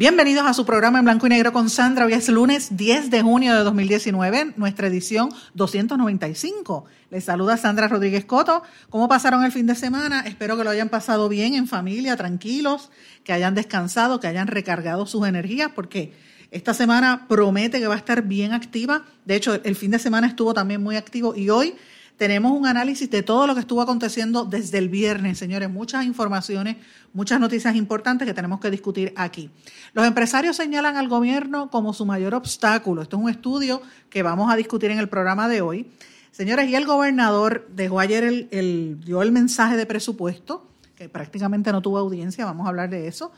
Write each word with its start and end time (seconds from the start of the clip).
Bienvenidos 0.00 0.46
a 0.46 0.54
su 0.54 0.64
programa 0.64 0.98
en 1.00 1.04
blanco 1.04 1.26
y 1.26 1.28
negro 1.28 1.52
con 1.52 1.68
Sandra. 1.68 2.06
Hoy 2.06 2.14
es 2.14 2.30
lunes 2.30 2.74
10 2.74 3.10
de 3.10 3.20
junio 3.20 3.54
de 3.54 3.60
2019, 3.60 4.54
nuestra 4.56 4.86
edición 4.86 5.28
295. 5.52 6.86
Les 7.10 7.24
saluda 7.24 7.58
Sandra 7.58 7.86
Rodríguez 7.86 8.24
Coto. 8.24 8.62
¿Cómo 8.88 9.08
pasaron 9.08 9.44
el 9.44 9.52
fin 9.52 9.66
de 9.66 9.74
semana? 9.74 10.20
Espero 10.20 10.56
que 10.56 10.64
lo 10.64 10.70
hayan 10.70 10.88
pasado 10.88 11.28
bien 11.28 11.52
en 11.52 11.66
familia, 11.68 12.16
tranquilos, 12.16 12.90
que 13.24 13.34
hayan 13.34 13.54
descansado, 13.54 14.20
que 14.20 14.26
hayan 14.26 14.46
recargado 14.46 15.04
sus 15.04 15.28
energías, 15.28 15.70
porque 15.74 16.14
esta 16.50 16.72
semana 16.72 17.26
promete 17.28 17.78
que 17.78 17.86
va 17.86 17.92
a 17.92 17.98
estar 17.98 18.22
bien 18.22 18.54
activa. 18.54 19.04
De 19.26 19.36
hecho, 19.36 19.60
el 19.62 19.76
fin 19.76 19.90
de 19.90 19.98
semana 19.98 20.28
estuvo 20.28 20.54
también 20.54 20.82
muy 20.82 20.96
activo 20.96 21.36
y 21.36 21.50
hoy 21.50 21.74
tenemos 22.20 22.52
un 22.52 22.66
análisis 22.66 23.10
de 23.10 23.22
todo 23.22 23.46
lo 23.46 23.54
que 23.54 23.60
estuvo 23.60 23.80
aconteciendo 23.80 24.44
desde 24.44 24.76
el 24.76 24.90
viernes, 24.90 25.38
señores. 25.38 25.70
Muchas 25.70 26.04
informaciones, 26.04 26.76
muchas 27.14 27.40
noticias 27.40 27.74
importantes 27.74 28.28
que 28.28 28.34
tenemos 28.34 28.60
que 28.60 28.70
discutir 28.70 29.14
aquí. 29.16 29.48
Los 29.94 30.06
empresarios 30.06 30.54
señalan 30.54 30.98
al 30.98 31.08
gobierno 31.08 31.70
como 31.70 31.94
su 31.94 32.04
mayor 32.04 32.34
obstáculo. 32.34 33.00
Esto 33.00 33.16
es 33.16 33.22
un 33.22 33.30
estudio 33.30 33.80
que 34.10 34.22
vamos 34.22 34.52
a 34.52 34.56
discutir 34.56 34.90
en 34.90 34.98
el 34.98 35.08
programa 35.08 35.48
de 35.48 35.62
hoy. 35.62 35.90
Señores, 36.30 36.68
y 36.68 36.74
el 36.74 36.84
gobernador 36.84 37.66
dejó 37.74 38.00
ayer 38.00 38.22
el, 38.50 39.00
dio 39.02 39.22
el 39.22 39.32
mensaje 39.32 39.78
de 39.78 39.86
presupuesto, 39.86 40.68
que 40.96 41.08
prácticamente 41.08 41.72
no 41.72 41.80
tuvo 41.80 41.96
audiencia, 41.96 42.44
vamos 42.44 42.66
a 42.66 42.68
hablar 42.68 42.90
de 42.90 43.08
eso, 43.08 43.32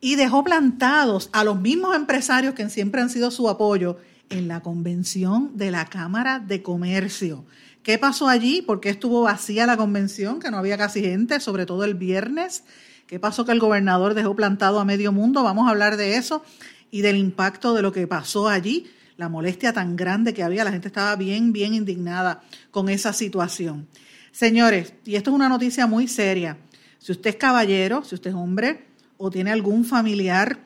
y 0.00 0.14
dejó 0.14 0.44
plantados 0.44 1.30
a 1.32 1.42
los 1.42 1.60
mismos 1.60 1.96
empresarios 1.96 2.54
que 2.54 2.68
siempre 2.68 3.00
han 3.00 3.10
sido 3.10 3.32
su 3.32 3.48
apoyo 3.48 3.96
en 4.28 4.46
la 4.46 4.60
convención 4.60 5.50
de 5.56 5.72
la 5.72 5.86
Cámara 5.86 6.38
de 6.38 6.62
Comercio. 6.62 7.44
¿Qué 7.82 7.96
pasó 7.96 8.28
allí? 8.28 8.60
¿Por 8.60 8.80
qué 8.80 8.90
estuvo 8.90 9.22
vacía 9.22 9.66
la 9.66 9.76
convención? 9.76 10.38
Que 10.38 10.50
no 10.50 10.58
había 10.58 10.76
casi 10.76 11.00
gente, 11.00 11.40
sobre 11.40 11.64
todo 11.64 11.84
el 11.84 11.94
viernes. 11.94 12.64
¿Qué 13.06 13.18
pasó 13.18 13.44
que 13.46 13.52
el 13.52 13.58
gobernador 13.58 14.14
dejó 14.14 14.36
plantado 14.36 14.80
a 14.80 14.84
medio 14.84 15.12
mundo? 15.12 15.42
Vamos 15.42 15.66
a 15.66 15.70
hablar 15.70 15.96
de 15.96 16.16
eso 16.16 16.44
y 16.90 17.00
del 17.00 17.16
impacto 17.16 17.74
de 17.74 17.82
lo 17.82 17.90
que 17.90 18.06
pasó 18.06 18.48
allí, 18.48 18.86
la 19.16 19.28
molestia 19.28 19.72
tan 19.72 19.96
grande 19.96 20.34
que 20.34 20.42
había. 20.42 20.62
La 20.62 20.72
gente 20.72 20.88
estaba 20.88 21.16
bien, 21.16 21.52
bien 21.52 21.72
indignada 21.72 22.42
con 22.70 22.90
esa 22.90 23.14
situación. 23.14 23.88
Señores, 24.30 24.92
y 25.04 25.16
esto 25.16 25.30
es 25.30 25.34
una 25.34 25.48
noticia 25.48 25.86
muy 25.86 26.06
seria. 26.06 26.58
Si 26.98 27.12
usted 27.12 27.30
es 27.30 27.36
caballero, 27.36 28.04
si 28.04 28.14
usted 28.14 28.30
es 28.30 28.36
hombre 28.36 28.88
o 29.16 29.30
tiene 29.30 29.50
algún 29.52 29.86
familiar 29.86 30.60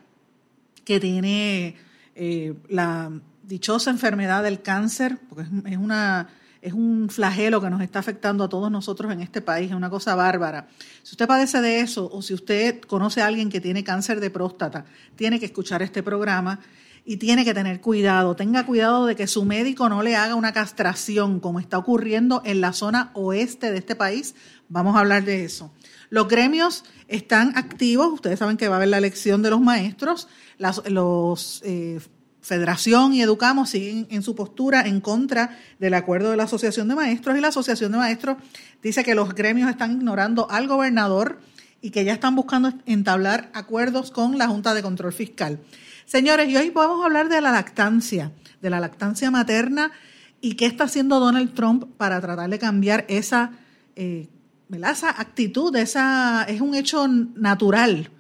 que 0.84 0.98
tiene 0.98 1.76
eh, 2.16 2.54
la 2.68 3.10
dichosa 3.44 3.90
enfermedad 3.90 4.42
del 4.42 4.62
cáncer, 4.62 5.18
porque 5.28 5.44
es 5.66 5.76
una 5.76 6.28
es 6.64 6.72
un 6.72 7.10
flagelo 7.10 7.60
que 7.60 7.68
nos 7.68 7.82
está 7.82 7.98
afectando 7.98 8.42
a 8.42 8.48
todos 8.48 8.70
nosotros 8.70 9.12
en 9.12 9.20
este 9.20 9.42
país, 9.42 9.68
es 9.68 9.76
una 9.76 9.90
cosa 9.90 10.14
bárbara. 10.14 10.66
Si 11.02 11.12
usted 11.12 11.26
padece 11.26 11.60
de 11.60 11.80
eso 11.80 12.08
o 12.10 12.22
si 12.22 12.32
usted 12.32 12.80
conoce 12.80 13.20
a 13.20 13.26
alguien 13.26 13.50
que 13.50 13.60
tiene 13.60 13.84
cáncer 13.84 14.18
de 14.18 14.30
próstata, 14.30 14.86
tiene 15.14 15.38
que 15.38 15.44
escuchar 15.44 15.82
este 15.82 16.02
programa 16.02 16.60
y 17.04 17.18
tiene 17.18 17.44
que 17.44 17.52
tener 17.52 17.82
cuidado. 17.82 18.34
Tenga 18.34 18.64
cuidado 18.64 19.04
de 19.04 19.14
que 19.14 19.26
su 19.26 19.44
médico 19.44 19.90
no 19.90 20.02
le 20.02 20.16
haga 20.16 20.36
una 20.36 20.54
castración 20.54 21.38
como 21.38 21.60
está 21.60 21.76
ocurriendo 21.76 22.40
en 22.46 22.62
la 22.62 22.72
zona 22.72 23.10
oeste 23.12 23.70
de 23.70 23.76
este 23.76 23.94
país. 23.94 24.34
Vamos 24.70 24.96
a 24.96 25.00
hablar 25.00 25.22
de 25.26 25.44
eso. 25.44 25.70
Los 26.08 26.28
gremios 26.28 26.84
están 27.08 27.58
activos. 27.58 28.10
Ustedes 28.10 28.38
saben 28.38 28.56
que 28.56 28.68
va 28.68 28.76
a 28.76 28.78
haber 28.78 28.88
la 28.88 28.96
elección 28.96 29.42
de 29.42 29.50
los 29.50 29.60
maestros. 29.60 30.28
los 30.58 31.60
eh, 31.62 32.00
Federación 32.44 33.14
y 33.14 33.22
Educamos 33.22 33.70
siguen 33.70 34.06
en 34.10 34.22
su 34.22 34.34
postura 34.34 34.82
en 34.82 35.00
contra 35.00 35.58
del 35.78 35.94
acuerdo 35.94 36.30
de 36.30 36.36
la 36.36 36.42
Asociación 36.42 36.88
de 36.88 36.94
Maestros 36.94 37.38
y 37.38 37.40
la 37.40 37.48
Asociación 37.48 37.90
de 37.90 37.96
Maestros 37.96 38.36
dice 38.82 39.02
que 39.02 39.14
los 39.14 39.34
gremios 39.34 39.70
están 39.70 39.92
ignorando 39.92 40.50
al 40.50 40.68
gobernador 40.68 41.40
y 41.80 41.88
que 41.88 42.04
ya 42.04 42.12
están 42.12 42.36
buscando 42.36 42.74
entablar 42.84 43.50
acuerdos 43.54 44.10
con 44.10 44.36
la 44.36 44.46
Junta 44.46 44.74
de 44.74 44.82
Control 44.82 45.14
Fiscal. 45.14 45.58
Señores, 46.04 46.50
y 46.50 46.56
hoy 46.58 46.70
podemos 46.70 47.02
hablar 47.02 47.30
de 47.30 47.40
la 47.40 47.50
lactancia, 47.50 48.30
de 48.60 48.68
la 48.68 48.78
lactancia 48.78 49.30
materna 49.30 49.90
y 50.42 50.56
qué 50.56 50.66
está 50.66 50.84
haciendo 50.84 51.20
Donald 51.20 51.54
Trump 51.54 51.96
para 51.96 52.20
tratar 52.20 52.50
de 52.50 52.58
cambiar 52.58 53.06
esa, 53.08 53.52
eh, 53.96 54.28
esa 54.70 55.18
actitud, 55.18 55.74
esa, 55.76 56.44
es 56.44 56.60
un 56.60 56.74
hecho 56.74 57.08
natural 57.08 58.10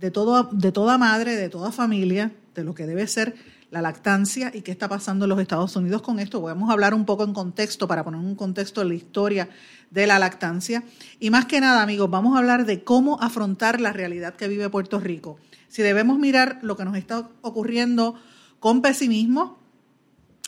de, 0.00 0.10
todo, 0.10 0.44
de 0.44 0.72
toda 0.72 0.96
madre, 0.96 1.36
de 1.36 1.50
toda 1.50 1.70
familia, 1.70 2.32
de 2.54 2.64
lo 2.64 2.74
que 2.74 2.86
debe 2.86 3.06
ser 3.06 3.57
la 3.70 3.82
lactancia 3.82 4.50
y 4.54 4.62
qué 4.62 4.70
está 4.70 4.88
pasando 4.88 5.24
en 5.24 5.30
los 5.30 5.40
Estados 5.40 5.76
Unidos 5.76 6.02
con 6.02 6.18
esto. 6.18 6.40
Vamos 6.40 6.70
a 6.70 6.72
hablar 6.72 6.94
un 6.94 7.04
poco 7.04 7.24
en 7.24 7.34
contexto 7.34 7.86
para 7.86 8.04
poner 8.04 8.20
un 8.20 8.34
contexto 8.34 8.80
de 8.80 8.88
la 8.88 8.94
historia 8.94 9.48
de 9.90 10.06
la 10.06 10.18
lactancia. 10.18 10.84
Y 11.20 11.30
más 11.30 11.46
que 11.46 11.60
nada, 11.60 11.82
amigos, 11.82 12.10
vamos 12.10 12.34
a 12.34 12.38
hablar 12.38 12.64
de 12.64 12.82
cómo 12.82 13.20
afrontar 13.20 13.80
la 13.80 13.92
realidad 13.92 14.34
que 14.34 14.48
vive 14.48 14.70
Puerto 14.70 15.00
Rico. 15.00 15.38
Si 15.68 15.82
debemos 15.82 16.18
mirar 16.18 16.58
lo 16.62 16.76
que 16.76 16.84
nos 16.84 16.96
está 16.96 17.28
ocurriendo 17.42 18.14
con 18.58 18.80
pesimismo 18.80 19.58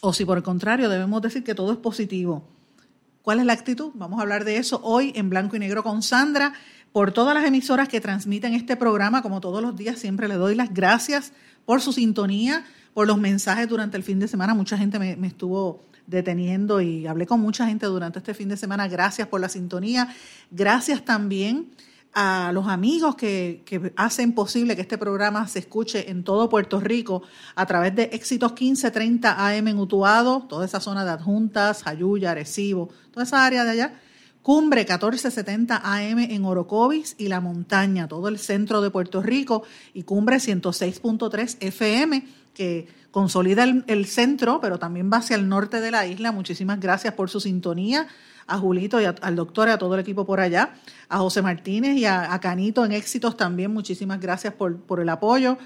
o 0.00 0.12
si 0.12 0.24
por 0.24 0.38
el 0.38 0.42
contrario 0.42 0.88
debemos 0.88 1.20
decir 1.20 1.44
que 1.44 1.54
todo 1.54 1.72
es 1.72 1.78
positivo. 1.78 2.44
¿Cuál 3.22 3.40
es 3.40 3.44
la 3.44 3.52
actitud? 3.52 3.90
Vamos 3.94 4.18
a 4.18 4.22
hablar 4.22 4.44
de 4.44 4.56
eso 4.56 4.80
hoy 4.82 5.12
en 5.14 5.28
blanco 5.28 5.56
y 5.56 5.58
negro 5.58 5.82
con 5.82 6.02
Sandra. 6.02 6.54
Por 6.92 7.12
todas 7.12 7.34
las 7.34 7.44
emisoras 7.44 7.88
que 7.88 8.00
transmiten 8.00 8.54
este 8.54 8.76
programa, 8.76 9.22
como 9.22 9.40
todos 9.40 9.62
los 9.62 9.76
días, 9.76 9.98
siempre 9.98 10.26
le 10.26 10.34
doy 10.34 10.54
las 10.54 10.72
gracias 10.72 11.32
por 11.66 11.82
su 11.82 11.92
sintonía, 11.92 12.64
por 12.94 13.06
los 13.06 13.18
mensajes 13.18 13.68
durante 13.68 13.96
el 13.96 14.02
fin 14.02 14.18
de 14.18 14.28
semana. 14.28 14.54
Mucha 14.54 14.76
gente 14.76 14.98
me, 14.98 15.26
estuvo 15.26 15.84
deteniendo 16.06 16.80
y 16.80 17.06
hablé 17.06 17.26
con 17.26 17.40
mucha 17.40 17.66
gente 17.66 17.86
durante 17.86 18.18
este 18.18 18.34
fin 18.34 18.48
de 18.48 18.56
semana. 18.56 18.88
Gracias 18.88 19.28
por 19.28 19.40
la 19.40 19.48
sintonía. 19.48 20.14
Gracias 20.50 21.04
también 21.04 21.70
a 22.12 22.50
los 22.52 22.66
amigos 22.66 23.14
que, 23.14 23.92
hacen 23.96 24.32
posible 24.34 24.74
que 24.74 24.82
este 24.82 24.98
programa 24.98 25.46
se 25.46 25.60
escuche 25.60 26.10
en 26.10 26.24
todo 26.24 26.48
Puerto 26.48 26.80
Rico 26.80 27.22
a 27.54 27.66
través 27.66 27.94
de 27.94 28.04
Éxitos 28.12 28.50
1530 28.52 29.46
AM 29.48 29.68
en 29.68 29.78
Utuado, 29.78 30.46
toda 30.48 30.64
esa 30.64 30.80
zona 30.80 31.04
de 31.04 31.12
adjuntas, 31.12 31.84
Jayuya, 31.84 32.32
Arecibo, 32.32 32.90
toda 33.12 33.24
esa 33.24 33.44
área 33.44 33.64
de 33.64 33.70
allá. 33.70 34.00
Cumbre 34.42 34.80
1470 34.80 35.82
AM 35.84 36.18
en 36.18 36.44
Orocovis 36.46 37.14
y 37.18 37.28
La 37.28 37.40
Montaña, 37.40 38.08
todo 38.08 38.28
el 38.28 38.38
centro 38.38 38.80
de 38.80 38.90
Puerto 38.90 39.22
Rico, 39.22 39.64
y 39.92 40.04
Cumbre 40.04 40.36
106.3 40.36 41.58
FM 41.60 42.24
que 42.60 42.88
consolida 43.10 43.64
el, 43.64 44.04
centro, 44.04 44.60
pero 44.60 44.78
también 44.78 45.10
va 45.10 45.16
hacia 45.16 45.34
el 45.34 45.48
norte 45.48 45.80
de 45.80 45.90
la 45.90 46.06
isla. 46.06 46.30
Muchísimas 46.30 46.78
gracias 46.78 47.14
por 47.14 47.30
su 47.30 47.40
sintonía. 47.40 48.06
A 48.46 48.58
Julito 48.58 49.00
y 49.00 49.06
al 49.06 49.34
doctor 49.34 49.68
y 49.68 49.70
a 49.70 49.78
todo 49.78 49.94
el 49.94 50.00
equipo 50.02 50.26
por 50.26 50.40
allá. 50.40 50.74
A 51.08 51.16
José 51.16 51.40
Martínez 51.40 51.96
y 51.96 52.04
a, 52.04 52.38
Canito 52.42 52.84
en 52.84 52.92
Éxitos 52.92 53.38
también. 53.38 53.72
Muchísimas 53.72 54.20
gracias 54.20 54.52
por, 54.52 54.76
por 54.76 55.00
el 55.00 55.08
apoyo. 55.08 55.56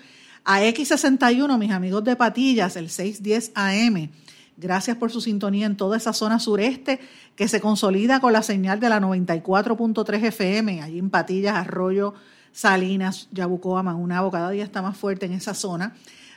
A 0.45 0.61
X61, 0.61 1.59
mis 1.59 1.73
amigos 1.73 2.05
de 2.05 2.15
Patillas, 2.15 2.77
el 2.77 2.89
610 2.89 3.51
AM. 3.57 4.11
Gracias 4.57 4.97
por 4.97 5.11
su 5.11 5.21
sintonía 5.21 5.67
en 5.67 5.77
toda 5.77 5.97
esa 5.97 6.13
zona 6.13 6.39
sureste 6.39 7.01
que 7.35 7.49
se 7.49 7.61
consolida 7.61 8.21
con 8.21 8.33
la 8.33 8.45
señal 8.45 8.79
de 8.79 8.89
la 8.89 9.01
94.3 9.01 10.27
FM, 10.27 10.81
allí 10.81 11.01
en 11.01 11.11
Patillas, 11.11 11.57
Arroyo, 11.57 12.15
Salinas, 12.53 13.27
Yabucoa, 13.33 13.83
Maunabo, 13.83 14.31
cada 14.31 14.51
día 14.51 14.63
está 14.63 14.81
más 14.81 14.97
fuerte 14.97 15.27
en 15.27 15.33
esa 15.33 15.55
zona 15.55 15.93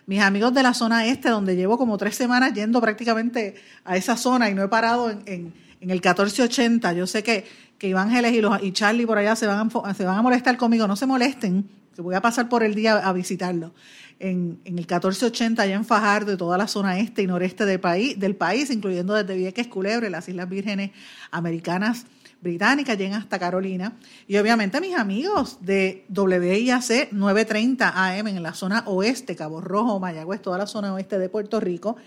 mis 0.07 0.21
amigos 0.21 0.53
de 0.53 0.63
la 0.63 0.73
zona 0.73 1.05
este, 1.05 1.29
donde 1.29 1.55
llevo 1.55 1.77
como 1.77 1.97
tres 1.97 2.15
semanas 2.15 2.53
yendo 2.53 2.79
prácticamente 2.81 3.55
a 3.83 3.97
esa 3.97 4.15
zona 4.15 4.49
y 4.49 4.55
no 4.55 4.63
he 4.63 4.67
parado 4.69 5.11
en, 5.11 5.21
en, 5.25 5.53
el 5.81 5.99
1480. 5.99 6.93
Yo 6.93 7.05
sé 7.05 7.23
que, 7.23 7.45
que 7.77 7.89
Iván 7.89 8.09
y, 8.25 8.41
los, 8.41 8.63
y 8.63 8.71
Charlie 8.71 9.05
por 9.05 9.17
allá 9.17 9.35
se 9.35 9.45
van, 9.45 9.69
a, 9.83 9.93
se 9.93 10.05
van 10.05 10.17
a 10.17 10.21
molestar 10.21 10.57
conmigo. 10.57 10.87
No 10.87 10.95
se 10.95 11.05
molesten, 11.05 11.69
que 11.93 12.01
voy 12.01 12.15
a 12.15 12.21
pasar 12.21 12.47
por 12.47 12.63
el 12.63 12.73
día 12.73 12.95
a 12.95 13.11
visitarlo. 13.11 13.73
En, 14.19 14.59
en, 14.63 14.79
el 14.79 14.85
1480, 14.87 15.61
allá 15.61 15.75
en 15.75 15.85
Fajardo, 15.85 16.31
de 16.31 16.37
toda 16.37 16.57
la 16.57 16.67
zona 16.67 16.97
este 16.99 17.21
y 17.21 17.27
noreste 17.27 17.65
del 17.65 17.81
país, 17.81 18.17
del 18.17 18.35
país 18.35 18.71
incluyendo 18.71 19.13
desde 19.13 19.35
Vieques, 19.35 19.67
Culebre, 19.67 20.09
las 20.09 20.29
Islas 20.29 20.47
Vírgenes 20.47 20.91
Americanas 21.31 22.05
británica, 22.41 22.95
llegan 22.95 23.21
hasta 23.21 23.39
Carolina. 23.39 23.93
Y 24.27 24.37
obviamente 24.37 24.79
mis 24.81 24.95
amigos 24.95 25.57
de 25.61 26.05
WIAC 26.09 27.11
930 27.11 27.89
AM 27.95 28.27
en 28.27 28.43
la 28.43 28.53
zona 28.53 28.83
oeste, 28.85 29.35
Cabo 29.35 29.61
Rojo, 29.61 29.99
Mayagüez, 29.99 30.41
toda 30.41 30.57
la 30.57 30.67
zona 30.67 30.93
oeste 30.93 31.17
de 31.19 31.29
Puerto 31.29 31.59
Rico. 31.59 31.97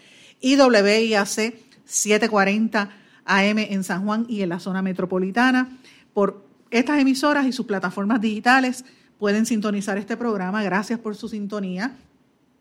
Y 0.41 0.57
WIAC 0.57 1.55
740 1.85 2.91
AM 3.25 3.59
en 3.59 3.85
San 3.85 4.05
Juan 4.05 4.27
y 4.29 4.43
en 4.43 4.49
la 4.49 4.61
zona 4.61 4.83
metropolitana. 4.83 5.79
Por 6.13 6.45
estas 6.71 7.01
emisoras 7.01 7.47
y 7.47 7.53
sus 7.53 7.67
plataformas 7.67 8.21
digitales 8.21 8.85
pueden 9.19 9.47
sintonizar 9.47 9.99
este 9.99 10.17
programa. 10.17 10.63
Gracias 10.63 10.99
por 10.99 11.17
su 11.17 11.29
sintonía. 11.29 11.97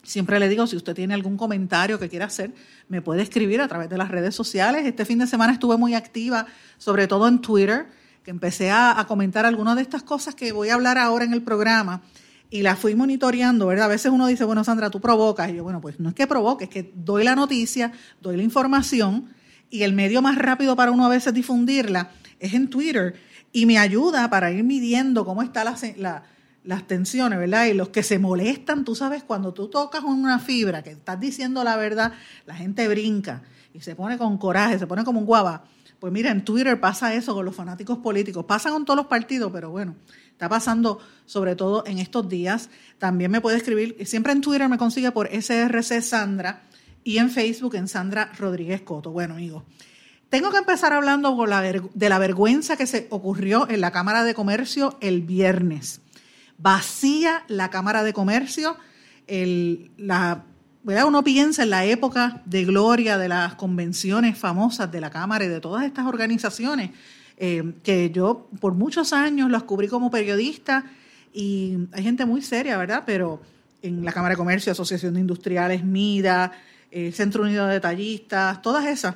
Siempre 0.04 0.40
le 0.40 0.48
digo, 0.48 0.66
si 0.66 0.76
usted 0.76 0.96
tiene 0.96 1.14
algún 1.14 1.38
comentario 1.38 2.00
que 2.00 2.10
quiera 2.10 2.26
hacer, 2.26 2.54
me 2.88 3.02
puede 3.02 3.22
escribir 3.22 3.62
a 3.62 3.68
través 3.68 3.90
de 3.90 3.98
las 3.98 4.10
redes 4.10 4.34
sociales. 4.34 4.86
Este 4.86 5.06
fin 5.06 5.20
de 5.20 5.28
semana 5.28 5.54
estuve 5.54 5.78
muy 5.78 5.94
activa, 5.94 6.48
sobre 6.78 7.08
todo 7.08 7.28
en 7.28 7.40
Twitter, 7.42 7.88
que 8.24 8.32
empecé 8.32 8.72
a, 8.72 9.04
comentar 9.08 9.46
algunas 9.46 9.76
de 9.76 9.82
estas 9.82 10.04
cosas 10.04 10.36
que 10.36 10.52
voy 10.52 10.70
a 10.70 10.76
hablar 10.76 10.98
ahora 10.98 11.26
en 11.26 11.34
el 11.34 11.42
programa 11.42 12.02
y 12.50 12.62
las 12.62 12.80
fui 12.80 12.96
monitoreando, 12.96 13.68
¿verdad? 13.68 13.86
A 13.86 13.90
veces 13.90 14.12
uno 14.12 14.28
dice, 14.28 14.46
bueno, 14.46 14.64
Sandra, 14.64 14.90
tú 14.90 15.02
provocas. 15.02 15.50
Y 15.50 15.56
yo, 15.56 15.64
bueno, 15.64 15.82
pues 15.82 16.00
no 16.00 16.10
es 16.10 16.16
que 16.16 16.28
provoque, 16.28 16.64
es 16.64 16.70
que 16.70 16.92
doy 16.96 17.24
la 17.24 17.36
noticia, 17.36 17.92
doy 18.22 18.38
la 18.38 18.44
información 18.44 19.30
y 19.70 19.84
el 19.84 19.94
medio 19.94 20.22
más 20.22 20.38
rápido 20.38 20.76
para 20.76 20.92
uno 20.92 21.06
a 21.06 21.10
veces 21.10 21.34
difundirla 21.34 22.12
es 22.40 22.54
en 22.54 22.70
Twitter 22.70 23.16
y 23.52 23.66
me 23.66 23.78
ayuda 23.78 24.30
para 24.30 24.52
ir 24.52 24.64
midiendo 24.64 25.26
cómo 25.26 25.44
está 25.44 25.64
la, 25.64 25.76
la 25.98 26.24
las 26.70 26.86
tensiones, 26.86 27.40
¿verdad? 27.40 27.66
Y 27.66 27.74
los 27.74 27.90
que 27.90 28.04
se 28.04 28.20
molestan, 28.20 28.86
tú 28.86 28.94
sabes, 28.94 29.24
cuando 29.24 29.56
tú 29.56 29.70
tocas 29.70 30.04
una 30.04 30.38
fibra, 30.38 30.84
que 30.84 30.92
estás 30.92 31.20
diciendo 31.20 31.64
la 31.64 31.76
verdad, 31.78 32.14
la 32.46 32.54
gente 32.54 32.88
brinca 32.88 33.42
y 33.74 33.82
se 33.82 33.96
pone 33.96 34.20
con 34.20 34.38
coraje, 34.38 34.78
se 34.78 34.86
pone 34.86 35.04
como 35.04 35.20
un 35.20 35.26
guava. 35.26 35.64
Pues 36.00 36.14
mira, 36.14 36.30
en 36.30 36.46
Twitter 36.46 36.80
pasa 36.80 37.16
eso 37.16 37.34
con 37.34 37.44
los 37.44 37.56
fanáticos 37.56 37.98
políticos, 37.98 38.46
pasa 38.46 38.70
con 38.70 38.86
todos 38.86 38.98
los 38.98 39.08
partidos, 39.08 39.52
pero 39.52 39.72
bueno, 39.72 39.96
está 40.30 40.48
pasando 40.48 41.00
sobre 41.26 41.56
todo 41.56 41.84
en 41.88 41.98
estos 41.98 42.30
días. 42.30 42.70
También 43.00 43.32
me 43.32 43.42
puede 43.42 43.58
escribir, 43.58 43.98
siempre 44.06 44.32
en 44.32 44.42
Twitter 44.42 44.70
me 44.70 44.78
consigue 44.78 45.12
por 45.12 45.28
SRC 45.28 46.04
Sandra 46.04 46.62
y 47.04 47.18
en 47.18 47.32
Facebook 47.32 47.74
en 47.78 47.88
Sandra 47.88 48.32
Rodríguez 48.38 48.82
Coto. 48.82 49.10
Bueno, 49.10 49.34
amigos, 49.34 49.64
tengo 50.30 50.52
que 50.52 50.60
empezar 50.60 50.94
hablando 50.94 51.36
de 51.96 52.10
la 52.10 52.20
vergüenza 52.20 52.78
que 52.78 52.86
se 52.86 53.08
ocurrió 53.10 53.68
en 53.68 53.82
la 53.82 53.90
Cámara 53.90 54.24
de 54.24 54.36
Comercio 54.36 55.00
el 55.02 55.24
viernes 55.24 56.02
vacía 56.60 57.44
la 57.48 57.70
Cámara 57.70 58.04
de 58.04 58.14
Comercio. 58.14 58.78
la, 59.98 60.44
Uno 60.84 61.24
piensa 61.24 61.64
en 61.64 61.70
la 61.72 61.86
época 61.86 62.42
de 62.46 62.66
gloria 62.66 63.18
de 63.18 63.30
las 63.30 63.56
convenciones 63.56 64.38
famosas 64.38 64.92
de 64.92 65.02
la 65.02 65.10
Cámara 65.10 65.46
y 65.46 65.48
de 65.48 65.60
todas 65.60 65.86
estas 65.86 66.06
organizaciones, 66.06 66.92
eh, 67.38 67.74
que 67.84 68.12
yo 68.12 68.50
por 68.60 68.74
muchos 68.74 69.14
años 69.14 69.50
las 69.50 69.64
cubrí 69.64 69.88
como 69.88 70.12
periodista 70.12 70.84
y 71.34 71.78
hay 71.94 72.04
gente 72.04 72.26
muy 72.26 72.42
seria, 72.42 72.78
¿verdad? 72.78 73.04
Pero 73.06 73.42
en 73.82 74.04
la 74.04 74.12
Cámara 74.12 74.34
de 74.34 74.38
Comercio, 74.38 74.72
Asociación 74.72 75.14
de 75.14 75.22
Industriales, 75.22 75.84
MIDA, 75.84 76.52
eh, 76.92 77.12
Centro 77.14 77.44
Unido 77.44 77.68
de 77.68 77.74
Detallistas, 77.74 78.62
todas 78.62 78.86
esas. 78.86 79.16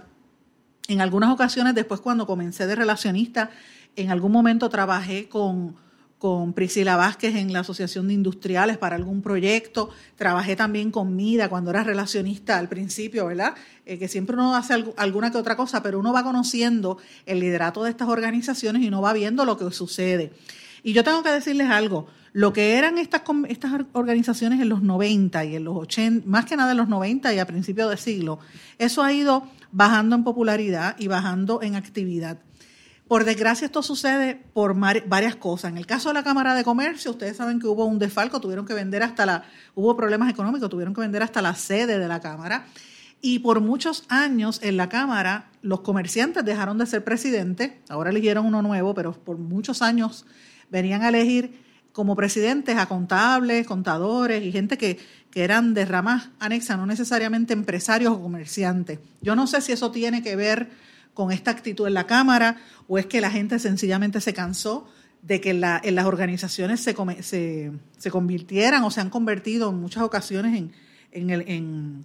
En 0.88 1.02
algunas 1.02 1.32
ocasiones, 1.32 1.76
después 1.76 2.00
cuando 2.00 2.26
comencé 2.26 2.68
de 2.68 2.76
relacionista, 2.76 3.50
en 3.96 4.12
algún 4.12 4.32
momento 4.32 4.70
trabajé 4.70 5.28
con 5.28 5.76
con 6.24 6.54
Priscila 6.54 6.96
Vázquez 6.96 7.36
en 7.36 7.52
la 7.52 7.60
Asociación 7.60 8.08
de 8.08 8.14
Industriales 8.14 8.78
para 8.78 8.96
algún 8.96 9.22
proyecto. 9.22 9.90
Trabajé 10.16 10.56
también 10.56 10.90
con 10.90 11.18
MIDA 11.18 11.50
cuando 11.50 11.70
era 11.70 11.84
relacionista 11.84 12.58
al 12.58 12.70
principio, 12.70 13.26
¿verdad? 13.26 13.56
Eh, 13.86 14.00
que 14.00 14.08
siempre 14.08 14.38
uno 14.38 14.56
hace 14.56 14.74
alguna 14.96 15.32
que 15.34 15.38
otra 15.38 15.58
cosa, 15.58 15.84
pero 15.84 16.00
uno 16.00 16.14
va 16.14 16.24
conociendo 16.24 16.98
el 17.26 17.42
liderato 17.42 17.84
de 17.84 17.90
estas 17.90 18.08
organizaciones 18.08 18.84
y 18.84 18.88
uno 18.88 19.02
va 19.02 19.12
viendo 19.12 19.44
lo 19.44 19.58
que 19.58 19.70
sucede. 19.72 20.32
Y 20.82 20.94
yo 20.94 21.04
tengo 21.04 21.24
que 21.24 21.30
decirles 21.30 21.70
algo, 21.70 22.08
lo 22.32 22.54
que 22.54 22.78
eran 22.78 23.00
estas, 23.00 23.24
estas 23.50 23.74
organizaciones 23.92 24.62
en 24.62 24.70
los 24.70 24.82
90 24.82 25.44
y 25.44 25.58
en 25.58 25.66
los 25.66 25.76
80, 25.76 26.26
más 26.26 26.46
que 26.46 26.56
nada 26.56 26.72
en 26.72 26.78
los 26.78 26.88
90 26.88 27.34
y 27.34 27.40
a 27.40 27.46
principios 27.46 27.90
de 27.90 27.98
siglo, 27.98 28.40
eso 28.80 29.04
ha 29.04 29.12
ido 29.12 29.46
bajando 29.74 30.16
en 30.16 30.24
popularidad 30.24 30.96
y 30.98 31.10
bajando 31.10 31.62
en 31.62 31.76
actividad. 31.76 32.40
Por 33.14 33.26
desgracia, 33.26 33.66
esto 33.66 33.84
sucede 33.84 34.42
por 34.56 34.76
varias 34.76 35.36
cosas. 35.36 35.70
En 35.70 35.78
el 35.78 35.86
caso 35.86 36.10
de 36.10 36.16
la 36.16 36.24
Cámara 36.24 36.56
de 36.56 36.64
Comercio, 36.64 37.12
ustedes 37.12 37.38
saben 37.38 37.60
que 37.60 37.68
hubo 37.68 37.86
un 37.86 38.00
desfalco, 38.00 38.42
tuvieron 38.42 38.66
que 38.66 38.74
vender 38.74 39.04
hasta 39.04 39.28
la, 39.28 39.44
hubo 39.76 39.96
problemas 39.96 40.32
económicos, 40.32 40.68
tuvieron 40.68 40.96
que 40.96 41.02
vender 41.02 41.22
hasta 41.22 41.40
la 41.40 41.54
sede 41.54 42.00
de 42.00 42.08
la 42.08 42.22
Cámara. 42.22 42.66
Y 43.22 43.38
por 43.38 43.62
muchos 43.62 44.04
años 44.10 44.60
en 44.64 44.78
la 44.78 44.90
Cámara, 44.90 45.52
los 45.62 45.82
comerciantes 45.82 46.44
dejaron 46.44 46.80
de 46.80 46.88
ser 46.88 47.04
presidentes, 47.04 47.74
ahora 47.88 48.10
eligieron 48.10 48.48
uno 48.48 48.64
nuevo, 48.64 48.96
pero 48.96 49.12
por 49.12 49.38
muchos 49.38 49.84
años 49.84 50.26
venían 50.72 51.04
a 51.04 51.10
elegir 51.10 51.62
como 51.92 52.16
presidentes 52.16 52.80
a 52.80 52.88
contables, 52.88 53.68
contadores 53.68 54.44
y 54.44 54.52
gente 54.52 54.80
que, 54.80 54.98
que 55.30 55.44
eran 55.44 55.76
de 55.76 55.86
ramas 55.86 56.30
anexas, 56.40 56.80
no 56.80 56.88
necesariamente 56.88 57.54
empresarios 57.54 58.12
o 58.12 58.20
comerciantes. 58.20 58.98
Yo 59.22 59.36
no 59.36 59.46
sé 59.46 59.62
si 59.62 59.72
eso 59.72 59.92
tiene 59.92 60.24
que 60.24 60.36
ver 60.36 60.72
con 61.14 61.32
esta 61.32 61.52
actitud 61.52 61.88
en 61.88 61.94
la 61.94 62.08
Cámara 62.08 62.58
o 62.88 62.98
es 62.98 63.06
que 63.06 63.22
la 63.22 63.30
gente 63.30 63.60
sencillamente 63.60 64.22
se 64.22 64.34
cansó 64.34 64.88
de 65.22 65.40
que 65.40 65.52
en 65.52 65.96
las 65.96 66.06
organizaciones 66.06 66.82
se, 66.82 66.96
se, 67.22 68.12
convirtieran 68.12 68.84
o 68.84 68.92
se 68.92 69.00
han 69.00 69.10
convertido 69.10 69.70
en 69.70 69.80
muchas 69.80 70.04
ocasiones 70.04 70.54
en, 70.56 70.74
en, 71.30 71.42
en 71.48 72.04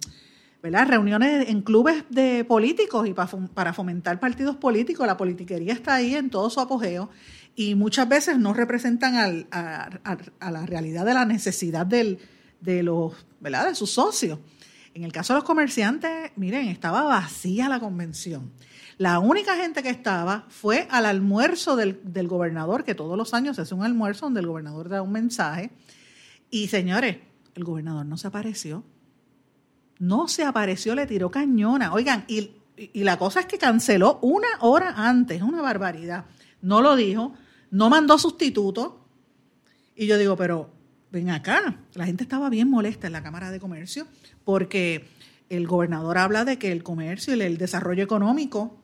reuniones 0.61 1.49
en 1.49 1.61
clubes 1.61 2.03
de 2.09 2.45
políticos 2.45 3.07
y 3.07 3.13
para, 3.13 3.73
fomentar 3.73 4.19
partidos 4.19 4.55
políticos. 4.55 5.05
La 5.05 5.17
politiquería 5.17 5.73
está 5.73 5.95
ahí 5.95 6.15
en 6.15 6.29
todo 6.29 6.49
su 6.49 6.61
apogeo 6.61 7.09
y 7.55 7.75
muchas 7.75 8.07
veces 8.07 8.37
no 8.37 8.53
representan 8.53 9.15
a, 9.51 10.51
la 10.51 10.65
realidad 10.65 11.05
de 11.05 11.13
la 11.13 11.25
necesidad 11.25 11.85
del, 11.85 12.19
de, 12.61 12.83
los, 12.83 13.13
¿verdad? 13.41 13.67
de 13.67 13.75
sus 13.75 13.91
socios. 13.91 14.39
En 14.93 15.03
el 15.03 15.11
caso 15.11 15.33
de 15.33 15.39
los 15.39 15.43
comerciantes, 15.43 16.31
miren, 16.35 16.67
estaba 16.67 17.03
vacía 17.03 17.69
la 17.69 17.79
convención. 17.79 18.51
La 18.99 19.19
única 19.19 19.55
gente 19.55 19.81
que 19.81 19.89
estaba 19.89 20.45
fue 20.49 20.85
al 20.91 21.05
almuerzo 21.05 21.77
del, 21.77 22.27
gobernador, 22.27 22.83
que 22.83 22.95
todos 22.95 23.17
los 23.17 23.33
años 23.33 23.57
hace 23.57 23.73
un 23.73 23.85
almuerzo 23.85 24.25
donde 24.25 24.41
el 24.41 24.47
gobernador 24.47 24.89
da 24.89 25.01
un 25.01 25.13
mensaje. 25.13 25.71
Y 26.51 26.67
señores, 26.67 27.15
el 27.55 27.63
gobernador 27.63 28.05
no 28.05 28.17
se 28.17 28.27
apareció. 28.27 28.83
No 29.99 30.27
se 30.27 30.43
apareció, 30.43 30.95
le 30.95 31.07
tiró 31.07 31.31
cañona. 31.31 31.93
Oigan, 31.93 32.25
y, 32.27 32.51
y 32.75 33.05
la 33.05 33.17
cosa 33.17 33.39
es 33.39 33.45
que 33.45 33.57
canceló 33.57 34.19
una 34.21 34.49
hora 34.59 34.93
antes, 34.97 35.41
una 35.41 35.61
barbaridad. 35.61 36.25
No 36.61 36.81
lo 36.81 36.97
dijo, 36.97 37.33
no 37.71 37.89
mandó 37.89 38.17
sustituto. 38.17 39.07
Y 39.95 40.07
yo 40.07 40.17
digo, 40.17 40.35
pero 40.35 40.71
ven 41.09 41.29
acá, 41.29 41.79
la 41.93 42.05
gente 42.05 42.23
estaba 42.23 42.49
bien 42.49 42.69
molesta 42.69 43.07
en 43.07 43.13
la 43.13 43.23
Cámara 43.23 43.49
de 43.49 43.61
Comercio 43.61 44.07
porque 44.43 45.07
el 45.47 45.67
gobernador 45.67 46.17
habla 46.17 46.43
de 46.43 46.59
que 46.59 46.73
el 46.73 46.83
comercio 46.83 47.33
y 47.33 47.41
el 47.41 47.57
desarrollo 47.57 48.03
económico 48.03 48.78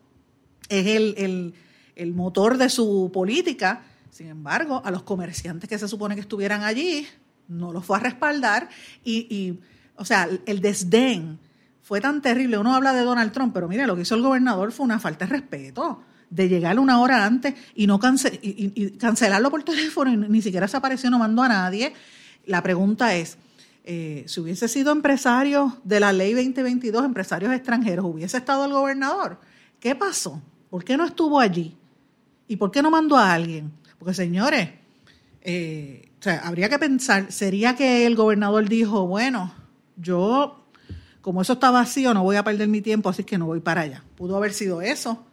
es 0.70 0.88
el, 0.88 2.14
motor 2.14 2.58
de 2.58 2.70
su 2.70 3.10
política. 3.14 3.84
Sin 4.10 4.28
embargo, 4.28 4.82
a 4.84 4.92
los 4.92 5.04
comerciantes 5.04 5.70
que 5.70 5.78
se 5.78 5.88
supone 5.88 6.16
que 6.16 6.22
estuvieran 6.22 6.64
allí, 6.64 7.08
no 7.48 7.72
los 7.72 7.86
fue 7.86 7.98
a 7.98 8.00
respaldar 8.00 8.70
y, 9.04 9.60
o 9.96 10.06
sea, 10.06 10.28
el 10.46 10.62
desdén 10.62 11.40
fue 11.82 12.02
tan 12.02 12.22
terrible. 12.22 12.58
Uno 12.58 12.74
habla 12.74 12.94
de 12.94 13.02
Donald 13.02 13.32
Trump, 13.32 13.54
pero 13.54 13.68
mire, 13.68 13.86
lo 13.86 13.96
que 13.96 14.02
hizo 14.02 14.16
el 14.16 14.22
gobernador 14.22 14.72
fue 14.72 14.86
una 14.86 15.00
falta 15.00 15.26
de 15.26 15.32
respeto 15.32 16.02
de 16.30 16.50
llegar 16.50 16.80
una 16.80 17.00
hora 17.00 17.26
antes 17.26 17.54
y 17.76 17.88
no 17.88 18.00
y, 18.42 18.92
cancelarlo 18.92 19.52
por 19.52 19.64
teléfono 19.64 20.12
y 20.12 20.18
ni 20.18 20.42
siquiera 20.42 20.68
se 20.68 20.78
apareció, 20.78 21.10
no 21.10 21.20
mandó 21.20 21.44
a 21.44 21.50
nadie. 21.50 21.94
La 22.46 22.62
pregunta 22.62 23.16
es, 23.16 23.38
eh, 23.84 24.24
si 24.28 24.40
hubiese 24.40 24.68
sido 24.68 24.92
empresario 24.92 25.80
de 25.84 26.00
la 26.00 26.12
ley 26.12 26.34
2022, 26.34 27.06
empresarios 27.06 27.54
extranjeros, 27.54 28.06
¿hubiese 28.06 28.38
estado 28.38 28.66
el 28.66 28.72
gobernador? 28.72 29.40
¿Qué 29.80 29.96
pasó? 29.96 30.42
¿Por 30.76 30.84
qué 30.84 30.98
no 30.98 31.06
estuvo 31.06 31.40
allí? 31.40 31.74
¿Y 32.50 32.58
por 32.58 32.70
qué 32.70 32.82
no 32.82 32.92
mandó 32.92 33.16
a 33.16 33.32
alguien? 33.32 33.72
Porque, 33.98 34.14
señores, 34.14 34.72
eh, 35.40 36.12
habría 36.44 36.68
que 36.68 36.78
pensar, 36.78 37.32
¿sería 37.32 37.78
que 37.78 38.06
el 38.06 38.18
gobernador 38.18 38.68
dijo, 38.68 39.08
bueno, 39.08 39.54
yo, 39.96 40.66
como 41.22 41.44
eso 41.44 41.54
está 41.54 41.72
vacío, 41.72 42.14
no 42.14 42.24
voy 42.24 42.36
a 42.36 42.44
perder 42.44 42.68
mi 42.68 42.82
tiempo, 42.82 43.08
así 43.08 43.24
que 43.24 43.38
no 43.38 43.46
voy 43.46 43.62
para 43.62 43.84
allá? 43.84 44.04
Pudo 44.18 44.36
haber 44.36 44.52
sido 44.52 44.82
eso, 44.82 45.26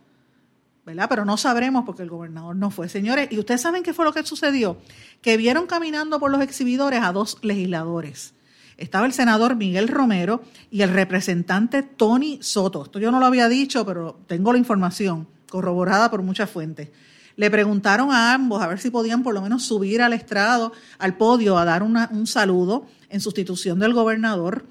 ¿verdad? 0.87 1.07
Pero 1.09 1.25
no 1.25 1.37
sabremos 1.37 1.85
porque 1.85 2.05
el 2.05 2.11
gobernador 2.11 2.55
no 2.55 2.71
fue. 2.71 2.89
Señores, 2.89 3.27
¿y 3.33 3.41
ustedes 3.41 3.63
saben 3.63 3.83
qué 3.83 3.93
fue 3.93 4.05
lo 4.05 4.13
que 4.13 4.23
sucedió? 4.23 4.77
Que 5.23 5.37
vieron 5.37 5.67
caminando 5.67 6.21
por 6.21 6.31
los 6.31 6.41
exhibidores 6.41 7.03
a 7.03 7.11
dos 7.11 7.39
legisladores. 7.43 8.33
Estaba 8.77 9.07
el 9.07 9.13
senador 9.13 9.57
Miguel 9.57 9.89
Romero 9.89 10.43
y 10.71 10.83
el 10.83 10.91
representante 10.91 11.83
Tony 11.83 12.39
Soto. 12.43 12.85
Esto 12.85 12.99
yo 12.99 13.11
no 13.11 13.21
lo 13.21 13.27
había 13.27 13.49
dicho, 13.49 13.85
pero 13.85 14.21
tengo 14.27 14.53
la 14.53 14.59
información 14.59 15.29
corroborada 15.49 16.11
por 16.11 16.23
muchas 16.23 16.51
fuentes. 16.51 16.89
Le 17.37 17.51
preguntaron 17.51 18.11
a 18.11 18.35
ambos 18.35 18.63
a 18.63 18.67
ver 18.67 18.79
si 18.79 18.91
podían 18.91 19.23
por 19.23 19.35
lo 19.35 19.43
menos 19.43 19.65
subir 19.65 20.03
al 20.03 20.13
estrado, 20.13 20.73
al 20.99 21.17
podio, 21.17 21.57
a 21.59 21.65
dar 21.65 21.83
un 21.83 22.27
saludo 22.27 22.87
en 23.09 23.21
sustitución 23.21 23.79
del 23.79 23.95
gobernador. 23.95 24.67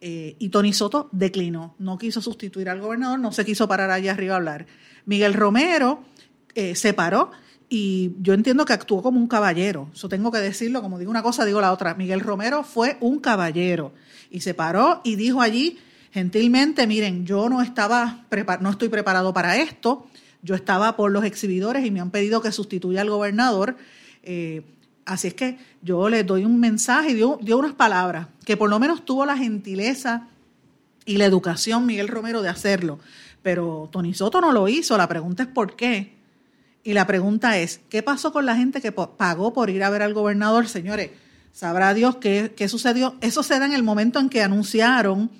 Eh, 0.00 0.36
y 0.38 0.50
Tony 0.50 0.72
Soto 0.72 1.08
declinó, 1.10 1.74
no 1.78 1.98
quiso 1.98 2.22
sustituir 2.22 2.68
al 2.68 2.80
gobernador, 2.80 3.18
no 3.18 3.32
se 3.32 3.44
quiso 3.44 3.66
parar 3.66 3.90
allá 3.90 4.12
arriba 4.12 4.34
a 4.34 4.36
hablar. 4.36 4.66
Miguel 5.06 5.34
Romero 5.34 6.04
eh, 6.54 6.76
se 6.76 6.92
paró 6.92 7.32
y 7.68 8.12
yo 8.20 8.32
entiendo 8.32 8.64
que 8.64 8.72
actuó 8.72 9.02
como 9.02 9.20
un 9.20 9.28
caballero. 9.28 9.90
Eso 9.94 10.08
tengo 10.08 10.32
que 10.32 10.38
decirlo, 10.38 10.80
como 10.80 10.98
digo 10.98 11.10
una 11.10 11.22
cosa, 11.22 11.44
digo 11.44 11.60
la 11.60 11.72
otra. 11.72 11.94
Miguel 11.94 12.20
Romero 12.20 12.64
fue 12.64 12.96
un 13.00 13.18
caballero 13.18 13.92
y 14.30 14.40
se 14.40 14.54
paró 14.54 15.00
y 15.04 15.16
dijo 15.16 15.40
allí 15.40 15.78
gentilmente, 16.10 16.86
miren, 16.86 17.26
yo 17.26 17.48
no 17.48 17.60
estaba 17.60 18.24
no 18.60 18.70
estoy 18.70 18.88
preparado 18.88 19.34
para 19.34 19.58
esto, 19.58 20.06
yo 20.42 20.54
estaba 20.54 20.96
por 20.96 21.10
los 21.10 21.24
exhibidores 21.24 21.84
y 21.84 21.90
me 21.90 22.00
han 22.00 22.10
pedido 22.10 22.40
que 22.40 22.52
sustituya 22.52 23.02
al 23.02 23.10
gobernador. 23.10 23.76
Eh, 24.22 24.62
así 25.04 25.28
es 25.28 25.34
que 25.34 25.58
yo 25.82 26.08
le 26.08 26.24
doy 26.24 26.44
un 26.44 26.58
mensaje 26.58 27.10
y 27.10 27.14
dio, 27.14 27.38
dio 27.42 27.58
unas 27.58 27.74
palabras, 27.74 28.28
que 28.44 28.56
por 28.56 28.70
lo 28.70 28.78
menos 28.78 29.04
tuvo 29.04 29.26
la 29.26 29.36
gentileza 29.36 30.28
y 31.04 31.18
la 31.18 31.26
educación 31.26 31.86
Miguel 31.86 32.08
Romero 32.08 32.40
de 32.40 32.48
hacerlo. 32.48 32.98
Pero 33.42 33.88
Tony 33.92 34.14
Soto 34.14 34.40
no 34.40 34.52
lo 34.52 34.68
hizo. 34.68 34.96
La 34.96 35.08
pregunta 35.08 35.42
es 35.42 35.48
por 35.48 35.76
qué. 35.76 36.17
Y 36.88 36.94
la 36.94 37.06
pregunta 37.06 37.58
es, 37.58 37.82
¿qué 37.90 38.02
pasó 38.02 38.32
con 38.32 38.46
la 38.46 38.56
gente 38.56 38.80
que 38.80 38.92
pagó 38.92 39.52
por 39.52 39.68
ir 39.68 39.84
a 39.84 39.90
ver 39.90 40.00
al 40.00 40.14
gobernador? 40.14 40.68
Señores, 40.68 41.10
sabrá 41.52 41.92
Dios 41.92 42.16
qué, 42.16 42.54
qué 42.56 42.66
sucedió. 42.66 43.14
Eso 43.20 43.42
se 43.42 43.58
da 43.58 43.66
en 43.66 43.74
el 43.74 43.82
momento 43.82 44.18
en 44.20 44.30
que 44.30 44.40
anunciaron 44.40 45.30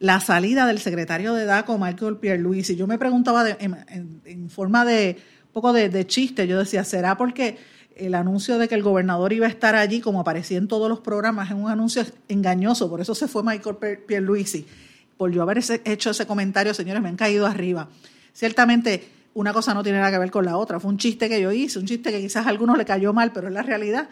la 0.00 0.20
salida 0.20 0.66
del 0.66 0.80
secretario 0.80 1.32
de 1.32 1.46
DACO, 1.46 1.78
Michael 1.78 2.18
Pierluisi. 2.18 2.76
Yo 2.76 2.86
me 2.86 2.98
preguntaba 2.98 3.46
en, 3.48 4.50
forma 4.50 4.84
de 4.84 5.16
un 5.46 5.52
poco 5.54 5.72
de, 5.72 6.06
chiste, 6.06 6.46
yo 6.46 6.58
decía, 6.58 6.84
¿será 6.84 7.16
porque 7.16 7.56
el 7.96 8.14
anuncio 8.14 8.58
de 8.58 8.68
que 8.68 8.74
el 8.74 8.82
gobernador 8.82 9.32
iba 9.32 9.46
a 9.46 9.48
estar 9.48 9.76
allí, 9.76 10.02
como 10.02 10.20
aparecía 10.20 10.58
en 10.58 10.68
todos 10.68 10.90
los 10.90 11.00
programas, 11.00 11.48
es 11.48 11.56
un 11.56 11.70
anuncio 11.70 12.04
engañoso, 12.28 12.90
por 12.90 13.00
eso 13.00 13.14
se 13.14 13.28
fue 13.28 13.42
Michael 13.42 13.78
Pierluisi. 14.06 14.66
Por 15.16 15.32
yo 15.32 15.40
haber 15.40 15.64
hecho 15.86 16.10
ese 16.10 16.26
comentario, 16.26 16.74
señores, 16.74 17.02
me 17.02 17.08
han 17.08 17.16
caído 17.16 17.46
arriba. 17.46 17.88
Ciertamente, 18.34 19.16
una 19.34 19.52
cosa 19.52 19.74
no 19.74 19.82
tiene 19.82 19.98
nada 19.98 20.10
que 20.10 20.18
ver 20.18 20.30
con 20.30 20.44
la 20.44 20.56
otra. 20.56 20.80
Fue 20.80 20.90
un 20.90 20.98
chiste 20.98 21.28
que 21.28 21.40
yo 21.40 21.52
hice, 21.52 21.78
un 21.78 21.86
chiste 21.86 22.10
que 22.10 22.20
quizás 22.20 22.46
a 22.46 22.50
algunos 22.50 22.76
le 22.76 22.84
cayó 22.84 23.12
mal, 23.12 23.32
pero 23.32 23.48
es 23.48 23.54
la 23.54 23.62
realidad. 23.62 24.08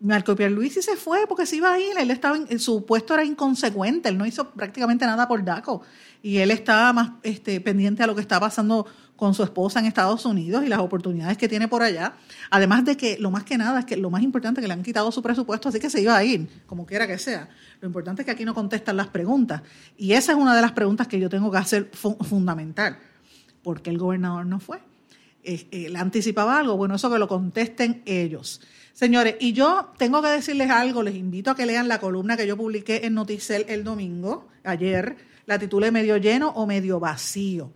Marco 0.00 0.36
Pierluisi 0.36 0.82
se 0.82 0.96
fue 0.96 1.26
porque 1.26 1.46
se 1.46 1.56
iba 1.56 1.72
a 1.72 1.78
ir, 1.78 1.96
él 1.98 2.10
estaba 2.10 2.36
en, 2.36 2.58
su 2.58 2.84
puesto 2.84 3.14
era 3.14 3.24
inconsecuente, 3.24 4.08
él 4.08 4.18
no 4.18 4.26
hizo 4.26 4.50
prácticamente 4.50 5.06
nada 5.06 5.26
por 5.26 5.42
DACO 5.44 5.82
y 6.22 6.38
él 6.38 6.50
estaba 6.50 6.92
más 6.92 7.10
este, 7.22 7.60
pendiente 7.60 8.02
a 8.02 8.06
lo 8.06 8.14
que 8.14 8.20
está 8.20 8.38
pasando 8.38 8.86
con 9.16 9.32
su 9.32 9.42
esposa 9.42 9.78
en 9.78 9.86
Estados 9.86 10.26
Unidos 10.26 10.64
y 10.64 10.68
las 10.68 10.80
oportunidades 10.80 11.38
que 11.38 11.48
tiene 11.48 11.68
por 11.68 11.82
allá. 11.82 12.16
Además 12.50 12.84
de 12.84 12.96
que 12.96 13.16
lo 13.18 13.30
más 13.30 13.44
que 13.44 13.56
nada 13.56 13.78
es 13.78 13.84
que 13.86 13.96
lo 13.96 14.10
más 14.10 14.22
importante 14.22 14.60
es 14.60 14.64
que 14.64 14.68
le 14.68 14.74
han 14.74 14.82
quitado 14.82 15.10
su 15.12 15.22
presupuesto, 15.22 15.68
así 15.68 15.78
que 15.78 15.88
se 15.88 16.02
iba 16.02 16.16
a 16.16 16.24
ir, 16.24 16.48
como 16.66 16.84
quiera 16.84 17.06
que 17.06 17.16
sea. 17.16 17.48
Lo 17.80 17.86
importante 17.86 18.22
es 18.22 18.26
que 18.26 18.32
aquí 18.32 18.44
no 18.44 18.54
contestan 18.54 18.96
las 18.96 19.06
preguntas 19.06 19.62
y 19.96 20.12
esa 20.12 20.32
es 20.32 20.38
una 20.38 20.54
de 20.54 20.60
las 20.60 20.72
preguntas 20.72 21.08
que 21.08 21.18
yo 21.18 21.30
tengo 21.30 21.50
que 21.50 21.58
hacer 21.58 21.90
fundamental. 21.94 22.98
¿Por 23.64 23.82
qué 23.82 23.90
el 23.90 23.98
gobernador 23.98 24.46
no 24.46 24.60
fue? 24.60 24.78
Eh, 25.42 25.66
eh, 25.72 25.88
¿Le 25.88 25.98
anticipaba 25.98 26.58
algo? 26.58 26.76
Bueno, 26.76 26.94
eso 26.94 27.10
que 27.10 27.18
lo 27.18 27.26
contesten 27.26 28.02
ellos. 28.06 28.60
Señores, 28.92 29.36
y 29.40 29.52
yo 29.52 29.92
tengo 29.98 30.22
que 30.22 30.28
decirles 30.28 30.70
algo, 30.70 31.02
les 31.02 31.16
invito 31.16 31.50
a 31.50 31.56
que 31.56 31.66
lean 31.66 31.88
la 31.88 31.98
columna 31.98 32.36
que 32.36 32.46
yo 32.46 32.56
publiqué 32.56 33.04
en 33.04 33.14
Noticel 33.14 33.64
el 33.68 33.82
domingo, 33.82 34.48
ayer, 34.62 35.16
la 35.46 35.58
titulé 35.58 35.90
Medio 35.90 36.18
lleno 36.18 36.50
o 36.50 36.66
medio 36.66 37.00
vacío. 37.00 37.72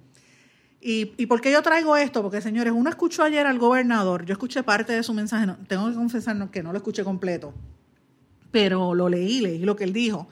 ¿Y, 0.80 1.12
¿Y 1.16 1.26
por 1.26 1.40
qué 1.40 1.50
yo 1.50 1.60
traigo 1.60 1.96
esto? 1.96 2.22
Porque, 2.22 2.40
señores, 2.40 2.72
uno 2.72 2.88
escuchó 2.88 3.24
ayer 3.24 3.46
al 3.46 3.58
gobernador, 3.58 4.24
yo 4.24 4.32
escuché 4.32 4.62
parte 4.62 4.92
de 4.92 5.02
su 5.02 5.12
mensaje, 5.12 5.52
tengo 5.66 5.88
que 5.88 5.94
confesar 5.94 6.50
que 6.50 6.62
no 6.62 6.70
lo 6.70 6.78
escuché 6.78 7.02
completo, 7.02 7.52
pero 8.52 8.94
lo 8.94 9.08
leí, 9.08 9.40
leí 9.40 9.58
lo 9.58 9.74
que 9.74 9.84
él 9.84 9.92
dijo. 9.92 10.28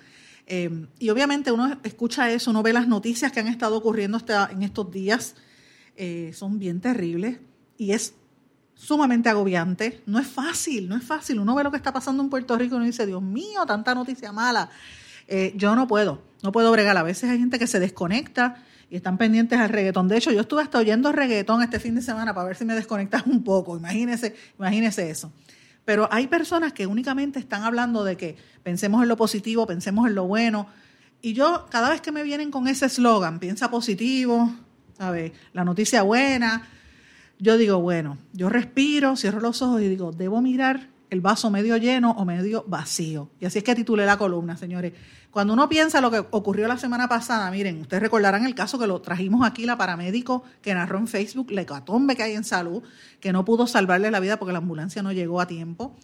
Eh, 0.47 0.87
y 1.01 1.11
obviamente 1.11 1.51
uno 1.51 1.77
escucha 1.83 2.31
eso, 2.31 2.53
uno 2.53 2.63
ve 2.63 2.73
las 2.73 2.87
noticias 2.87 3.33
que 3.33 3.41
han 3.41 3.49
estado 3.49 3.77
ocurriendo 3.77 4.21
en 4.51 4.63
estos 4.63 4.91
días, 4.93 5.35
eh, 5.97 6.33
son 6.35 6.59
bien 6.59 6.81
terribles 6.81 7.39
y 7.79 7.93
es 7.93 8.15
sumamente 8.75 9.29
agobiante. 9.29 10.03
No 10.07 10.19
es 10.19 10.27
fácil, 10.27 10.89
no 10.89 10.97
es 10.97 11.05
fácil. 11.05 11.41
Uno 11.41 11.55
ve 11.55 11.65
lo 11.65 11.71
que 11.71 11.77
está 11.77 11.93
pasando 11.93 12.23
en 12.23 12.31
Puerto 12.31 12.57
Rico 12.57 12.75
y 12.75 12.77
uno 12.77 12.85
dice, 12.85 13.07
Dios 13.07 13.23
mío, 13.23 13.65
tanta 13.67 13.95
noticia 13.95 14.33
mala. 14.33 14.71
Eh, 15.29 15.53
yo 15.57 15.75
no 15.75 15.87
puedo, 15.87 16.23
no 16.43 16.53
puedo 16.53 16.71
bregar. 16.71 16.97
A 16.97 17.03
veces 17.03 17.31
hay 17.31 17.39
gente 17.39 17.59
que 17.59 17.67
se 17.67 17.81
desconecta 17.81 18.63
y 18.91 18.97
están 18.97 19.19
pendientes 19.19 19.59
al 19.59 19.71
reggaetón. 19.71 20.09
De 20.09 20.17
hecho, 20.17 20.31
yo 20.31 20.43
estuve 20.43 20.63
hasta 20.63 20.79
oyendo 20.79 21.11
reggaetón 21.13 21.63
este 21.63 21.81
fin 21.81 21.95
de 21.95 22.03
semana 22.03 22.35
para 22.35 22.47
ver 22.47 22.57
si 22.57 22.65
me 22.65 22.75
desconectas 22.75 23.27
un 23.27 23.43
poco. 23.43 23.77
Imagínese, 23.77 24.37
imagínese 24.59 25.11
eso. 25.11 25.33
Pero 25.85 26.09
hay 26.13 26.27
personas 26.27 26.73
que 26.73 26.87
únicamente 26.87 27.39
están 27.39 27.63
hablando 27.63 28.05
de 28.05 28.17
que 28.17 28.37
pensemos 28.63 29.03
en 29.03 29.09
lo 29.09 29.17
positivo, 29.17 29.67
pensemos 29.67 30.07
en 30.09 30.15
lo 30.15 30.27
bueno. 30.27 30.69
Y 31.23 31.33
yo, 31.33 31.67
cada 31.71 31.89
vez 31.91 32.01
que 32.01 32.13
me 32.13 32.23
vienen 32.23 32.51
con 32.51 32.69
ese 32.69 32.87
eslogan, 32.87 33.39
piensa 33.39 33.71
positivo, 33.71 34.53
¿sabes? 34.97 35.33
La 35.53 35.65
noticia 35.65 36.03
buena, 36.03 36.67
yo 37.39 37.57
digo, 37.59 37.81
bueno, 37.81 38.19
yo 38.33 38.49
respiro, 38.49 39.17
cierro 39.17 39.41
los 39.41 39.61
ojos 39.63 39.83
y 39.83 39.89
digo, 39.89 40.13
debo 40.13 40.41
mirar 40.41 40.89
el 41.11 41.21
vaso 41.21 41.51
medio 41.51 41.77
lleno 41.77 42.13
o 42.13 42.25
medio 42.25 42.65
vacío. 42.67 43.31
Y 43.41 43.47
así 43.47 43.59
es 43.59 43.65
que 43.65 43.75
titulé 43.75 44.07
la 44.07 44.17
columna, 44.17 44.57
señores. 44.57 44.93
Cuando 45.31 45.53
uno 45.53 45.69
piensa 45.69 46.01
lo 46.01 46.11
que 46.11 46.19
ocurrió 46.19 46.67
la 46.67 46.79
semana 46.79 47.09
pasada, 47.09 47.51
miren, 47.51 47.83
ustedes 47.83 48.03
recordarán 48.03 48.47
el 48.47 48.55
caso 48.55 48.79
que 48.79 48.87
lo 48.87 49.01
trajimos 49.03 49.47
aquí, 49.47 49.67
la 49.67 49.77
paramédico 49.77 50.45
que 50.63 50.75
narró 50.75 50.99
en 50.99 51.07
Facebook, 51.07 51.51
la 51.51 51.63
hecatombe 51.63 52.17
que 52.17 52.23
hay 52.23 52.33
en 52.33 52.45
salud, 52.45 52.83
que 53.21 53.33
no 53.33 53.45
pudo 53.45 53.67
salvarle 53.67 54.11
la 54.11 54.21
vida 54.21 54.39
porque 54.39 54.53
la 54.53 54.59
ambulancia 54.59 55.03
no 55.03 55.13
llegó 55.13 55.41
a 55.41 55.47
tiempo. 55.47 55.95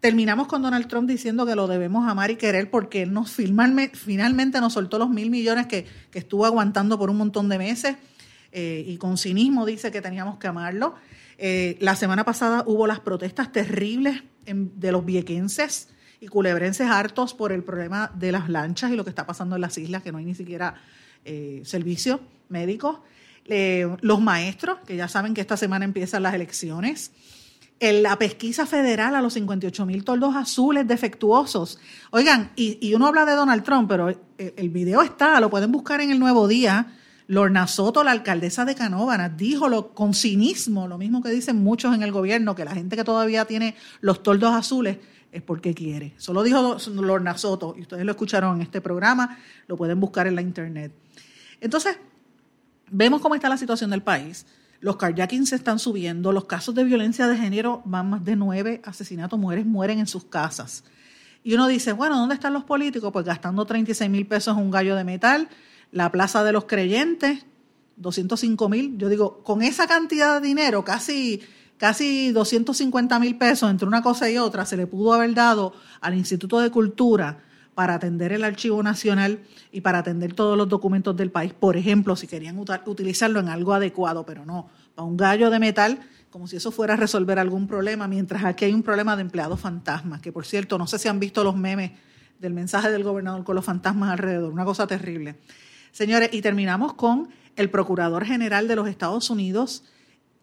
Terminamos 0.00 0.46
con 0.46 0.62
Donald 0.62 0.86
Trump 0.86 1.08
diciendo 1.08 1.44
que 1.44 1.54
lo 1.54 1.66
debemos 1.66 2.08
amar 2.08 2.30
y 2.30 2.36
querer 2.36 2.70
porque 2.70 3.02
él 3.02 3.12
nos 3.12 3.32
finalmente 3.32 4.60
nos 4.60 4.72
soltó 4.72 4.98
los 4.98 5.10
mil 5.10 5.28
millones 5.28 5.66
que, 5.66 5.86
que 6.10 6.20
estuvo 6.20 6.46
aguantando 6.46 6.98
por 6.98 7.10
un 7.10 7.18
montón 7.18 7.48
de 7.48 7.58
meses 7.58 7.96
eh, 8.52 8.84
y 8.86 8.96
con 8.96 9.18
cinismo 9.18 9.66
dice 9.66 9.90
que 9.90 10.00
teníamos 10.00 10.38
que 10.38 10.46
amarlo. 10.46 10.94
Eh, 11.36 11.76
la 11.80 11.96
semana 11.96 12.24
pasada 12.24 12.64
hubo 12.66 12.86
las 12.86 13.00
protestas 13.00 13.52
terribles 13.52 14.22
de 14.46 14.92
los 14.92 15.04
viequenses 15.04 15.90
y 16.20 16.26
culebrenses 16.26 16.88
hartos 16.88 17.34
por 17.34 17.52
el 17.52 17.62
problema 17.62 18.10
de 18.14 18.32
las 18.32 18.48
lanchas 18.48 18.90
y 18.90 18.96
lo 18.96 19.04
que 19.04 19.10
está 19.10 19.26
pasando 19.26 19.56
en 19.56 19.60
las 19.60 19.76
islas, 19.76 20.02
que 20.02 20.10
no 20.10 20.18
hay 20.18 20.24
ni 20.24 20.34
siquiera 20.34 20.74
eh, 21.24 21.62
servicios 21.64 22.20
médicos. 22.48 23.00
los 24.00 24.20
maestros, 24.20 24.78
que 24.86 24.96
ya 24.96 25.08
saben 25.08 25.34
que 25.34 25.40
esta 25.40 25.56
semana 25.56 25.84
empiezan 25.84 26.22
las 26.22 26.34
elecciones. 26.34 27.12
la 27.80 28.16
pesquisa 28.16 28.66
federal 28.66 29.14
a 29.14 29.22
los 29.22 29.34
58 29.34 29.86
mil 29.86 30.04
toldos 30.04 30.34
azules 30.34 30.86
defectuosos. 30.86 31.78
Oigan, 32.10 32.50
y, 32.56 32.92
uno 32.94 33.06
habla 33.06 33.24
de 33.24 33.32
Donald 33.32 33.62
Trump, 33.62 33.88
pero 33.88 34.08
el 34.38 34.68
video 34.70 35.02
está, 35.02 35.38
lo 35.40 35.50
pueden 35.50 35.70
buscar 35.70 36.00
en 36.00 36.10
el 36.10 36.18
Nuevo 36.18 36.48
Día 36.48 36.97
Lorna 37.28 37.66
Soto, 37.66 38.02
la 38.02 38.10
alcaldesa 38.10 38.64
de 38.64 38.74
Canóvanas, 38.74 39.36
dijo 39.36 39.68
lo, 39.68 39.92
con 39.92 40.14
cinismo, 40.14 40.88
lo 40.88 40.96
mismo 40.96 41.22
que 41.22 41.28
dicen 41.28 41.62
muchos 41.62 41.94
en 41.94 42.02
el 42.02 42.10
gobierno, 42.10 42.54
que 42.54 42.64
la 42.64 42.74
gente 42.74 42.96
que 42.96 43.04
todavía 43.04 43.44
tiene 43.44 43.76
los 44.00 44.22
toldos 44.22 44.54
azules 44.54 44.96
es 45.30 45.42
porque 45.42 45.74
quiere. 45.74 46.14
Solo 46.16 46.42
dijo 46.42 46.78
Lorna 46.94 47.36
Soto, 47.36 47.74
y 47.76 47.82
ustedes 47.82 48.06
lo 48.06 48.12
escucharon 48.12 48.56
en 48.56 48.62
este 48.62 48.80
programa, 48.80 49.38
lo 49.66 49.76
pueden 49.76 50.00
buscar 50.00 50.26
en 50.26 50.36
la 50.36 50.40
internet. 50.40 50.90
Entonces, 51.60 51.98
vemos 52.90 53.20
cómo 53.20 53.34
está 53.34 53.50
la 53.50 53.58
situación 53.58 53.90
del 53.90 54.02
país. 54.02 54.46
Los 54.80 54.96
carjackings 54.96 55.50
se 55.50 55.56
están 55.56 55.78
subiendo, 55.78 56.32
los 56.32 56.46
casos 56.46 56.74
de 56.74 56.84
violencia 56.84 57.26
de 57.26 57.36
género 57.36 57.82
van 57.84 58.08
más 58.08 58.24
de 58.24 58.36
nueve 58.36 58.80
asesinatos, 58.86 59.38
mujeres 59.38 59.66
mueren 59.66 59.98
en 59.98 60.06
sus 60.06 60.24
casas. 60.24 60.82
Y 61.44 61.54
uno 61.54 61.66
dice, 61.66 61.92
bueno, 61.92 62.16
¿dónde 62.16 62.36
están 62.36 62.54
los 62.54 62.64
políticos? 62.64 63.12
Pues 63.12 63.26
gastando 63.26 63.66
36 63.66 64.08
mil 64.08 64.26
pesos 64.26 64.56
en 64.56 64.62
un 64.62 64.70
gallo 64.70 64.96
de 64.96 65.04
metal, 65.04 65.48
la 65.92 66.10
Plaza 66.12 66.44
de 66.44 66.52
los 66.52 66.64
Creyentes, 66.64 67.44
205 67.96 68.68
mil. 68.68 68.98
Yo 68.98 69.08
digo, 69.08 69.42
con 69.42 69.62
esa 69.62 69.86
cantidad 69.86 70.40
de 70.40 70.46
dinero, 70.46 70.84
casi, 70.84 71.40
casi 71.76 72.32
250 72.32 73.18
mil 73.18 73.36
pesos 73.36 73.70
entre 73.70 73.86
una 73.88 74.02
cosa 74.02 74.30
y 74.30 74.38
otra, 74.38 74.66
se 74.66 74.76
le 74.76 74.86
pudo 74.86 75.14
haber 75.14 75.34
dado 75.34 75.72
al 76.00 76.14
Instituto 76.14 76.60
de 76.60 76.70
Cultura 76.70 77.44
para 77.74 77.94
atender 77.94 78.32
el 78.32 78.42
Archivo 78.42 78.82
Nacional 78.82 79.38
y 79.70 79.82
para 79.82 79.98
atender 79.98 80.32
todos 80.32 80.58
los 80.58 80.68
documentos 80.68 81.16
del 81.16 81.30
país. 81.30 81.52
Por 81.52 81.76
ejemplo, 81.76 82.16
si 82.16 82.26
querían 82.26 82.58
utilizarlo 82.58 83.38
en 83.38 83.48
algo 83.48 83.72
adecuado, 83.72 84.26
pero 84.26 84.44
no, 84.44 84.68
para 84.96 85.06
un 85.06 85.16
gallo 85.16 85.48
de 85.48 85.60
metal, 85.60 86.00
como 86.30 86.48
si 86.48 86.56
eso 86.56 86.72
fuera 86.72 86.94
a 86.94 86.96
resolver 86.96 87.38
algún 87.38 87.68
problema, 87.68 88.08
mientras 88.08 88.44
aquí 88.44 88.64
hay 88.64 88.74
un 88.74 88.82
problema 88.82 89.14
de 89.14 89.22
empleados 89.22 89.60
fantasmas, 89.60 90.20
que 90.20 90.32
por 90.32 90.44
cierto, 90.44 90.76
no 90.76 90.88
sé 90.88 90.98
si 90.98 91.06
han 91.06 91.20
visto 91.20 91.44
los 91.44 91.56
memes 91.56 91.92
del 92.40 92.52
mensaje 92.52 92.90
del 92.90 93.04
gobernador 93.04 93.44
con 93.44 93.54
los 93.54 93.64
fantasmas 93.64 94.10
alrededor, 94.10 94.52
una 94.52 94.64
cosa 94.64 94.86
terrible. 94.86 95.36
Señores, 95.98 96.30
y 96.32 96.42
terminamos 96.42 96.94
con 96.94 97.28
el 97.56 97.70
Procurador 97.70 98.24
General 98.24 98.68
de 98.68 98.76
los 98.76 98.86
Estados 98.86 99.30
Unidos, 99.30 99.82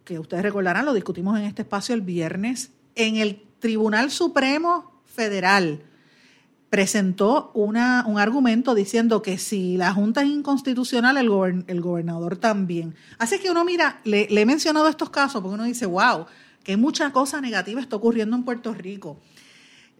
que 0.03 0.19
ustedes 0.19 0.43
recordarán, 0.43 0.83
lo 0.83 0.93
discutimos 0.93 1.39
en 1.39 1.45
este 1.45 1.61
espacio 1.61 1.95
el 1.95 2.01
viernes, 2.01 2.71
en 2.93 3.15
el 3.15 3.41
Tribunal 3.59 4.11
Supremo 4.11 5.01
Federal 5.05 5.81
presentó 6.69 7.51
una, 7.53 8.03
un 8.05 8.19
argumento 8.19 8.75
diciendo 8.75 9.21
que 9.21 9.37
si 9.37 9.77
la 9.77 9.93
Junta 9.93 10.23
es 10.23 10.27
inconstitucional, 10.27 11.15
el, 11.15 11.81
gobernador 11.81 12.35
también. 12.35 12.93
Así 13.17 13.39
que 13.39 13.49
uno 13.49 13.63
mira, 13.63 14.01
le, 14.03 14.27
he 14.29 14.45
mencionado 14.45 14.89
estos 14.89 15.09
casos 15.09 15.41
porque 15.41 15.55
uno 15.55 15.63
dice, 15.63 15.85
wow, 15.85 16.25
que 16.65 16.75
mucha 16.75 17.13
cosa 17.13 17.39
negativa 17.39 17.79
está 17.79 17.95
ocurriendo 17.95 18.35
en 18.35 18.43
Puerto 18.43 18.73
Rico 18.73 19.21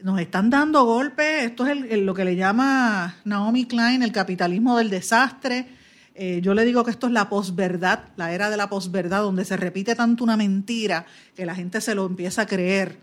nos 0.03 0.19
están 0.19 0.49
dando 0.49 0.85
golpes, 0.85 1.45
esto 1.45 1.65
es 1.65 2.01
lo 2.01 2.13
que 2.13 2.25
le 2.25 2.35
llama 2.35 3.15
Naomi 3.23 3.65
Klein 3.65 4.03
el 4.03 4.11
capitalismo 4.11 4.77
del 4.77 4.89
desastre. 4.89 5.67
Eh, 6.13 6.39
yo 6.41 6.53
le 6.53 6.63
digo 6.63 6.83
que 6.83 6.91
esto 6.91 7.07
es 7.07 7.13
la 7.13 7.27
posverdad, 7.29 8.09
la 8.15 8.31
era 8.33 8.49
de 8.49 8.57
la 8.57 8.69
posverdad, 8.69 9.21
donde 9.21 9.45
se 9.45 9.57
repite 9.57 9.95
tanto 9.95 10.23
una 10.23 10.37
mentira 10.37 11.05
que 11.35 11.45
la 11.45 11.55
gente 11.55 11.81
se 11.81 11.95
lo 11.95 12.05
empieza 12.05 12.43
a 12.43 12.45
creer. 12.45 12.97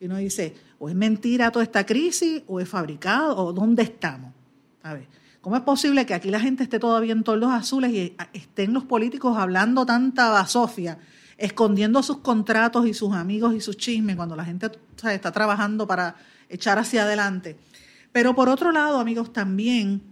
Y 0.00 0.06
uno 0.06 0.16
dice, 0.16 0.54
o 0.78 0.88
es 0.88 0.94
mentira 0.94 1.50
toda 1.50 1.64
esta 1.64 1.84
crisis, 1.84 2.42
o 2.46 2.60
es 2.60 2.68
fabricado, 2.68 3.36
o 3.36 3.52
dónde 3.52 3.82
estamos. 3.82 4.32
A 4.82 4.94
ver, 4.94 5.06
¿cómo 5.40 5.56
es 5.56 5.62
posible 5.62 6.06
que 6.06 6.14
aquí 6.14 6.30
la 6.30 6.40
gente 6.40 6.62
esté 6.62 6.78
todavía 6.78 7.12
en 7.12 7.22
toldos 7.22 7.50
azules 7.52 7.92
y 7.92 8.16
estén 8.32 8.72
los 8.72 8.84
políticos 8.84 9.36
hablando 9.36 9.86
tanta 9.86 10.30
basofia 10.30 10.98
escondiendo 11.40 12.02
sus 12.02 12.18
contratos 12.18 12.86
y 12.86 12.92
sus 12.92 13.14
amigos 13.14 13.54
y 13.54 13.60
sus 13.60 13.76
chismes 13.78 14.14
cuando 14.14 14.36
la 14.36 14.44
gente 14.44 14.70
está 15.02 15.32
trabajando 15.32 15.86
para 15.86 16.14
echar 16.50 16.78
hacia 16.78 17.04
adelante. 17.04 17.56
Pero 18.12 18.34
por 18.34 18.48
otro 18.50 18.72
lado, 18.72 19.00
amigos, 19.00 19.32
también 19.32 20.02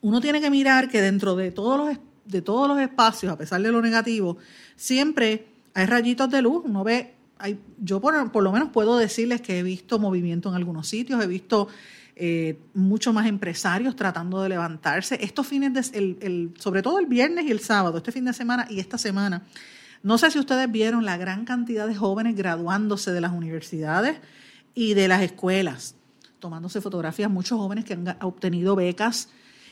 uno 0.00 0.20
tiene 0.20 0.40
que 0.40 0.50
mirar 0.50 0.88
que 0.88 1.02
dentro 1.02 1.36
de 1.36 1.50
todos 1.50 1.78
los, 1.78 1.98
de 2.24 2.40
todos 2.40 2.66
los 2.66 2.80
espacios, 2.80 3.30
a 3.30 3.36
pesar 3.36 3.60
de 3.60 3.70
lo 3.70 3.82
negativo, 3.82 4.38
siempre 4.74 5.48
hay 5.74 5.84
rayitos 5.84 6.30
de 6.30 6.40
luz. 6.40 6.62
Uno 6.64 6.82
ve, 6.82 7.14
hay, 7.38 7.60
yo 7.78 8.00
por, 8.00 8.32
por 8.32 8.42
lo 8.42 8.50
menos 8.50 8.70
puedo 8.70 8.96
decirles 8.96 9.42
que 9.42 9.58
he 9.58 9.62
visto 9.62 9.98
movimiento 9.98 10.48
en 10.48 10.54
algunos 10.54 10.88
sitios, 10.88 11.22
he 11.22 11.26
visto 11.26 11.68
eh, 12.16 12.58
mucho 12.72 13.12
más 13.12 13.26
empresarios 13.26 13.94
tratando 13.96 14.42
de 14.42 14.48
levantarse. 14.48 15.18
Estos 15.22 15.46
fines, 15.46 15.74
de, 15.74 15.98
el, 15.98 16.54
sobre 16.58 16.80
todo 16.80 16.98
el 16.98 17.06
viernes 17.06 17.44
y 17.44 17.50
el 17.50 17.60
sábado, 17.60 17.98
este 17.98 18.12
fin 18.12 18.24
de 18.24 18.32
semana 18.32 18.66
y 18.70 18.80
esta 18.80 18.96
semana, 18.96 19.42
no 20.02 20.18
sé 20.18 20.30
si 20.30 20.38
ustedes 20.38 20.70
vieron 20.70 21.04
la 21.04 21.16
gran 21.16 21.44
cantidad 21.44 21.86
de 21.86 21.94
jóvenes 21.94 22.36
graduándose 22.36 23.12
de 23.12 23.20
las 23.20 23.32
universidades 23.32 24.18
y 24.74 24.94
de 24.94 25.08
las 25.08 25.22
escuelas, 25.22 25.96
tomándose 26.38 26.80
fotografías, 26.80 27.30
muchos 27.30 27.58
jóvenes 27.58 27.84
que 27.84 27.94
han 27.94 28.16
obtenido 28.20 28.76
becas, 28.76 29.28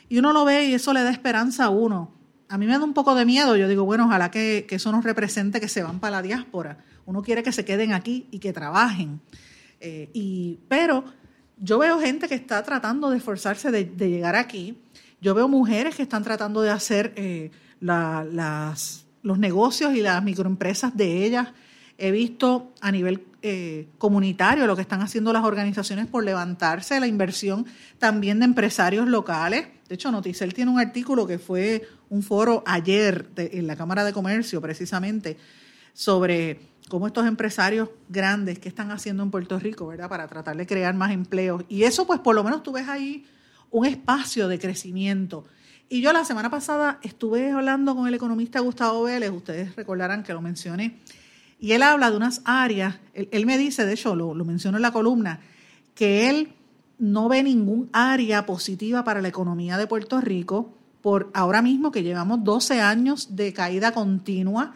y 0.09 0.18
uno 0.18 0.33
lo 0.33 0.45
ve 0.45 0.66
y 0.66 0.75
eso 0.75 0.92
le 0.92 1.02
da 1.02 1.11
esperanza 1.11 1.64
a 1.64 1.71
uno. 1.71 2.12
A 2.49 2.59
mí 2.59 2.66
me 2.66 2.73
da 2.73 2.85
un 2.85 2.95
poco 2.95 3.14
de 3.14 3.25
miedo, 3.25 3.56
yo 3.56 3.68
digo, 3.68 3.85
bueno, 3.85 4.06
ojalá 4.06 4.30
que, 4.30 4.66
eso 4.71 4.92
nos 4.92 5.04
represente 5.04 5.61
que 5.61 5.68
se 5.68 5.83
van 5.83 5.99
para 5.99 6.16
la 6.16 6.23
diáspora. 6.23 6.78
Uno 7.04 7.23
quiere 7.23 7.42
que 7.42 7.52
se 7.52 7.64
queden 7.64 7.92
aquí 7.92 8.26
y 8.30 8.38
que 8.38 8.52
trabajen. 8.52 9.21
Eh, 9.80 10.11
y, 10.12 10.59
pero 10.68 11.04
yo 11.59 11.78
veo 11.78 11.99
gente 11.99 12.28
que 12.28 12.35
está 12.35 12.62
tratando 12.62 13.11
de 13.11 13.18
esforzarse 13.18 13.71
de, 13.71 13.85
llegar 14.09 14.37
aquí. 14.37 14.78
Yo 15.21 15.35
veo 15.35 15.49
mujeres 15.49 15.97
que 15.97 16.02
están 16.02 16.23
tratando 16.23 16.62
de 16.62 16.71
hacer 16.71 17.12
eh, 17.16 17.50
las, 17.80 19.05
los 19.26 19.40
negocios 19.40 19.92
y 19.97 20.02
las 20.02 20.23
microempresas 20.23 20.97
de 20.97 21.25
ellas. 21.25 21.49
He 21.99 22.12
visto 22.12 22.73
a 22.80 22.92
nivel 22.92 23.25
eh, 23.42 23.88
comunitario 23.99 24.68
lo 24.68 24.76
que 24.76 24.83
están 24.83 25.02
haciendo 25.02 25.33
las 25.33 25.42
organizaciones 25.42 26.06
por 26.06 26.23
levantarse, 26.23 27.00
la 27.00 27.09
inversión 27.09 27.66
también 27.99 28.38
de 28.38 28.45
empresarios 28.45 29.09
locales. 29.09 29.66
De 29.88 29.97
hecho, 29.97 30.12
Noticel 30.12 30.54
tiene 30.54 30.71
un 30.71 30.78
artículo 30.78 31.26
que 31.26 31.40
fue 31.40 31.88
un 32.09 32.23
foro 32.23 32.62
ayer 32.66 33.26
en 33.37 33.66
la 33.66 33.75
Cámara 33.75 34.04
de 34.04 34.12
Comercio, 34.12 34.61
precisamente, 34.61 35.37
sobre 35.92 36.61
cómo 36.88 37.09
estos 37.09 37.26
empresarios 37.26 37.88
grandes 38.09 38.61
que 38.61 38.68
están 38.68 38.92
haciendo 38.92 39.25
en 39.25 39.33
Puerto 39.33 39.59
Rico, 39.59 39.88
¿verdad? 39.88 40.09
Para 40.09 40.28
tratar 40.28 40.56
de 40.56 40.68
crear 40.68 40.95
más 40.95 41.11
empleos. 41.11 41.64
Y 41.68 41.83
eso, 41.83 42.06
pues, 42.06 42.21
por 42.21 42.37
lo 42.37 42.45
menos 42.45 42.62
tú 42.62 42.71
ves 42.71 42.88
ahí 42.88 43.26
un 43.73 43.87
espacio 43.87 44.47
de 44.47 44.61
crecimiento. 44.61 45.47
Y 45.88 46.00
yo 46.00 46.12
la 46.12 46.24
semana 46.24 46.50
pasada 46.50 46.98
estuve 47.02 47.50
hablando 47.52 47.94
con 47.94 48.08
el 48.08 48.14
economista 48.14 48.60
Gustavo 48.60 49.04
Vélez, 49.04 49.30
ustedes 49.30 49.76
recordarán 49.76 50.22
que 50.22 50.32
lo 50.32 50.40
mencioné, 50.40 50.98
y 51.60 51.72
él 51.72 51.82
habla 51.82 52.10
de 52.10 52.16
unas 52.16 52.42
áreas, 52.44 52.96
él, 53.14 53.46
me 53.46 53.56
dice, 53.56 53.86
de 53.86 53.94
hecho, 53.94 54.14
lo, 54.14 54.34
lo 54.34 54.44
menciono 54.44 54.78
en 54.78 54.82
la 54.82 54.92
columna, 54.92 55.40
que 55.94 56.28
él 56.28 56.52
no 56.98 57.28
ve 57.28 57.42
ningún 57.42 57.88
área 57.92 58.46
positiva 58.46 59.04
para 59.04 59.20
la 59.20 59.28
economía 59.28 59.78
de 59.78 59.86
Puerto 59.86 60.20
Rico 60.20 60.76
por 61.06 61.30
ahora 61.34 61.62
mismo 61.62 61.92
que 61.92 62.02
llevamos 62.02 62.42
12 62.42 62.80
años 62.80 63.36
de 63.36 63.52
caída 63.52 63.92
continua 63.92 64.74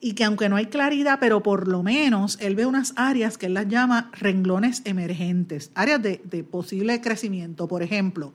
y 0.00 0.14
que 0.14 0.24
aunque 0.24 0.48
no 0.48 0.56
hay 0.56 0.66
claridad, 0.66 1.18
pero 1.20 1.42
por 1.42 1.68
lo 1.68 1.82
menos 1.82 2.38
él 2.40 2.54
ve 2.54 2.64
unas 2.64 2.94
áreas 2.96 3.36
que 3.36 3.46
él 3.46 3.52
las 3.54 3.68
llama 3.68 4.10
renglones 4.14 4.82
emergentes, 4.86 5.70
áreas 5.74 6.02
de, 6.02 6.46
posible 6.50 7.00
crecimiento. 7.00 7.68
Por 7.68 7.82
ejemplo, 7.82 8.32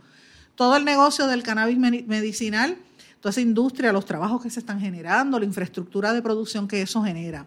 todo 0.56 0.78
el 0.78 0.86
negocio 0.86 1.28
del 1.28 1.44
cannabis 1.44 1.78
medicinal, 1.78 2.78
toda 3.20 3.32
esa 3.32 3.42
industria, 3.42 3.92
los 3.94 4.06
trabajos 4.06 4.42
que 4.42 4.50
se 4.50 4.60
están 4.60 4.80
generando, 4.80 5.40
la 5.40 5.46
infraestructura 5.46 6.14
de 6.14 6.22
producción 6.22 6.68
que 6.68 6.82
eso 6.82 7.04
genera. 7.04 7.46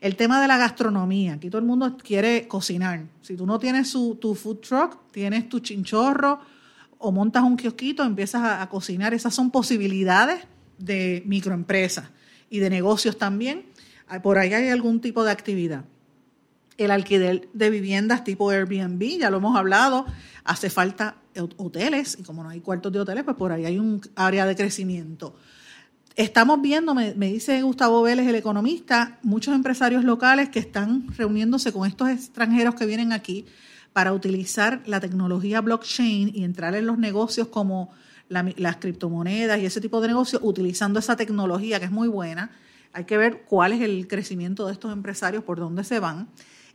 El 0.00 0.16
tema 0.16 0.40
de 0.40 0.48
la 0.48 0.58
gastronomía, 0.58 1.34
aquí 1.34 1.48
todo 1.48 1.60
el 1.60 1.66
mundo 1.66 1.96
quiere 1.96 2.46
cocinar. 2.46 3.06
Si 3.22 3.36
tú 3.36 3.46
no 3.46 3.58
tienes 3.58 3.90
tu 3.92 4.34
food 4.34 4.58
truck, 4.58 4.98
tienes 5.12 5.48
tu 5.48 5.60
chinchorro 5.60 6.40
o 6.98 7.12
montas 7.12 7.42
un 7.42 7.56
kiosquito, 7.56 8.02
empiezas 8.04 8.60
a 8.60 8.68
cocinar. 8.68 9.14
Esas 9.14 9.34
son 9.34 9.50
posibilidades 9.50 10.46
de 10.78 11.22
microempresas 11.26 12.10
y 12.50 12.58
de 12.58 12.70
negocios 12.70 13.18
también. 13.18 13.66
Ah, 14.08 14.20
por 14.20 14.38
ahí 14.38 14.52
hay 14.52 14.68
algún 14.68 15.00
tipo 15.00 15.24
de 15.24 15.30
actividad. 15.30 15.84
El 16.76 16.90
alquiler 16.90 17.48
de 17.52 17.70
viviendas 17.70 18.24
tipo 18.24 18.50
Airbnb, 18.50 19.18
ya 19.18 19.30
lo 19.30 19.38
hemos 19.38 19.56
hablado, 19.56 20.06
hace 20.44 20.70
falta 20.70 21.16
hoteles 21.56 22.16
y 22.18 22.22
como 22.22 22.42
no 22.42 22.50
hay 22.50 22.60
cuartos 22.60 22.92
de 22.92 23.00
hoteles, 23.00 23.24
pues 23.24 23.36
por 23.36 23.52
ahí 23.52 23.64
hay 23.64 23.78
un 23.78 24.00
área 24.16 24.46
de 24.46 24.56
crecimiento. 24.56 25.34
Estamos 26.16 26.62
viendo, 26.62 26.94
me, 26.94 27.12
dice 27.12 27.60
Gustavo 27.62 28.02
Vélez, 28.02 28.28
el 28.28 28.36
economista, 28.36 29.18
muchos 29.22 29.52
empresarios 29.52 30.04
locales 30.04 30.48
que 30.48 30.60
están 30.60 31.08
reuniéndose 31.16 31.72
con 31.72 31.88
estos 31.88 32.08
extranjeros 32.08 32.76
que 32.76 32.86
vienen 32.86 33.12
aquí 33.12 33.46
para 33.92 34.12
utilizar 34.12 34.82
la 34.86 35.00
tecnología 35.00 35.60
blockchain 35.60 36.30
y 36.32 36.44
entrar 36.44 36.76
en 36.76 36.86
los 36.86 36.98
negocios 36.98 37.48
como 37.48 37.90
las 38.28 38.76
criptomonedas 38.76 39.58
y 39.58 39.66
ese 39.66 39.80
tipo 39.80 40.00
de 40.00 40.08
negocios 40.08 40.40
utilizando 40.44 41.00
esa 41.00 41.16
tecnología 41.16 41.80
que 41.80 41.86
es 41.86 41.92
muy 41.92 42.08
buena. 42.08 42.52
Hay 42.92 43.04
que 43.04 43.16
ver 43.16 43.44
cuál 43.48 43.72
es 43.72 43.80
el 43.80 44.06
crecimiento 44.06 44.66
de 44.66 44.72
estos 44.72 44.92
empresarios, 44.92 45.42
por 45.42 45.58
dónde 45.58 45.82
se 45.82 45.98
van. 45.98 46.28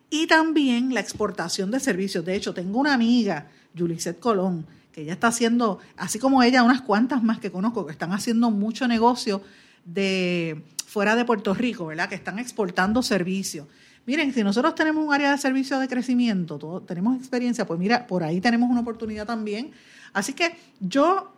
Y 0.10 0.28
también 0.28 0.93
la 0.93 1.00
exportación 1.00 1.72
de 1.72 1.80
servicios. 1.80 2.26
De 2.26 2.36
hecho, 2.36 2.54
tengo 2.54 2.80
una 2.80 2.93
amiga, 2.93 3.48
Julisette 3.78 4.19
Colón, 4.19 4.65
que 4.91 5.02
ella 5.02 5.13
está 5.13 5.28
haciendo, 5.28 5.80
así 5.98 6.17
como 6.17 6.41
ella, 6.41 6.63
unas 6.63 6.82
cuantas 6.82 7.22
más 7.24 7.39
que 7.39 7.52
conozco, 7.52 7.86
que 7.86 7.91
están 7.91 8.12
haciendo 8.12 8.50
mucho 8.50 8.88
negocio 8.88 9.41
de 9.86 10.63
fuera 10.86 11.15
de 11.15 11.26
Puerto 11.26 11.54
Rico, 11.54 11.86
¿verdad? 11.86 12.10
Que 12.10 12.15
están 12.15 12.39
exportando 12.39 13.04
servicios. 13.04 13.67
Miren, 14.06 14.34
si 14.34 14.43
nosotros 14.43 14.74
tenemos 14.74 15.06
un 15.06 15.13
área 15.13 15.32
de 15.32 15.38
servicio 15.38 15.78
de 15.78 15.88
crecimiento, 15.88 16.84
tenemos 16.88 17.15
experiencia, 17.15 17.67
pues 17.67 17.80
mira, 17.80 18.08
por 18.08 18.24
ahí 18.24 18.41
tenemos 18.41 18.69
una 18.72 18.80
oportunidad 18.80 19.28
también. 19.28 19.72
Así 20.13 20.34
que 20.34 20.58
yo 20.80 21.32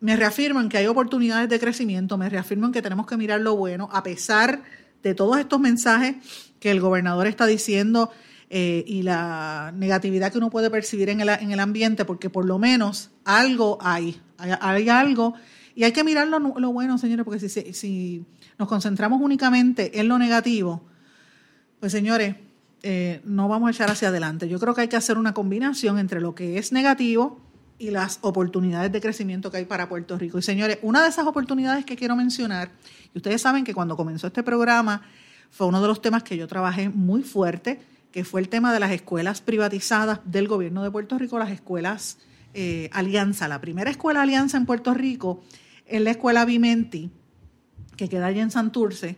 me 0.00 0.16
reafirman 0.16 0.68
que 0.68 0.78
hay 0.78 0.86
oportunidades 0.86 1.48
de 1.48 1.60
crecimiento, 1.60 2.18
me 2.18 2.28
reafirman 2.28 2.72
que 2.72 2.82
tenemos 2.82 3.06
que 3.06 3.16
mirar 3.16 3.40
lo 3.40 3.54
bueno, 3.56 3.88
a 3.92 4.02
pesar 4.02 4.62
de 5.04 5.14
todos 5.14 5.38
estos 5.38 5.60
mensajes 5.60 6.16
que 6.64 6.70
el 6.70 6.80
gobernador 6.80 7.26
está 7.26 7.44
diciendo 7.44 8.10
eh, 8.48 8.84
y 8.86 9.02
la 9.02 9.70
negatividad 9.76 10.32
que 10.32 10.38
uno 10.38 10.48
puede 10.48 10.70
percibir 10.70 11.10
en 11.10 11.20
el, 11.20 11.28
en 11.28 11.50
el 11.50 11.60
ambiente, 11.60 12.06
porque 12.06 12.30
por 12.30 12.46
lo 12.46 12.58
menos 12.58 13.10
algo 13.26 13.76
hay, 13.82 14.18
hay, 14.38 14.88
algo, 14.88 15.34
y 15.74 15.84
hay 15.84 15.92
que 15.92 16.02
mirar 16.04 16.26
lo, 16.26 16.40
bueno, 16.72 16.96
señores, 16.96 17.26
porque 17.26 17.38
si, 17.38 17.74
si, 17.74 18.24
nos 18.58 18.66
concentramos 18.66 19.20
únicamente 19.20 20.00
en 20.00 20.08
lo 20.08 20.18
negativo, 20.18 20.82
pues 21.80 21.92
señores, 21.92 22.36
eh, 22.82 23.20
no 23.26 23.46
vamos 23.46 23.68
a 23.68 23.72
echar 23.72 23.90
hacia 23.90 24.08
adelante. 24.08 24.48
Yo 24.48 24.58
creo 24.58 24.72
que 24.72 24.80
hay 24.80 24.88
que 24.88 24.96
hacer 24.96 25.18
una 25.18 25.34
combinación 25.34 25.98
entre 25.98 26.22
lo 26.22 26.34
que 26.34 26.56
es 26.56 26.72
negativo, 26.72 27.42
y 27.76 27.90
las 27.90 28.20
oportunidades 28.22 28.90
de 28.92 29.00
crecimiento 29.02 29.50
que 29.50 29.58
hay 29.58 29.64
para 29.66 29.88
Puerto 29.88 30.16
Rico. 30.16 30.38
Y 30.38 30.42
señores, 30.42 30.78
una 30.80 31.02
de 31.02 31.08
esas 31.08 31.26
oportunidades 31.26 31.84
que 31.84 31.96
quiero 31.96 32.16
mencionar, 32.16 32.70
y 33.12 33.18
ustedes 33.18 33.42
saben 33.42 33.64
que 33.64 33.74
cuando 33.74 33.96
comenzó 33.96 34.28
este 34.28 34.42
programa 34.42 35.02
fue 35.50 35.66
uno 35.66 35.80
de 35.80 35.88
los 35.88 36.02
temas 36.02 36.22
que 36.22 36.36
yo 36.36 36.46
trabajé 36.48 36.88
muy 36.88 37.22
fuerte, 37.22 37.80
que 38.10 38.24
fue 38.24 38.40
el 38.40 38.48
tema 38.48 38.72
de 38.72 38.80
las 38.80 38.92
escuelas 38.92 39.40
privatizadas 39.40 40.20
del 40.24 40.48
gobierno 40.48 40.82
de 40.82 40.90
Puerto 40.90 41.18
Rico, 41.18 41.38
las 41.38 41.50
escuelas 41.50 42.18
eh, 42.54 42.88
Alianza. 42.92 43.48
La 43.48 43.60
primera 43.60 43.90
escuela 43.90 44.22
Alianza 44.22 44.56
en 44.56 44.66
Puerto 44.66 44.94
Rico 44.94 45.42
es 45.86 46.00
la 46.00 46.12
escuela 46.12 46.44
Vimenti, 46.44 47.10
que 47.96 48.08
queda 48.08 48.26
allí 48.26 48.40
en 48.40 48.50
Santurce, 48.50 49.16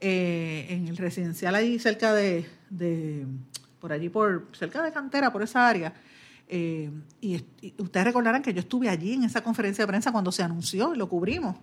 eh, 0.00 0.66
en 0.68 0.88
el 0.88 0.96
residencial 0.96 1.54
allí 1.54 1.78
cerca 1.78 2.12
de, 2.12 2.46
de, 2.68 3.26
por 3.80 3.92
allí, 3.92 4.10
por 4.10 4.48
cerca 4.52 4.82
de 4.82 4.92
Cantera, 4.92 5.32
por 5.32 5.42
esa 5.42 5.66
área 5.66 5.94
eh, 6.46 6.90
y, 7.20 7.42
ustedes 7.78 8.04
recordarán 8.04 8.42
que 8.42 8.52
yo 8.52 8.60
estuve 8.60 8.90
allí 8.90 9.14
en 9.14 9.24
esa 9.24 9.42
conferencia 9.42 9.84
de 9.84 9.88
prensa 9.88 10.12
cuando 10.12 10.30
se 10.30 10.42
anunció 10.42 10.94
y 10.94 10.98
lo 10.98 11.08
cubrimos. 11.08 11.56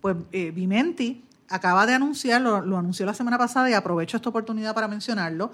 Pues 0.00 0.16
Vimenti 0.30 1.24
acaba 1.48 1.86
de 1.86 1.94
anunciar, 1.94 2.40
lo, 2.40 2.56
anunció 2.56 3.06
la 3.06 3.14
semana 3.14 3.38
pasada 3.38 3.70
y 3.70 3.72
aprovecho 3.72 4.16
esta 4.16 4.28
oportunidad 4.28 4.74
para 4.74 4.88
mencionarlo, 4.88 5.52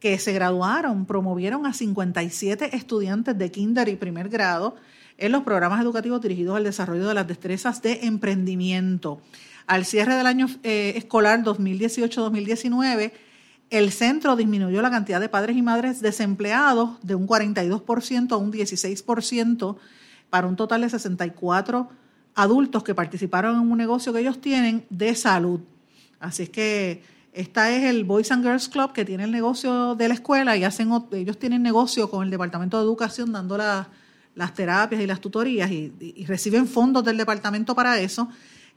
que 0.00 0.18
se 0.18 0.32
graduaron, 0.32 1.06
promovieron 1.06 1.66
a 1.66 1.72
57 1.72 2.76
estudiantes 2.76 3.38
de 3.38 3.50
kinder 3.50 3.88
y 3.88 3.96
primer 3.96 4.28
grado 4.28 4.76
en 5.16 5.32
los 5.32 5.42
programas 5.44 5.80
educativos 5.80 6.20
dirigidos 6.20 6.56
al 6.56 6.64
desarrollo 6.64 7.08
de 7.08 7.14
las 7.14 7.26
destrezas 7.26 7.80
de 7.82 8.00
emprendimiento. 8.02 9.20
Al 9.66 9.84
cierre 9.86 10.14
del 10.14 10.26
año 10.26 10.46
eh, 10.62 10.94
escolar 10.96 11.42
2018-2019, 11.42 13.12
el 13.70 13.92
centro 13.92 14.36
disminuyó 14.36 14.82
la 14.82 14.90
cantidad 14.90 15.20
de 15.20 15.28
padres 15.28 15.56
y 15.56 15.62
madres 15.62 16.00
desempleados 16.00 16.98
de 17.02 17.14
un 17.14 17.26
42% 17.26 18.32
a 18.32 18.36
un 18.36 18.52
16% 18.52 19.76
para 20.28 20.46
un 20.46 20.56
total 20.56 20.82
de 20.82 20.90
64 20.90 21.88
adultos 22.34 22.82
que 22.82 22.94
participaron 22.94 23.56
en 23.56 23.70
un 23.70 23.78
negocio 23.78 24.12
que 24.12 24.20
ellos 24.20 24.40
tienen 24.40 24.84
de 24.90 25.14
salud. 25.14 25.60
Así 26.20 26.44
es 26.44 26.50
que 26.50 27.02
esta 27.32 27.70
es 27.70 27.84
el 27.84 28.04
Boys 28.04 28.30
and 28.30 28.44
Girls 28.44 28.68
Club 28.68 28.92
que 28.92 29.04
tiene 29.04 29.24
el 29.24 29.32
negocio 29.32 29.94
de 29.94 30.08
la 30.08 30.14
escuela 30.14 30.56
y 30.56 30.64
hacen 30.64 30.90
ellos 31.12 31.38
tienen 31.38 31.62
negocio 31.62 32.08
con 32.08 32.22
el 32.24 32.30
Departamento 32.30 32.78
de 32.78 32.84
Educación 32.84 33.32
dando 33.32 33.58
las 33.58 34.54
terapias 34.54 35.00
y 35.00 35.06
las 35.06 35.20
tutorías 35.20 35.70
y, 35.70 36.24
reciben 36.26 36.66
fondos 36.66 37.04
del 37.04 37.16
departamento 37.16 37.74
para 37.74 37.98
eso 37.98 38.28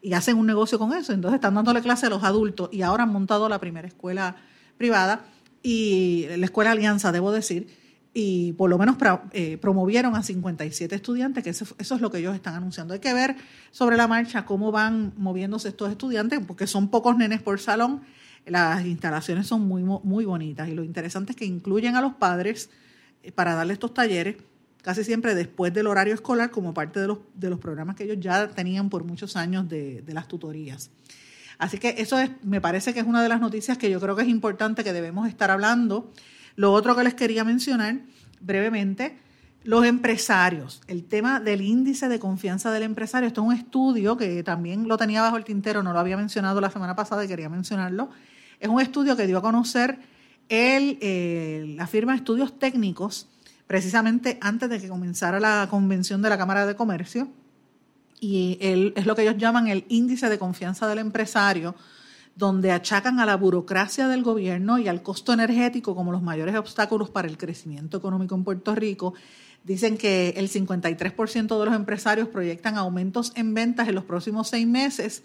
y 0.02 0.14
hacen 0.14 0.38
un 0.38 0.48
negocio 0.48 0.80
con 0.80 0.94
eso. 0.94 1.14
Entonces 1.14 1.36
están 1.36 1.54
dándole 1.54 1.82
clase 1.82 2.08
a 2.08 2.10
los 2.10 2.24
adultos 2.24 2.70
y 2.72 2.82
ahora 2.82 3.04
han 3.04 3.12
montado 3.12 3.48
la 3.48 3.60
primera 3.60 3.88
escuela 3.88 4.36
privada 4.78 5.26
y 5.62 6.26
la 6.38 6.46
escuela 6.46 6.72
Alianza, 6.72 7.12
debo 7.12 7.32
decir, 7.32 7.68
y 8.20 8.54
por 8.54 8.68
lo 8.68 8.80
menos 8.80 8.98
eh, 9.32 9.60
promovieron 9.60 10.16
a 10.16 10.24
57 10.24 10.96
estudiantes, 10.96 11.44
que 11.44 11.52
eso, 11.52 11.76
es 11.78 12.02
lo 12.02 12.10
que 12.10 12.18
ellos 12.18 12.34
están 12.34 12.56
anunciando. 12.56 12.96
Hay 12.96 13.00
que 13.00 13.14
ver 13.14 13.36
sobre 13.70 13.96
la 13.96 14.08
marcha 14.08 14.44
cómo 14.44 14.72
van 14.72 15.14
moviéndose 15.18 15.68
estos 15.68 15.92
estudiantes, 15.92 16.40
porque 16.48 16.66
son 16.66 16.90
pocos 16.90 17.16
nenes 17.16 17.44
por 17.44 17.60
salón, 17.60 18.02
las 18.48 18.84
instalaciones 18.88 19.46
son 19.46 19.68
muy, 19.68 19.84
muy 19.84 20.26
bonitas 20.26 20.68
y 20.68 20.74
lo 20.74 20.84
interesante 20.84 21.34
es 21.34 21.36
que 21.36 21.46
incluyen 21.46 21.96
a 21.96 22.02
los 22.02 22.14
padres 22.14 22.72
eh, 23.22 23.32
para 23.32 23.54
darle 23.54 23.74
estos 23.74 23.94
talleres 23.94 24.38
casi 24.82 25.04
siempre 25.04 25.36
después 25.36 25.72
del 25.72 25.86
horario 25.86 26.16
escolar 26.16 26.50
como 26.50 26.74
parte 26.74 27.00
de 27.00 27.06
los, 27.06 27.20
de 27.36 27.52
los 27.52 27.60
programas 27.60 27.98
que 27.98 28.06
ellos 28.06 28.18
ya 28.20 28.48
tenían 28.48 28.90
por 28.90 29.04
muchos 29.04 29.36
años 29.36 29.70
de, 29.70 30.02
de 30.02 30.14
las 30.16 30.28
tutorías. 30.28 30.90
Así 31.60 31.78
que 31.78 31.94
eso 32.00 32.18
es, 32.18 32.32
me 32.42 32.62
parece 32.62 32.96
que 32.96 33.00
es 33.00 33.06
una 33.06 33.22
de 33.22 33.30
las 33.30 33.42
noticias 33.42 33.78
que 33.78 33.92
yo 33.92 34.00
creo 34.00 34.16
que 34.16 34.24
es 34.24 34.28
importante 34.28 34.84
que 34.84 34.92
debemos 34.92 35.28
estar 35.28 35.52
hablando. 35.52 36.12
Lo 36.58 36.74
otro 36.74 36.96
que 36.96 37.04
les 37.04 37.14
quería 37.14 37.44
mencionar 37.44 38.00
brevemente, 38.42 39.18
los 39.64 39.86
empresarios, 39.86 40.82
el 40.88 41.06
tema 41.06 41.40
del 41.40 41.62
índice 41.62 42.10
de 42.10 42.20
confianza 42.20 42.72
del 42.72 42.82
empresario. 42.84 43.28
Esto 43.28 43.42
es 43.42 43.48
un 43.48 43.54
estudio 43.54 44.18
que 44.18 44.42
también 44.44 44.88
lo 44.88 44.98
tenía 44.98 45.22
bajo 45.22 45.38
el 45.38 45.44
tintero, 45.44 45.84
no 45.84 45.94
lo 45.94 46.00
había 46.00 46.18
mencionado 46.18 46.60
la 46.60 46.72
semana 46.72 46.96
pasada 46.96 47.24
y 47.24 47.28
quería 47.28 47.48
mencionarlo. 47.48 48.10
Es 48.60 48.70
un 48.70 48.82
estudio 48.82 49.16
que 49.16 49.28
dio 49.28 49.38
a 49.38 49.42
conocer 49.44 50.00
el, 50.50 50.98
eh, 51.00 51.76
la 51.78 51.86
firma 51.86 52.14
de 52.14 52.18
estudios 52.18 52.58
técnicos 52.58 53.28
precisamente 53.68 54.40
antes 54.42 54.68
de 54.68 54.82
que 54.82 54.88
comenzara 54.88 55.40
la 55.40 55.68
convención 55.70 56.24
de 56.24 56.30
la 56.30 56.40
Cámara 56.40 56.66
de 56.66 56.76
Comercio. 56.76 57.28
Y 58.20 58.58
es 58.62 59.06
lo 59.06 59.16
que 59.16 59.22
ellos 59.22 59.38
llaman 59.38 59.68
el 59.68 59.86
índice 59.90 60.28
de 60.28 60.40
confianza 60.40 60.88
del 60.88 60.98
empresario, 60.98 61.76
donde 62.38 62.72
achacan 62.72 63.20
a 63.20 63.26
la 63.26 63.36
burocracia 63.36 64.08
del 64.08 64.22
gobierno 64.22 64.78
y 64.78 64.88
al 64.88 65.02
costo 65.02 65.34
energético 65.34 65.96
como 65.96 66.12
los 66.12 66.22
mayores 66.22 66.56
obstáculos 66.56 67.10
para 67.10 67.28
el 67.28 67.36
crecimiento 67.36 67.98
económico 67.98 68.36
en 68.36 68.44
Puerto 68.44 68.76
Rico. 68.76 69.16
Dicen 69.64 69.98
que 69.98 70.36
el 70.38 70.48
53% 70.48 71.60
de 71.60 71.66
los 71.66 71.76
empresarios 71.76 72.28
proyectan 72.28 72.78
aumentos 72.78 73.34
en 73.36 73.56
ventas 73.56 73.88
en 73.88 73.96
los 73.96 74.04
próximos 74.04 74.50
seis 74.50 74.68
meses, 74.68 75.24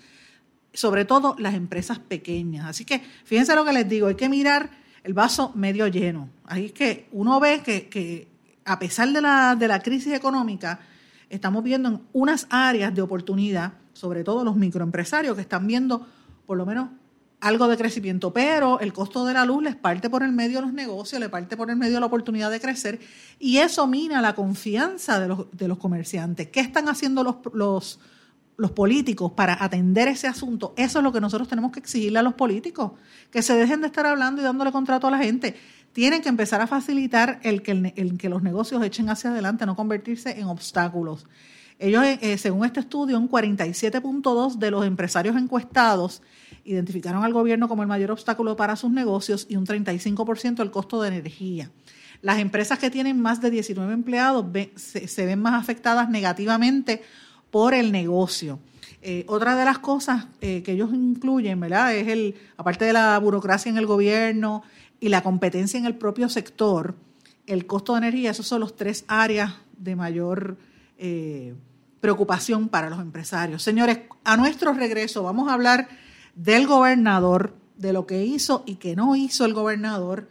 sobre 0.72 1.04
todo 1.04 1.36
las 1.38 1.52
empresas 1.52 1.98
pequeñas. 1.98 2.64
Así 2.64 2.86
que 2.86 3.02
fíjense 3.24 3.54
lo 3.54 3.66
que 3.66 3.74
les 3.74 3.86
digo, 3.86 4.06
hay 4.06 4.14
que 4.14 4.30
mirar 4.30 4.70
el 5.04 5.12
vaso 5.12 5.52
medio 5.54 5.86
lleno. 5.88 6.30
Ahí 6.46 6.66
es 6.66 6.72
que 6.72 7.08
uno 7.12 7.38
ve 7.40 7.60
que, 7.62 7.90
que 7.90 8.28
a 8.64 8.78
pesar 8.78 9.10
de 9.10 9.20
la, 9.20 9.54
de 9.54 9.68
la 9.68 9.80
crisis 9.80 10.14
económica, 10.14 10.80
estamos 11.28 11.62
viendo 11.62 11.90
en 11.90 12.00
unas 12.14 12.46
áreas 12.48 12.94
de 12.94 13.02
oportunidad, 13.02 13.74
sobre 13.92 14.24
todo 14.24 14.44
los 14.44 14.56
microempresarios 14.56 15.34
que 15.36 15.42
están 15.42 15.66
viendo 15.66 16.06
por 16.46 16.56
lo 16.56 16.66
menos 16.66 16.88
algo 17.42 17.66
de 17.66 17.76
crecimiento, 17.76 18.32
pero 18.32 18.78
el 18.78 18.92
costo 18.92 19.26
de 19.26 19.34
la 19.34 19.44
luz 19.44 19.64
les 19.64 19.74
parte 19.74 20.08
por 20.08 20.22
el 20.22 20.30
medio 20.30 20.60
los 20.60 20.72
negocios, 20.72 21.20
le 21.20 21.28
parte 21.28 21.56
por 21.56 21.70
el 21.70 21.76
medio 21.76 21.98
la 21.98 22.06
oportunidad 22.06 22.52
de 22.52 22.60
crecer 22.60 23.00
y 23.40 23.58
eso 23.58 23.88
mina 23.88 24.22
la 24.22 24.34
confianza 24.34 25.18
de 25.18 25.26
los, 25.26 25.46
de 25.50 25.66
los 25.66 25.78
comerciantes. 25.78 26.48
¿Qué 26.48 26.60
están 26.60 26.88
haciendo 26.88 27.24
los, 27.24 27.36
los, 27.52 27.98
los 28.56 28.70
políticos 28.70 29.32
para 29.32 29.62
atender 29.62 30.06
ese 30.06 30.28
asunto? 30.28 30.72
Eso 30.76 31.00
es 31.00 31.02
lo 31.02 31.12
que 31.12 31.20
nosotros 31.20 31.48
tenemos 31.48 31.72
que 31.72 31.80
exigirle 31.80 32.20
a 32.20 32.22
los 32.22 32.34
políticos, 32.34 32.92
que 33.32 33.42
se 33.42 33.56
dejen 33.56 33.80
de 33.80 33.88
estar 33.88 34.06
hablando 34.06 34.40
y 34.40 34.44
dándole 34.44 34.70
contrato 34.70 35.08
a 35.08 35.10
la 35.10 35.18
gente 35.18 35.56
tienen 35.92 36.22
que 36.22 36.28
empezar 36.28 36.60
a 36.60 36.66
facilitar 36.66 37.40
el 37.42 37.62
que, 37.62 37.92
el, 37.96 38.18
que 38.18 38.28
los 38.28 38.42
negocios 38.42 38.82
echen 38.84 39.10
hacia 39.10 39.30
adelante, 39.30 39.66
no 39.66 39.76
convertirse 39.76 40.38
en 40.38 40.46
obstáculos. 40.46 41.26
Ellos, 41.78 42.04
eh, 42.04 42.18
eh, 42.22 42.38
según 42.38 42.64
este 42.64 42.80
estudio, 42.80 43.18
un 43.18 43.28
47.2 43.28 44.54
de 44.58 44.70
los 44.70 44.86
empresarios 44.86 45.36
encuestados 45.36 46.22
identificaron 46.64 47.24
al 47.24 47.32
gobierno 47.32 47.68
como 47.68 47.82
el 47.82 47.88
mayor 47.88 48.10
obstáculo 48.10 48.56
para 48.56 48.76
sus 48.76 48.90
negocios 48.90 49.46
y 49.48 49.56
un 49.56 49.66
35% 49.66 50.60
el 50.60 50.70
costo 50.70 51.02
de 51.02 51.08
energía. 51.08 51.70
Las 52.20 52.38
empresas 52.38 52.78
que 52.78 52.90
tienen 52.90 53.20
más 53.20 53.40
de 53.40 53.50
19 53.50 53.92
empleados 53.92 54.46
se, 54.76 55.26
ven 55.26 55.40
más 55.40 55.60
afectadas 55.60 56.08
negativamente 56.08 57.02
por 57.50 57.74
el 57.74 57.90
negocio. 57.90 58.60
Eh, 59.02 59.24
otra 59.26 59.56
de 59.56 59.64
las 59.64 59.80
cosas 59.80 60.26
que 60.40 60.62
ellos 60.64 60.90
incluyen, 60.92 61.58
¿verdad? 61.58 61.96
Es 61.96 62.06
el, 62.06 62.36
aparte 62.56 62.84
de 62.84 62.92
la 62.92 63.18
burocracia 63.18 63.70
en 63.70 63.76
el 63.76 63.86
gobierno, 63.86 64.62
y 65.02 65.08
la 65.08 65.20
competencia 65.20 65.78
en 65.78 65.84
el 65.84 65.96
propio 65.96 66.28
sector, 66.28 66.94
el 67.48 67.66
costo 67.66 67.94
de 67.94 67.98
energía, 67.98 68.30
esos 68.30 68.46
son 68.46 68.60
los 68.60 68.76
tres 68.76 69.04
áreas 69.08 69.52
de 69.76 69.96
mayor 69.96 70.56
eh, 70.96 71.54
preocupación 72.00 72.68
para 72.68 72.88
los 72.88 73.00
empresarios. 73.00 73.64
Señores, 73.64 73.98
a 74.22 74.36
nuestro 74.36 74.72
regreso 74.72 75.24
vamos 75.24 75.48
a 75.48 75.54
hablar 75.54 75.88
del 76.34 76.66
gobernador, 76.66 77.54
de 77.76 77.92
lo 77.92 78.06
que 78.06 78.24
hizo 78.24 78.62
y 78.66 78.76
que 78.76 78.96
no 78.96 79.16
hizo 79.16 79.44
el 79.44 79.54
gobernador. 79.54 80.28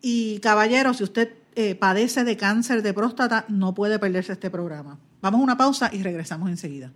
Y 0.00 0.38
caballero, 0.40 0.94
si 0.94 1.04
usted 1.04 1.34
eh, 1.54 1.74
padece 1.74 2.24
de 2.24 2.36
cáncer 2.36 2.82
de 2.82 2.94
próstata, 2.94 3.44
no 3.48 3.74
puede 3.74 3.98
perderse 3.98 4.32
este 4.32 4.50
programa. 4.50 4.98
Vamos 5.20 5.40
a 5.40 5.44
una 5.44 5.56
pausa 5.56 5.90
y 5.92 6.02
regresamos 6.02 6.50
enseguida. 6.50 6.92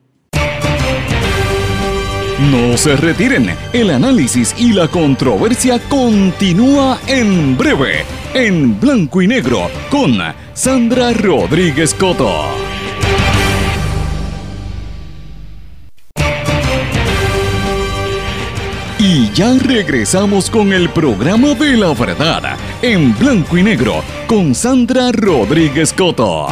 No 2.50 2.76
se 2.76 2.96
retiren, 2.96 3.50
el 3.72 3.90
análisis 3.90 4.54
y 4.58 4.72
la 4.72 4.88
controversia 4.88 5.80
continúa 5.88 6.98
en 7.06 7.56
breve, 7.56 8.04
en 8.34 8.78
blanco 8.78 9.22
y 9.22 9.26
negro, 9.26 9.70
con 9.90 10.18
Sandra 10.52 11.12
Rodríguez 11.14 11.94
Coto. 11.94 12.65
Ya 19.36 19.52
regresamos 19.58 20.48
con 20.48 20.72
el 20.72 20.88
programa 20.88 21.52
de 21.52 21.76
la 21.76 21.92
verdad, 21.92 22.56
en 22.80 23.14
blanco 23.18 23.58
y 23.58 23.62
negro, 23.62 24.02
con 24.26 24.54
Sandra 24.54 25.12
Rodríguez 25.12 25.92
Coto. 25.92 26.46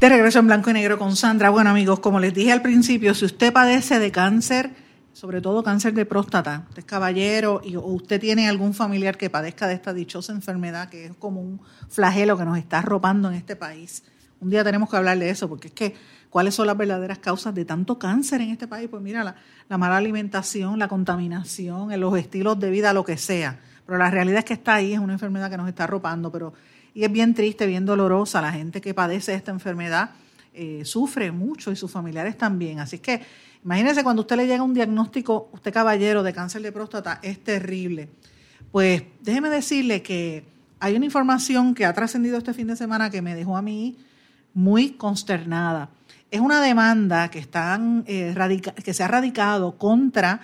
De 0.00 0.08
regreso 0.08 0.38
en 0.38 0.46
blanco 0.46 0.70
y 0.70 0.72
negro 0.72 0.96
con 0.96 1.14
Sandra. 1.14 1.50
Bueno 1.50 1.68
amigos, 1.68 2.00
como 2.00 2.20
les 2.20 2.32
dije 2.32 2.52
al 2.52 2.62
principio, 2.62 3.12
si 3.12 3.26
usted 3.26 3.52
padece 3.52 3.98
de 3.98 4.10
cáncer, 4.10 4.70
sobre 5.12 5.42
todo 5.42 5.62
cáncer 5.62 5.92
de 5.92 6.06
próstata, 6.06 6.64
usted 6.70 6.78
es 6.78 6.84
caballero 6.86 7.60
y, 7.62 7.76
o 7.76 7.82
usted 7.82 8.18
tiene 8.18 8.48
algún 8.48 8.72
familiar 8.72 9.18
que 9.18 9.28
padezca 9.28 9.68
de 9.68 9.74
esta 9.74 9.92
dichosa 9.92 10.32
enfermedad, 10.32 10.88
que 10.88 11.04
es 11.04 11.12
como 11.18 11.42
un 11.42 11.60
flagelo 11.90 12.38
que 12.38 12.46
nos 12.46 12.56
está 12.56 12.78
arropando 12.78 13.28
en 13.28 13.34
este 13.34 13.56
país. 13.56 14.04
Un 14.40 14.48
día 14.48 14.64
tenemos 14.64 14.88
que 14.88 14.96
hablar 14.96 15.18
de 15.18 15.28
eso, 15.28 15.50
porque 15.50 15.68
es 15.68 15.74
que 15.74 15.94
cuáles 16.34 16.56
son 16.56 16.66
las 16.66 16.76
verdaderas 16.76 17.20
causas 17.20 17.54
de 17.54 17.64
tanto 17.64 17.96
cáncer 17.96 18.40
en 18.40 18.50
este 18.50 18.66
país. 18.66 18.88
Pues 18.90 19.00
mira, 19.00 19.22
la, 19.22 19.36
la 19.68 19.78
mala 19.78 19.98
alimentación, 19.98 20.80
la 20.80 20.88
contaminación, 20.88 22.00
los 22.00 22.18
estilos 22.18 22.58
de 22.58 22.70
vida, 22.70 22.92
lo 22.92 23.04
que 23.04 23.16
sea. 23.16 23.60
Pero 23.86 23.98
la 23.98 24.10
realidad 24.10 24.40
es 24.40 24.44
que 24.44 24.54
está 24.54 24.74
ahí, 24.74 24.94
es 24.94 24.98
una 24.98 25.12
enfermedad 25.12 25.48
que 25.48 25.56
nos 25.56 25.68
está 25.68 25.84
arropando, 25.84 26.32
pero 26.32 26.52
y 26.92 27.04
es 27.04 27.12
bien 27.12 27.34
triste, 27.34 27.66
bien 27.66 27.86
dolorosa. 27.86 28.42
La 28.42 28.50
gente 28.50 28.80
que 28.80 28.92
padece 28.94 29.32
esta 29.32 29.52
enfermedad 29.52 30.10
eh, 30.52 30.84
sufre 30.84 31.30
mucho 31.30 31.70
y 31.70 31.76
sus 31.76 31.92
familiares 31.92 32.36
también. 32.36 32.80
Así 32.80 32.98
que 32.98 33.20
imagínense 33.64 34.02
cuando 34.02 34.22
usted 34.22 34.34
le 34.34 34.48
llega 34.48 34.64
un 34.64 34.74
diagnóstico, 34.74 35.50
usted 35.52 35.72
caballero, 35.72 36.24
de 36.24 36.32
cáncer 36.32 36.62
de 36.62 36.72
próstata, 36.72 37.20
es 37.22 37.44
terrible. 37.44 38.08
Pues 38.72 39.04
déjeme 39.20 39.50
decirle 39.50 40.02
que 40.02 40.44
hay 40.80 40.96
una 40.96 41.04
información 41.04 41.76
que 41.76 41.84
ha 41.84 41.92
trascendido 41.92 42.38
este 42.38 42.54
fin 42.54 42.66
de 42.66 42.74
semana 42.74 43.08
que 43.08 43.22
me 43.22 43.36
dejó 43.36 43.56
a 43.56 43.62
mí 43.62 43.98
muy 44.52 44.94
consternada. 44.94 45.90
Es 46.34 46.40
una 46.40 46.60
demanda 46.60 47.30
que, 47.30 47.46
eh, 48.08 48.60
que 48.82 48.92
se 48.92 49.04
ha 49.04 49.06
radicado 49.06 49.78
contra 49.78 50.40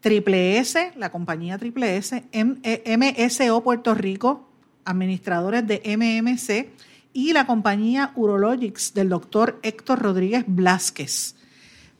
Triple 0.00 0.56
S, 0.56 0.92
la 0.96 1.12
compañía 1.12 1.58
Triple 1.58 1.98
S, 1.98 2.24
MSO 2.32 3.62
Puerto 3.62 3.94
Rico, 3.94 4.48
administradores 4.86 5.66
de 5.66 5.82
MMC 5.84 6.70
y 7.12 7.34
la 7.34 7.46
compañía 7.46 8.12
Urologics 8.16 8.94
del 8.94 9.10
doctor 9.10 9.60
Héctor 9.62 9.98
Rodríguez 9.98 10.44
Blasquez. 10.46 11.34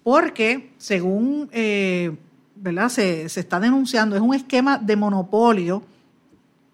Porque, 0.03 0.73
según 0.79 1.51
eh, 1.53 2.17
¿verdad? 2.57 2.89
Se, 2.89 3.25
está 3.25 3.61
denunciando, 3.61 4.17
es 4.17 4.23
un 4.23 4.35
esquema 4.35 4.79
de 4.79 4.97
monopolio 4.97 5.83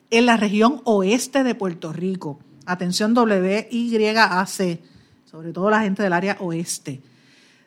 en 0.09 0.27
la 0.27 0.37
región 0.37 0.83
oeste 0.85 1.43
de 1.43 1.57
Puerto 1.57 1.93
Rico. 1.93 2.39
Atención 2.65 3.13
WYAC, 3.13 4.79
sobre 5.35 5.53
todo 5.53 5.69
la 5.69 5.81
gente 5.81 6.01
del 6.01 6.13
área 6.13 6.37
oeste. 6.39 7.01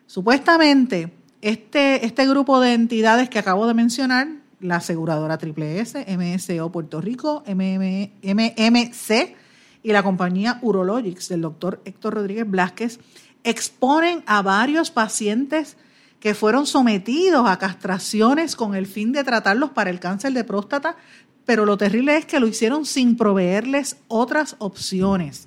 Supuestamente, 0.05 1.11
este, 1.41 2.05
este 2.05 2.25
grupo 2.25 2.61
de 2.61 2.73
entidades 2.73 3.29
que 3.29 3.39
acabo 3.39 3.67
de 3.67 3.73
mencionar 3.73 4.29
la 4.61 4.77
aseguradora 4.77 5.37
Triple 5.37 5.81
S, 5.81 6.05
MSO 6.07 6.71
Puerto 6.71 7.01
Rico, 7.01 7.43
MMC 7.45 9.35
y 9.83 9.91
la 9.91 10.01
compañía 10.01 10.59
Urologics 10.61 11.27
del 11.27 11.41
doctor 11.41 11.81
Héctor 11.83 12.13
Rodríguez 12.13 12.49
Blasquez 12.49 13.01
exponen 13.43 14.23
a 14.27 14.41
varios 14.41 14.89
pacientes 14.89 15.75
que 16.21 16.35
fueron 16.35 16.67
sometidos 16.67 17.49
a 17.49 17.59
castraciones 17.59 18.55
con 18.55 18.75
el 18.75 18.87
fin 18.87 19.11
de 19.11 19.25
tratarlos 19.25 19.71
para 19.71 19.89
el 19.89 19.99
cáncer 19.99 20.31
de 20.31 20.45
próstata, 20.45 20.95
pero 21.43 21.65
lo 21.65 21.77
terrible 21.77 22.15
es 22.15 22.25
que 22.25 22.39
lo 22.39 22.47
hicieron 22.47 22.85
sin 22.85 23.17
proveerles 23.17 23.97
otras 24.07 24.55
opciones. 24.59 25.46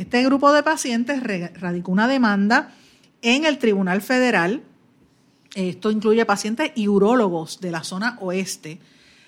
Este 0.00 0.24
grupo 0.24 0.50
de 0.54 0.62
pacientes 0.62 1.22
radicó 1.60 1.92
una 1.92 2.08
demanda 2.08 2.72
en 3.20 3.44
el 3.44 3.58
Tribunal 3.58 4.00
Federal. 4.00 4.62
Esto 5.54 5.90
incluye 5.90 6.24
pacientes 6.24 6.72
y 6.74 6.88
urólogos 6.88 7.60
de 7.60 7.70
la 7.70 7.84
zona 7.84 8.16
oeste, 8.22 8.80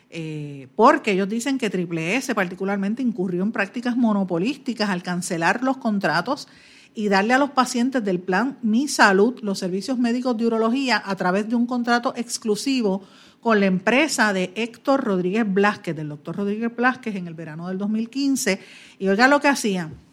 eh, 0.08 0.68
porque 0.74 1.12
ellos 1.12 1.28
dicen 1.28 1.58
que 1.58 1.68
Triple 1.68 2.16
S 2.16 2.34
particularmente 2.34 3.02
incurrió 3.02 3.42
en 3.42 3.52
prácticas 3.52 3.98
monopolísticas 3.98 4.88
al 4.88 5.02
cancelar 5.02 5.62
los 5.62 5.76
contratos 5.76 6.48
y 6.94 7.10
darle 7.10 7.34
a 7.34 7.38
los 7.38 7.50
pacientes 7.50 8.02
del 8.02 8.18
plan 8.18 8.56
Mi 8.62 8.88
Salud 8.88 9.40
los 9.42 9.58
servicios 9.58 9.98
médicos 9.98 10.38
de 10.38 10.46
urología 10.46 11.02
a 11.04 11.14
través 11.16 11.50
de 11.50 11.54
un 11.54 11.66
contrato 11.66 12.14
exclusivo 12.16 13.02
con 13.42 13.60
la 13.60 13.66
empresa 13.66 14.32
de 14.32 14.54
Héctor 14.54 15.04
Rodríguez 15.04 15.44
Blasquez, 15.46 15.94
del 15.94 16.08
doctor 16.08 16.34
Rodríguez 16.34 16.74
Blasquez, 16.74 17.14
en 17.16 17.26
el 17.26 17.34
verano 17.34 17.68
del 17.68 17.76
2015. 17.76 18.58
Y 19.00 19.08
oiga 19.08 19.28
lo 19.28 19.38
que 19.38 19.48
hacían. 19.48 20.11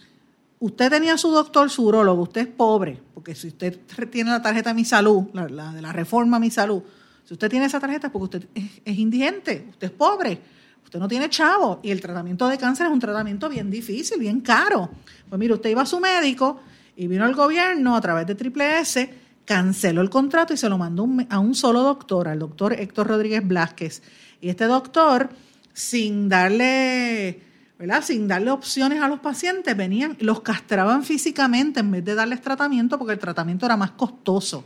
Usted 0.60 0.90
tenía 0.90 1.18
su 1.18 1.32
doctor, 1.32 1.70
su 1.70 1.86
urologo, 1.86 2.24
usted 2.24 2.42
es 2.42 2.48
pobre, 2.48 3.02
porque 3.14 3.34
si 3.34 3.48
usted 3.48 3.80
tiene 4.12 4.32
la 4.32 4.42
tarjeta 4.42 4.74
Mi 4.74 4.84
Salud, 4.84 5.26
la, 5.34 5.72
de 5.72 5.82
la 5.82 5.94
reforma 5.94 6.38
Mi 6.38 6.52
Salud, 6.52 6.84
si 7.24 7.34
usted 7.34 7.50
tiene 7.50 7.66
esa 7.66 7.80
tarjeta 7.80 8.08
es 8.08 8.14
porque 8.14 8.38
usted 8.38 8.48
es, 8.84 8.98
indigente, 8.98 9.68
usted 9.70 9.88
es 9.88 9.94
pobre, 9.94 10.42
usted 10.84 11.00
no 11.00 11.08
tiene 11.08 11.30
chavo 11.30 11.80
y 11.82 11.92
el 11.92 12.02
tratamiento 12.02 12.48
de 12.48 12.58
cáncer 12.58 12.88
es 12.88 12.92
un 12.92 13.00
tratamiento 13.00 13.48
bien 13.48 13.70
difícil, 13.70 14.20
bien 14.20 14.42
caro. 14.42 14.90
Pues 15.30 15.40
mire, 15.40 15.54
usted 15.54 15.70
iba 15.70 15.84
a 15.84 15.86
su 15.86 16.00
médico 16.00 16.60
y 16.96 17.08
vino 17.08 17.26
el 17.26 17.36
gobierno 17.36 17.96
a 17.96 18.02
través 18.02 18.28
de 18.28 18.36
Triple 18.36 18.80
S 18.80 19.10
canceló 19.50 20.02
el 20.02 20.12
contrato 20.12 20.54
y 20.54 20.58
se 20.58 20.70
lo 20.70 20.78
mandó 20.78 21.08
a 21.28 21.40
un 21.40 21.56
solo 21.56 21.82
doctor, 21.82 22.28
al 22.28 22.38
doctor 22.38 22.74
Héctor 22.74 23.08
Rodríguez 23.08 23.48
Blasquez. 23.48 24.04
Y 24.42 24.50
este 24.50 24.66
doctor, 24.66 25.30
sin 25.74 26.30
darle, 26.30 27.42
¿verdad? 27.80 28.04
Sin 28.04 28.28
darle 28.28 28.52
opciones 28.52 29.02
a 29.02 29.08
los 29.08 29.22
pacientes, 29.22 29.76
venían, 29.76 30.18
los 30.20 30.42
castraban 30.42 31.04
físicamente 31.04 31.80
en 31.80 31.90
vez 31.90 32.04
de 32.04 32.14
darles 32.14 32.42
tratamiento 32.42 33.00
porque 33.00 33.14
el 33.14 33.20
tratamiento 33.20 33.66
era 33.66 33.78
más 33.78 33.92
costoso. 33.92 34.66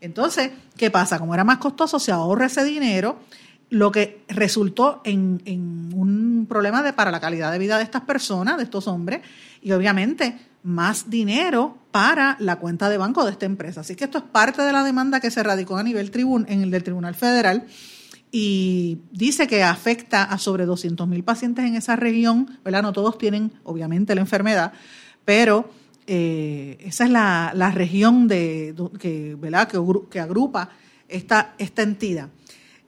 Entonces, 0.00 0.52
¿qué 0.76 0.88
pasa? 0.88 1.18
Como 1.18 1.34
era 1.34 1.42
más 1.42 1.58
costoso, 1.58 1.98
se 1.98 2.12
ahorra 2.12 2.46
ese 2.46 2.62
dinero, 2.62 3.18
lo 3.68 3.90
que 3.90 4.24
resultó 4.28 5.00
en, 5.04 5.40
un 5.92 6.46
problema 6.48 6.82
de, 6.82 6.92
para 6.92 7.10
la 7.10 7.20
calidad 7.20 7.50
de 7.50 7.58
vida 7.58 7.78
de 7.78 7.84
estas 7.84 8.02
personas, 8.02 8.56
de 8.58 8.64
estos 8.64 8.86
hombres, 8.86 9.22
y 9.60 9.72
obviamente 9.72 10.38
más 10.62 11.10
dinero 11.10 11.78
para 11.90 12.36
la 12.38 12.56
cuenta 12.56 12.88
de 12.88 12.96
banco 12.96 13.24
de 13.24 13.32
esta 13.32 13.46
empresa. 13.46 13.80
Así 13.80 13.96
que 13.96 14.04
esto 14.04 14.18
es 14.18 14.24
parte 14.24 14.62
de 14.62 14.72
la 14.72 14.84
demanda 14.84 15.18
que 15.18 15.32
se 15.32 15.42
radicó 15.42 15.78
a 15.78 15.82
nivel 15.82 16.12
tribun 16.12 16.46
en 16.48 16.62
el 16.62 16.70
del 16.70 16.84
Tribunal 16.84 17.16
Federal 17.16 17.66
y 18.34 18.98
dice 19.12 19.46
que 19.46 19.62
afecta 19.62 20.24
a 20.24 20.38
sobre 20.38 20.64
200 20.64 21.06
mil 21.06 21.22
pacientes 21.22 21.66
en 21.66 21.76
esa 21.76 21.96
región, 21.96 22.58
¿verdad? 22.64 22.82
No 22.82 22.94
todos 22.94 23.18
tienen, 23.18 23.52
obviamente, 23.62 24.14
la 24.14 24.22
enfermedad, 24.22 24.72
pero 25.26 25.68
eh, 26.06 26.78
esa 26.80 27.04
es 27.04 27.10
la, 27.10 27.72
región 27.74 28.28
de, 28.28 28.74
que, 28.98 29.36
¿verdad? 29.38 29.68
Que, 29.68 30.18
agrupa 30.18 30.70
esta, 31.08 31.54
esta 31.58 31.82
entidad. 31.82 32.30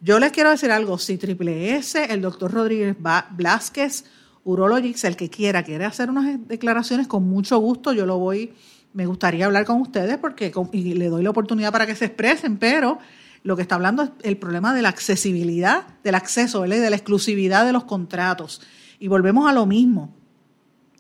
Yo 0.01 0.19
les 0.19 0.33
quiero 0.33 0.51
decir 0.51 0.71
algo, 0.71 0.97
si 0.97 1.19
S, 1.19 2.05
el 2.05 2.23
doctor 2.23 2.51
Rodríguez 2.51 2.97
Blasquez, 3.37 4.07
Urologix, 4.45 5.05
el 5.05 5.17
que 5.17 5.29
quiera, 5.29 5.63
quiere 5.63 5.85
hacer 5.85 6.09
unas 6.09 6.49
declaraciones 6.49 7.07
con 7.07 7.29
mucho 7.29 7.59
gusto, 7.59 7.93
yo 7.93 8.07
lo 8.07 8.19
voy, 8.19 8.55
me 8.95 9.05
gustaría 9.05 9.45
hablar 9.45 9.67
con 9.67 9.83
ustedes 9.83 10.17
porque 10.17 10.53
y 10.73 10.95
le 10.95 11.09
doy 11.09 11.23
la 11.23 11.31
oportunidad 11.31 11.71
para 11.71 11.87
que 11.87 11.95
se 11.95 12.07
expresen, 12.07 12.57
pero 12.57 12.99
lo 13.45 13.57
que 13.57 13.63
está 13.63 13.77
hablando 13.77 14.03
es 14.03 14.11
el 14.23 14.39
problema 14.39 14.75
de 14.75 14.83
la 14.83 14.89
accesibilidad, 14.89 15.87
del 16.03 16.17
acceso, 16.17 16.63
de 16.63 16.91
la 16.91 16.97
exclusividad 16.97 17.65
de 17.65 17.73
los 17.73 17.85
contratos. 17.85 18.63
Y 18.99 19.09
volvemos 19.09 19.49
a 19.49 19.53
lo 19.53 19.67
mismo. 19.67 20.15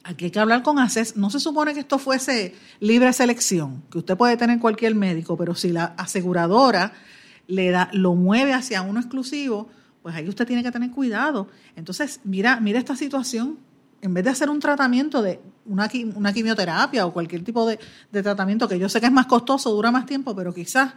Aquí 0.04 0.26
hay 0.26 0.30
que 0.30 0.38
hablar 0.38 0.62
con 0.62 0.78
ACES. 0.78 1.16
No 1.16 1.30
se 1.30 1.40
supone 1.40 1.72
que 1.72 1.80
esto 1.80 1.98
fuese 1.98 2.54
libre 2.80 3.10
selección, 3.14 3.82
que 3.90 3.98
usted 3.98 4.16
puede 4.18 4.36
tener 4.36 4.60
cualquier 4.60 4.94
médico, 4.94 5.38
pero 5.38 5.54
si 5.54 5.70
la 5.70 5.94
aseguradora 5.96 6.92
le 7.46 7.70
da, 7.70 7.88
lo 7.92 8.14
mueve 8.14 8.52
hacia 8.52 8.82
uno 8.82 9.00
exclusivo, 9.00 9.70
pues 10.02 10.14
ahí 10.14 10.28
usted 10.28 10.46
tiene 10.46 10.62
que 10.62 10.70
tener 10.70 10.90
cuidado. 10.90 11.48
Entonces, 11.76 12.20
mira, 12.24 12.60
mira 12.60 12.78
esta 12.78 12.94
situación. 12.94 13.58
En 14.02 14.12
vez 14.12 14.22
de 14.22 14.30
hacer 14.30 14.50
un 14.50 14.60
tratamiento 14.60 15.22
de 15.22 15.40
una, 15.64 15.90
una 16.14 16.32
quimioterapia 16.34 17.06
o 17.06 17.12
cualquier 17.14 17.42
tipo 17.42 17.66
de, 17.66 17.78
tratamiento 18.10 18.68
que 18.68 18.78
yo 18.78 18.90
sé 18.90 19.00
que 19.00 19.06
es 19.06 19.12
más 19.12 19.24
costoso, 19.24 19.70
dura 19.70 19.90
más 19.90 20.04
tiempo, 20.04 20.36
pero 20.36 20.52
quizás 20.52 20.92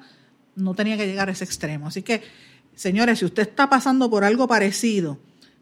no 0.57 0.73
tenía 0.73 0.97
que 0.97 1.07
llegar 1.07 1.29
a 1.29 1.31
ese 1.31 1.45
extremo. 1.45 1.87
Así 1.87 2.01
que, 2.01 2.21
señores, 2.75 3.19
si 3.19 3.25
usted 3.25 3.43
está 3.43 3.69
pasando 3.69 4.09
por 4.09 4.25
algo 4.25 4.47
parecido, 4.47 5.17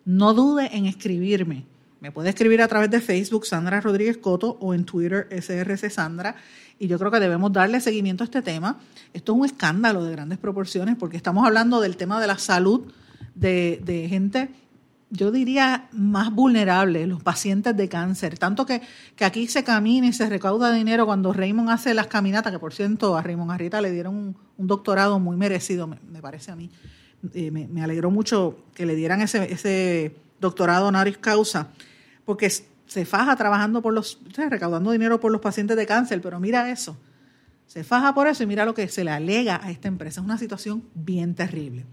no 0.05 0.33
dude 0.33 0.75
en 0.75 0.87
escribirme. 0.87 1.65
Me 1.99 2.11
puede 2.11 2.29
escribir 2.29 2.61
a 2.61 2.67
través 2.67 2.89
de 2.91 3.01
Facebook 3.01 3.45
Sandra 3.45 3.81
Rodríguez 3.81 4.17
Coto 4.17 4.57
o 4.59 4.73
en 4.73 4.85
Twitter 4.85 5.27
SRC 5.31 5.89
Sandra. 5.89 6.35
Y 6.79 6.87
yo 6.87 6.97
creo 6.99 7.11
que 7.11 7.19
debemos 7.19 7.51
darle 7.51 7.81
seguimiento 7.81 8.23
a 8.23 8.25
este 8.25 8.41
tema. 8.41 8.79
Esto 9.13 9.33
es 9.33 9.39
un 9.39 9.45
escándalo 9.45 10.03
de 10.03 10.11
grandes 10.11 10.37
proporciones 10.37 10.95
porque 10.97 11.17
estamos 11.17 11.45
hablando 11.45 11.81
del 11.81 11.97
tema 11.97 12.19
de 12.21 12.27
la 12.27 12.37
salud 12.37 12.91
de, 13.33 14.07
gente, 14.09 14.49
yo 15.09 15.31
diría, 15.31 15.87
más 15.91 16.33
vulnerable, 16.33 17.05
los 17.07 17.21
pacientes 17.21 17.75
de 17.75 17.87
cáncer. 17.89 18.37
Tanto 18.37 18.65
que, 18.65 18.81
que, 19.15 19.25
aquí 19.25 19.47
se 19.47 19.63
camina 19.63 20.07
y 20.07 20.13
se 20.13 20.27
recauda 20.29 20.73
dinero 20.73 21.05
cuando 21.05 21.31
Raymond 21.31 21.69
hace 21.69 21.93
las 21.93 22.07
caminatas, 22.07 22.51
que 22.51 22.59
por 22.59 22.73
cierto 22.73 23.15
a 23.15 23.21
Raymond 23.21 23.51
Arrieta 23.51 23.81
le 23.81 23.91
dieron 23.91 24.35
un, 24.57 24.67
doctorado 24.67 25.19
muy 25.19 25.37
merecido, 25.37 25.87
me, 25.87 26.21
parece 26.21 26.51
a 26.51 26.55
mí. 26.55 26.71
Eh, 27.33 27.51
me, 27.51 27.83
alegró 27.83 28.11
mucho 28.11 28.57
que 28.73 28.85
le 28.85 28.95
dieran 28.95 29.21
ese, 29.21 29.51
ese 29.51 30.15
doctorado 30.39 30.87
honoris 30.87 31.17
causa, 31.17 31.69
porque 32.25 32.49
se 32.49 33.05
faja 33.05 33.35
trabajando 33.35 33.81
por 33.81 33.93
los, 33.93 34.19
recaudando 34.35 34.91
dinero 34.91 35.19
por 35.19 35.31
los 35.31 35.41
pacientes 35.41 35.77
de 35.77 35.85
cáncer, 35.85 36.21
pero 36.21 36.39
mira 36.39 36.71
eso, 36.71 36.97
se 37.67 37.83
faja 37.83 38.13
por 38.13 38.27
eso 38.27 38.43
y 38.43 38.45
mira 38.45 38.65
lo 38.65 38.73
que 38.73 38.87
se 38.87 39.03
le 39.03 39.11
alega 39.11 39.59
a 39.63 39.71
esta 39.71 39.87
empresa. 39.87 40.21
Es 40.21 40.25
una 40.25 40.37
situación 40.37 40.83
bien 40.93 41.35
terrible. 41.35 41.85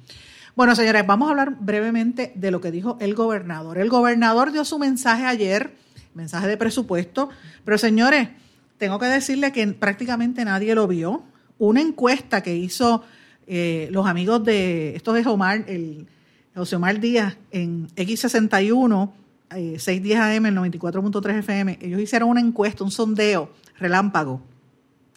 Bueno, 0.55 0.77
señores, 0.77 1.07
vamos 1.07 1.29
a 1.29 1.31
hablar 1.31 1.57
brevemente 1.61 2.31
de 2.35 2.51
lo 2.51 2.61
que 2.61 2.71
dijo 2.71 2.99
el 3.01 3.15
gobernador. 3.15 3.79
El 3.79 3.89
gobernador 3.89 4.53
dio 4.53 4.67
su 4.67 4.79
mensaje 4.79 5.25
ayer, 5.25 5.75
mensaje 6.15 6.47
de 6.47 6.59
presupuesto, 6.59 7.31
pero 7.65 7.79
señores, 7.79 8.29
tengo 8.77 8.99
que 8.99 9.07
decirle 9.07 9.51
que 9.51 9.67
prácticamente 9.69 10.45
nadie 10.45 10.75
lo 10.75 10.87
vio. 10.87 11.23
Una 11.59 11.81
encuesta 11.81 12.43
que 12.43 12.55
hizo 12.55 13.03
eh, 13.47 13.89
los 13.93 14.07
amigos 14.07 14.45
de, 14.45 14.95
esto 14.95 15.17
es 15.17 15.27
Omar, 15.27 15.65
el, 15.69 16.07
José 16.55 16.77
Omar 16.77 17.01
Díaz 17.01 17.39
en 17.51 17.89
X61, 17.97 19.11
610 19.51 20.19
AM, 20.19 20.47
el 20.47 20.57
94.3 20.57 21.39
FM, 21.39 21.79
ellos 21.81 22.01
hicieron 22.01 22.29
una 22.29 22.41
encuesta, 22.41 22.85
un 22.85 22.91
sondeo 22.91 23.51
relámpago. 23.79 24.43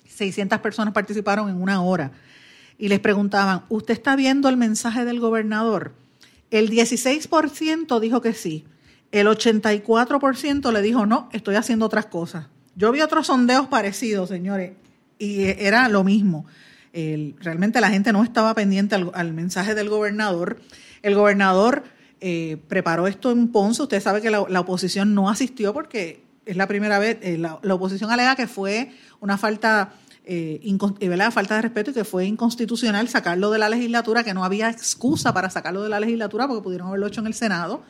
600 0.07 0.59
personas 0.59 0.93
participaron 0.93 1.49
en 1.49 1.61
una 1.61 1.81
hora 1.81 2.11
y 2.77 2.89
les 2.89 2.99
preguntaban, 2.99 3.63
¿usted 3.69 3.93
está 3.93 4.15
viendo 4.15 4.49
el 4.49 4.57
mensaje 4.57 5.05
del 5.05 5.19
gobernador? 5.19 5.93
El 6.51 6.69
16% 6.69 7.99
dijo 7.99 8.21
que 8.21 8.33
sí, 8.33 8.65
el 9.11 9.27
84% 9.27 10.71
le 10.71 10.81
dijo, 10.81 11.05
no, 11.05 11.29
estoy 11.31 11.55
haciendo 11.55 11.85
otras 11.85 12.07
cosas. 12.07 12.47
Yo 12.75 12.91
vi 12.91 13.01
otros 13.01 13.27
sondeos 13.27 13.67
parecidos, 13.67 14.29
señores, 14.29 14.73
y 15.17 15.43
era 15.43 15.87
lo 15.87 16.03
mismo. 16.03 16.45
realmente 16.93 17.79
la 17.79 17.89
gente 17.89 18.11
no 18.11 18.23
estaba 18.23 18.53
pendiente 18.53 18.95
al, 18.95 19.33
mensaje 19.33 19.75
del 19.75 19.89
gobernador. 19.89 20.59
El 21.01 21.15
gobernador 21.15 21.83
eh, 22.19 22.57
preparó 22.67 23.07
esto 23.07 23.31
en 23.31 23.49
Ponce. 23.49 23.83
Usted 23.83 24.01
sabe 24.01 24.21
que 24.21 24.29
la, 24.29 24.41
oposición 24.41 25.13
no 25.13 25.29
asistió 25.29 25.73
porque 25.73 26.23
es 26.45 26.57
la 26.57 26.67
primera 26.67 26.99
vez, 26.99 27.17
eh, 27.21 27.37
la, 27.37 27.55
oposición 27.55 28.11
alega 28.11 28.35
que 28.35 28.47
fue 28.47 28.91
una 29.21 29.37
falta 29.37 29.93
eh, 30.25 30.59
eh 30.61 31.31
falta 31.31 31.55
de 31.55 31.61
respeto 31.61 31.91
y 31.91 31.93
que 31.93 32.03
fue 32.03 32.25
inconstitucional 32.25 33.07
sacarlo 33.07 33.51
de 33.51 33.59
la 33.59 33.69
legislatura, 33.69 34.23
que 34.23 34.33
no 34.33 34.43
había 34.43 34.69
excusa 34.69 35.33
para 35.33 35.49
sacarlo 35.49 35.83
de 35.83 35.89
la 35.89 35.99
legislatura 35.99 36.47
porque 36.47 36.63
pudieron 36.63 36.87
haberlo 36.87 37.07
hecho 37.07 37.21
en 37.21 37.27
el 37.27 37.33
Senado 37.33 37.83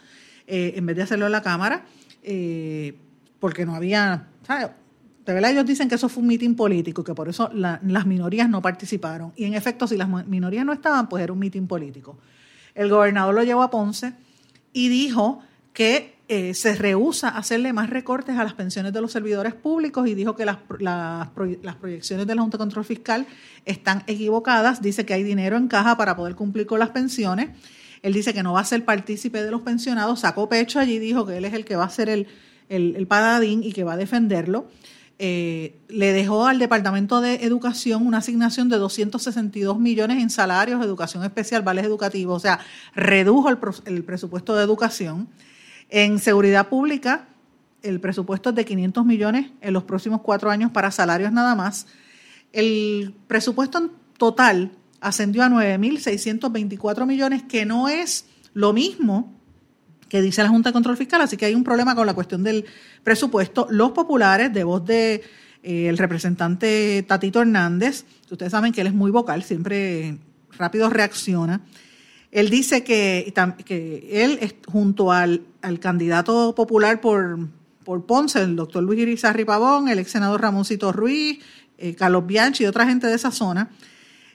eh, 0.47 0.73
en 0.75 0.85
vez 0.85 0.95
de 0.95 1.03
hacerlo 1.03 1.25
en 1.25 1.31
la 1.31 1.41
Cámara, 1.41 1.85
eh, 2.23 2.97
porque 3.39 3.65
no 3.65 3.75
había... 3.75 4.27
Verdad 5.25 5.51
ellos 5.51 5.65
dicen 5.65 5.89
que 5.89 5.95
eso 5.95 6.07
fue 6.07 6.21
un 6.21 6.27
mitin 6.27 6.55
político, 6.55 7.03
que 7.03 7.15
por 7.15 7.27
eso 7.27 7.49
las 7.51 8.05
minorías 8.05 8.47
no 8.47 8.61
participaron. 8.61 9.33
Y 9.35 9.45
en 9.45 9.55
efecto, 9.55 9.87
si 9.87 9.97
las 9.97 10.07
minorías 10.27 10.63
no 10.63 10.71
estaban, 10.71 11.09
pues 11.09 11.23
era 11.23 11.33
un 11.33 11.39
mitin 11.39 11.65
político. 11.65 12.19
El 12.75 12.89
gobernador 12.89 13.33
lo 13.33 13.43
llevó 13.43 13.63
a 13.63 13.71
Ponce 13.71 14.13
y 14.71 14.87
dijo 14.89 15.39
que 15.73 16.14
eh, 16.27 16.55
se 16.55 16.73
rehúsa 16.73 17.29
a 17.29 17.37
hacerle 17.37 17.71
más 17.71 17.91
recortes 17.91 18.35
a 18.37 18.43
las 18.43 18.53
pensiones 18.53 18.93
de 18.93 18.99
los 18.99 19.11
servidores 19.11 19.53
públicos 19.53 20.07
y 20.07 20.15
dijo 20.15 20.35
que 20.35 20.43
las, 20.43 20.57
las, 20.79 21.27
proyecciones 21.79 22.25
de 22.25 22.33
la 22.33 22.41
Junta 22.41 22.57
de 22.57 22.63
Control 22.63 22.83
Fiscal 22.83 23.27
están 23.63 24.03
equivocadas. 24.07 24.81
Dice 24.81 25.05
que 25.05 25.13
hay 25.13 25.21
dinero 25.21 25.55
en 25.55 25.67
caja 25.67 25.97
para 25.97 26.15
poder 26.15 26.33
cumplir 26.35 26.65
con 26.65 26.79
las 26.79 26.89
pensiones. 26.89 27.49
Él 28.01 28.13
dice 28.13 28.33
que 28.33 28.41
no 28.41 28.53
va 28.53 28.61
a 28.61 28.65
ser 28.65 28.83
partícipe 28.85 29.43
de 29.43 29.51
los 29.51 29.61
pensionados. 29.61 30.21
Sacó 30.21 30.49
pecho 30.49 30.79
allí, 30.79 30.97
dijo 30.97 31.27
que 31.27 31.37
él 31.37 31.45
es 31.45 31.53
el 31.53 31.63
que 31.63 31.75
va 31.75 31.85
a 31.85 31.89
ser 31.89 32.09
el, 32.09 32.27
el, 32.69 33.05
paladín 33.05 33.63
y 33.63 33.71
que 33.71 33.83
va 33.83 33.93
a 33.93 33.97
defenderlo. 33.97 34.67
Eh, 35.19 35.77
le 35.89 36.11
dejó 36.11 36.47
al 36.47 36.57
Departamento 36.57 37.21
de 37.21 37.35
Educación 37.45 38.05
una 38.05 38.17
asignación 38.17 38.67
de 38.67 38.77
262 38.77 39.79
millones 39.79 40.21
en 40.21 40.31
salarios, 40.31 40.83
educación 40.83 41.23
especial, 41.23 41.61
vales 41.61 41.85
educativos, 41.85 42.37
o 42.37 42.39
sea, 42.39 42.59
redujo 42.95 43.49
el, 43.49 43.59
el 43.85 44.03
presupuesto 44.03 44.55
de 44.55 44.63
educación. 44.63 45.29
En 45.95 46.19
seguridad 46.19 46.67
pública 46.67 47.25
el 47.81 48.01
presupuesto 48.01 48.49
es 48.49 48.55
de 48.55 48.65
500 48.65 49.05
millones 49.05 49.51
en 49.61 49.71
los 49.71 49.83
próximos 49.83 50.19
cuatro 50.19 50.51
años 50.51 50.69
para 50.71 50.91
salarios 50.91 51.31
nada 51.31 51.55
más. 51.55 51.87
El 52.51 53.15
presupuesto 53.27 53.91
total 54.17 54.73
ascendió 54.99 55.41
a 55.41 55.47
9.624 55.47 57.05
millones, 57.05 57.43
que 57.43 57.65
no 57.65 57.87
es 57.87 58.25
lo 58.53 58.73
mismo 58.73 59.39
que 60.09 60.21
dice 60.21 60.43
la 60.43 60.49
Junta 60.49 60.71
de 60.71 60.73
Control 60.73 60.97
Fiscal, 60.97 61.21
así 61.21 61.37
que 61.37 61.45
hay 61.45 61.55
un 61.55 61.63
problema 61.63 61.95
con 61.95 62.05
la 62.05 62.13
cuestión 62.13 62.43
del 62.43 62.65
presupuesto. 63.05 63.65
Los 63.69 63.91
populares, 63.91 64.51
de 64.51 64.65
voz 64.65 64.83
de 64.83 65.23
eh, 65.63 65.87
el 65.87 65.97
representante 65.97 67.05
Tatito 67.07 67.39
Hernández, 67.39 68.03
ustedes 68.29 68.51
saben 68.51 68.73
que 68.73 68.81
él 68.81 68.87
es 68.87 68.93
muy 68.93 69.11
vocal, 69.11 69.43
siempre 69.43 70.17
rápido 70.57 70.89
reacciona. 70.89 71.61
Él 72.35 72.49
dice 72.49 72.83
que, 72.83 73.33
él, 74.11 74.55
junto 74.67 75.13
al, 75.13 75.45
candidato 75.79 76.53
popular 76.53 76.99
por, 76.99 77.47
por, 77.85 78.05
Ponce, 78.05 78.41
el 78.41 78.57
doctor 78.57 78.83
Luis 78.83 78.99
Irizarri 78.99 79.45
Pavón, 79.45 79.87
el 79.87 79.99
ex 79.99 80.11
senador 80.11 80.41
Ramoncito 80.41 80.91
Ruiz, 80.91 81.39
eh, 81.77 81.95
Carlos 81.95 82.27
Bianchi 82.27 82.65
y 82.65 82.67
otra 82.67 82.85
gente 82.85 83.07
de 83.07 83.15
esa 83.15 83.31
zona, 83.31 83.69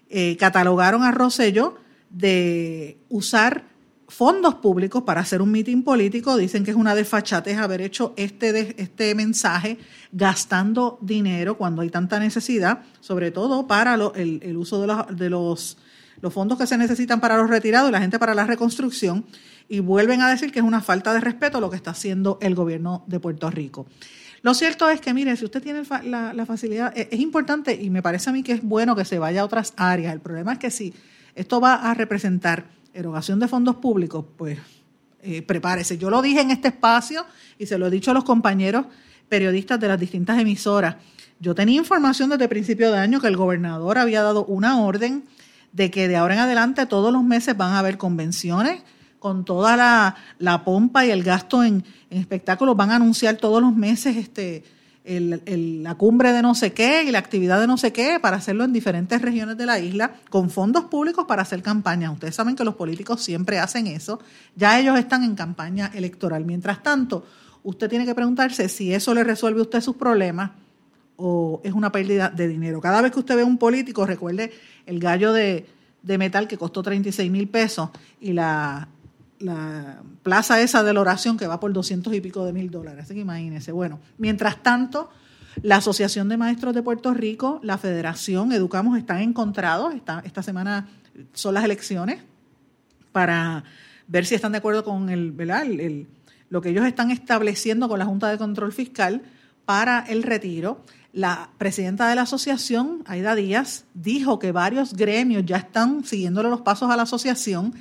eh, 0.08 0.38
catalogaron 0.38 1.02
a 1.02 1.10
Rosello 1.10 1.76
de 2.08 2.96
usar 3.10 3.66
fondos 4.08 4.54
públicos 4.54 5.02
para 5.02 5.20
hacer 5.20 5.42
un 5.42 5.50
mitin 5.50 5.82
político. 5.82 6.38
Dicen 6.38 6.64
que 6.64 6.70
es 6.70 6.78
una 6.78 6.94
desfachatez 6.94 7.58
haber 7.58 7.82
hecho 7.82 8.14
este, 8.16 8.80
este 8.80 9.14
mensaje 9.14 9.76
gastando 10.10 10.96
dinero 11.02 11.58
cuando 11.58 11.82
hay 11.82 11.90
tanta 11.90 12.18
necesidad, 12.18 12.82
sobre 13.00 13.30
todo 13.30 13.66
para 13.66 13.92
el, 14.14 14.56
uso 14.56 14.80
de, 14.86 15.14
de 15.14 15.28
los, 15.28 15.76
los 16.20 16.32
fondos 16.32 16.58
que 16.58 16.66
se 16.66 16.76
necesitan 16.76 17.20
para 17.20 17.36
los 17.36 17.48
retirados 17.48 17.88
y 17.88 17.92
la 17.92 18.00
gente 18.00 18.18
para 18.18 18.34
la 18.34 18.46
reconstrucción. 18.46 19.24
Y 19.68 19.80
vuelven 19.80 20.20
a 20.20 20.28
decir 20.28 20.52
que 20.52 20.58
es 20.58 20.64
una 20.64 20.80
falta 20.80 21.12
de 21.12 21.20
respeto 21.20 21.60
lo 21.60 21.70
que 21.70 21.76
está 21.76 21.92
haciendo 21.92 22.38
el 22.42 22.54
gobierno 22.54 23.04
de 23.06 23.20
Puerto 23.20 23.50
Rico. 23.50 23.86
Lo 24.42 24.54
cierto 24.54 24.88
es 24.88 25.00
que, 25.00 25.14
mire, 25.14 25.36
si 25.36 25.44
usted 25.44 25.62
tiene 25.62 25.82
la, 26.04 26.46
facilidad, 26.46 26.92
es, 26.96 27.08
es, 27.10 27.20
importante 27.20 27.74
y 27.80 27.90
me 27.90 28.02
parece 28.02 28.30
a 28.30 28.32
mí 28.32 28.42
que 28.42 28.52
es 28.52 28.62
bueno 28.62 28.96
que 28.96 29.04
se 29.04 29.18
vaya 29.18 29.42
a 29.42 29.44
otras 29.44 29.74
áreas. 29.76 30.12
El 30.12 30.20
problema 30.20 30.54
es 30.54 30.58
que 30.58 30.70
si 30.70 30.94
esto 31.34 31.60
va 31.60 31.74
a 31.74 31.94
representar 31.94 32.66
erogación 32.94 33.38
de 33.38 33.48
fondos 33.48 33.76
públicos, 33.76 34.24
pues 34.36 34.58
eh, 35.22 35.42
prepárese. 35.42 35.98
Yo 35.98 36.08
lo 36.08 36.22
dije 36.22 36.40
en 36.40 36.50
este 36.50 36.68
espacio 36.68 37.26
y 37.58 37.66
se 37.66 37.76
lo 37.76 37.86
he 37.86 37.90
dicho 37.90 38.10
a 38.10 38.14
los 38.14 38.24
compañeros 38.24 38.86
periodistas 39.28 39.78
de 39.78 39.88
las 39.88 40.00
distintas 40.00 40.38
emisoras. 40.38 40.96
Yo 41.38 41.54
tenía 41.54 41.76
información 41.76 42.30
desde 42.30 42.48
principio 42.48 42.90
de 42.90 42.98
año 42.98 43.20
que 43.20 43.26
el 43.26 43.36
gobernador 43.36 43.98
había 43.98 44.22
dado 44.22 44.46
una 44.46 44.80
orden 44.80 45.24
de 45.72 45.90
que 45.90 46.08
de 46.08 46.16
ahora 46.16 46.34
en 46.34 46.40
adelante 46.40 46.86
todos 46.86 47.12
los 47.12 47.22
meses 47.22 47.56
van 47.56 47.72
a 47.72 47.78
haber 47.78 47.98
convenciones 47.98 48.82
con 49.18 49.44
toda 49.44 49.76
la, 50.38 50.64
pompa 50.64 51.04
y 51.04 51.10
el 51.10 51.22
gasto 51.22 51.62
en, 51.62 51.84
espectáculos. 52.08 52.76
Van 52.76 52.90
a 52.90 52.96
anunciar 52.96 53.36
todos 53.36 53.62
los 53.62 53.76
meses 53.76 54.16
este, 54.16 54.64
la 55.04 55.94
cumbre 55.94 56.32
de 56.32 56.42
no 56.42 56.54
sé 56.54 56.72
qué 56.72 57.04
y 57.04 57.12
la 57.12 57.18
actividad 57.18 57.60
de 57.60 57.66
no 57.68 57.76
sé 57.76 57.92
qué 57.92 58.18
para 58.18 58.38
hacerlo 58.38 58.64
en 58.64 58.72
diferentes 58.72 59.22
regiones 59.22 59.56
de 59.56 59.66
la 59.66 59.78
isla 59.78 60.14
con 60.28 60.50
fondos 60.50 60.84
públicos 60.86 61.26
para 61.28 61.42
hacer 61.42 61.62
campaña. 61.62 62.10
Ustedes 62.10 62.34
saben 62.34 62.56
que 62.56 62.64
los 62.64 62.74
políticos 62.74 63.22
siempre 63.22 63.60
hacen 63.60 63.86
eso. 63.86 64.20
Ya 64.56 64.80
ellos 64.80 64.98
están 64.98 65.22
en 65.22 65.36
campaña 65.36 65.90
electoral. 65.94 66.44
Mientras 66.44 66.82
tanto, 66.82 67.24
usted 67.62 67.88
tiene 67.88 68.06
que 68.06 68.14
preguntarse 68.14 68.68
si 68.68 68.92
eso 68.92 69.14
le 69.14 69.22
resuelve 69.22 69.60
a 69.60 69.62
usted 69.62 69.80
sus 69.82 69.96
problemas 69.96 70.50
o 71.20 71.60
es 71.62 71.72
una 71.72 71.92
pérdida 71.92 72.30
de 72.30 72.48
dinero. 72.48 72.80
Cada 72.80 73.02
vez 73.02 73.12
que 73.12 73.20
usted 73.20 73.36
ve 73.36 73.42
a 73.42 73.46
un 73.46 73.58
político, 73.58 74.06
recuerde 74.06 74.52
el 74.86 74.98
gallo 74.98 75.32
de, 75.32 75.66
de 76.02 76.18
metal 76.18 76.48
que 76.48 76.56
costó 76.56 76.82
36 76.82 77.30
mil 77.30 77.48
pesos 77.48 77.90
y 78.20 78.32
la 78.32 78.88
la 79.40 80.02
plaza 80.22 80.60
esa 80.60 80.82
de 80.82 80.92
la 80.92 81.00
oración 81.00 81.36
que 81.36 81.46
va 81.46 81.58
por 81.58 81.72
doscientos 81.72 82.14
y 82.14 82.20
pico 82.20 82.44
de 82.44 82.52
mil 82.52 82.70
dólares. 82.70 83.04
Así 83.04 83.14
que 83.14 83.20
imagínense. 83.20 83.72
Bueno, 83.72 83.98
mientras 84.18 84.62
tanto, 84.62 85.10
la 85.62 85.76
Asociación 85.76 86.28
de 86.28 86.36
Maestros 86.36 86.74
de 86.74 86.82
Puerto 86.82 87.14
Rico, 87.14 87.58
la 87.62 87.78
Federación 87.78 88.52
Educamos 88.52 88.98
están 88.98 89.20
encontrados. 89.20 89.94
Esta, 89.94 90.42
semana 90.42 90.88
son 91.32 91.54
las 91.54 91.64
elecciones 91.64 92.22
para 93.12 93.64
ver 94.06 94.26
si 94.26 94.34
están 94.34 94.52
de 94.52 94.58
acuerdo 94.58 94.84
con 94.84 95.08
el, 95.08 95.34
El, 95.40 96.06
lo 96.50 96.60
que 96.60 96.68
ellos 96.68 96.86
están 96.86 97.10
estableciendo 97.10 97.88
con 97.88 97.98
la 97.98 98.04
Junta 98.04 98.28
de 98.28 98.38
Control 98.38 98.72
Fiscal 98.72 99.22
para 99.70 100.00
el 100.08 100.24
retiro. 100.24 100.80
La 101.12 101.50
presidenta 101.56 102.08
de 102.08 102.16
la 102.16 102.22
asociación, 102.22 103.04
Aida 103.06 103.36
Díaz, 103.36 103.84
dijo 103.94 104.40
que 104.40 104.50
varios 104.50 104.94
gremios 104.94 105.46
ya 105.46 105.58
están 105.58 106.02
siguiéndole 106.02 106.50
los 106.50 106.62
pasos 106.62 106.90
a 106.90 106.96
la 106.96 107.04
asociación 107.04 107.76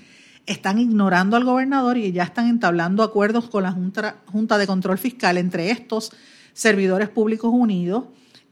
están 0.46 0.78
ignorando 0.78 1.36
al 1.36 1.46
gobernador 1.46 1.98
y 1.98 2.12
ya 2.12 2.22
están 2.22 2.48
entablando 2.48 3.02
acuerdos 3.02 3.50
con 3.50 3.64
la 3.64 3.72
Junta, 3.72 4.58
de 4.60 4.68
Control 4.68 5.00
Fiscal, 5.00 5.40
entre 5.40 5.72
estos 5.72 6.12
servidores 6.54 7.10
públicos 7.10 7.50
unidos 7.52 8.04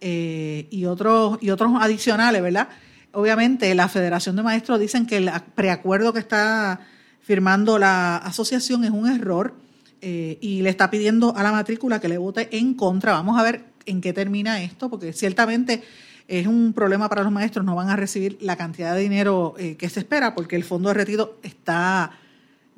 eh, 0.02 0.68
y, 0.72 0.86
otros, 0.86 1.38
y 1.40 1.52
otros 1.52 1.74
adicionales, 1.80 2.42
¿verdad? 2.42 2.70
Obviamente, 3.12 3.76
la 3.76 3.88
Federación 3.88 4.36
de 4.36 4.42
Maestros 4.42 4.80
dicen 4.80 5.06
que 5.06 5.18
el 5.18 5.30
preacuerdo 5.54 6.12
que 6.12 6.20
está 6.22 6.80
firmando 7.22 7.78
la 7.78 8.18
asociación 8.18 8.84
es 8.84 8.90
un 8.90 9.08
error 9.08 9.54
eh, 10.02 10.38
y 10.42 10.62
le 10.62 10.70
está 10.70 10.90
pidiendo 10.90 11.36
a 11.36 11.44
la 11.44 11.52
matrícula 11.52 12.00
que 12.00 12.10
le 12.10 12.18
vote 12.18 12.50
en 12.58 12.74
contra. 12.74 13.14
Vamos 13.14 13.40
a 13.40 13.44
ver 13.44 13.66
en 13.86 14.02
qué 14.02 14.14
termina 14.14 14.62
esto, 14.62 14.90
porque 14.90 15.14
ciertamente 15.14 15.84
es 16.28 16.46
un 16.48 16.74
problema 16.74 17.08
para 17.10 17.24
los 17.24 17.32
maestros, 17.32 17.66
no 17.66 17.76
van 17.76 17.90
a 17.90 17.96
recibir 17.96 18.38
la 18.42 18.58
cantidad 18.58 18.94
de 18.94 19.02
dinero 19.02 19.56
eh, 19.58 19.78
que 19.78 19.90
se 19.90 20.02
espera 20.02 20.36
porque 20.36 20.56
el 20.56 20.64
fondo 20.64 20.90
de 20.90 20.96
retiro 20.96 21.38
está 21.42 22.12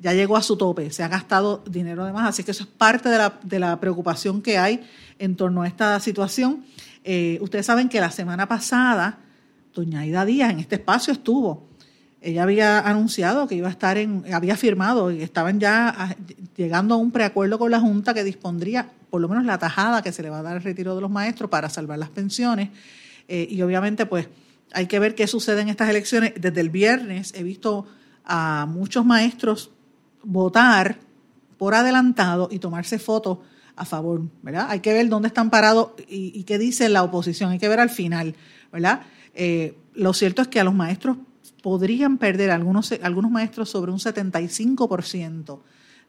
ya 0.02 0.14
llegó 0.14 0.38
a 0.38 0.42
su 0.42 0.56
tope, 0.56 0.92
se 0.92 1.04
ha 1.04 1.08
gastado 1.08 1.64
dinero 1.70 2.06
de 2.06 2.14
más, 2.14 2.30
así 2.30 2.44
que 2.44 2.52
eso 2.52 2.64
es 2.64 2.70
parte 2.70 3.10
de 3.10 3.18
la, 3.18 3.40
de 3.44 3.60
la 3.60 3.80
preocupación 3.80 4.42
que 4.42 4.58
hay 4.58 4.82
en 5.18 5.36
torno 5.36 5.64
a 5.64 5.68
esta 5.68 6.00
situación. 6.00 6.64
Eh, 7.04 7.38
ustedes 7.42 7.66
saben 7.66 7.90
que 7.90 8.00
la 8.00 8.12
semana 8.12 8.48
pasada, 8.48 9.20
doña 9.74 10.02
Aida 10.02 10.26
Díaz 10.26 10.52
en 10.52 10.60
este 10.60 10.76
espacio 10.76 11.12
estuvo. 11.12 11.69
Ella 12.22 12.44
había 12.44 12.80
anunciado 12.80 13.48
que 13.48 13.56
iba 13.56 13.70
a 13.70 13.72
estar 13.72 13.98
en, 13.98 14.26
había 14.34 14.58
firmado 14.58 15.10
y 15.12 15.22
estaban 15.22 15.60
ya 15.60 15.94
ah, 15.98 16.16
llegando 16.58 16.96
a 16.96 16.98
un 16.98 17.12
preacuerdo 17.12 17.58
con 17.58 17.72
la 17.72 17.80
Junta 17.80 18.14
que 18.14 18.26
dispondría 18.26 18.90
por 19.10 19.22
lo 19.22 19.30
menos 19.30 19.46
la 19.46 19.58
tajada 19.58 20.02
que 20.02 20.12
se 20.12 20.22
le 20.22 20.30
va 20.30 20.40
a 20.40 20.44
dar 20.44 20.58
al 20.58 20.64
retiro 20.64 20.96
de 20.96 21.02
los 21.02 21.10
maestros 21.10 21.50
para 21.50 21.70
salvar 21.70 21.98
las 21.98 22.10
pensiones. 22.10 22.70
Eh, 23.28 23.48
y 23.50 23.62
obviamente, 23.62 24.06
pues, 24.06 24.28
hay 24.74 24.88
que 24.88 25.00
ver 25.00 25.16
qué 25.16 25.28
sucede 25.28 25.62
en 25.62 25.70
estas 25.70 25.90
elecciones. 25.90 26.34
Desde 26.40 26.62
el 26.62 26.70
viernes 26.70 27.34
he 27.36 27.44
visto 27.44 27.88
a 28.26 28.68
muchos 28.68 29.06
maestros 29.06 29.72
votar 30.24 30.98
por 31.58 31.74
adelantado 31.74 32.50
y 32.52 32.60
tomarse 32.60 33.00
fotos 33.00 33.40
a 33.76 33.86
favor, 33.86 34.22
¿verdad? 34.42 34.68
Hay 34.70 34.82
que 34.82 34.94
ver 34.94 35.08
dónde 35.10 35.30
están 35.30 35.50
parados 35.50 35.92
y, 36.08 36.44
qué 36.44 36.58
dice 36.58 36.90
la 36.90 37.04
oposición, 37.04 37.52
hay 37.52 37.60
que 37.60 37.70
ver 37.70 37.80
al 37.80 37.90
final, 37.90 38.36
¿verdad? 38.72 39.02
Eh, 39.34 39.78
lo 39.94 40.14
cierto 40.14 40.42
es 40.42 40.50
que 40.50 40.60
a 40.60 40.64
los 40.64 40.74
maestros 40.74 41.18
podrían 41.62 42.18
perder 42.18 42.52
algunos, 42.52 42.92
algunos 43.02 43.32
maestros 43.32 43.70
sobre 43.70 43.92
un 43.92 44.00
75% 44.00 45.60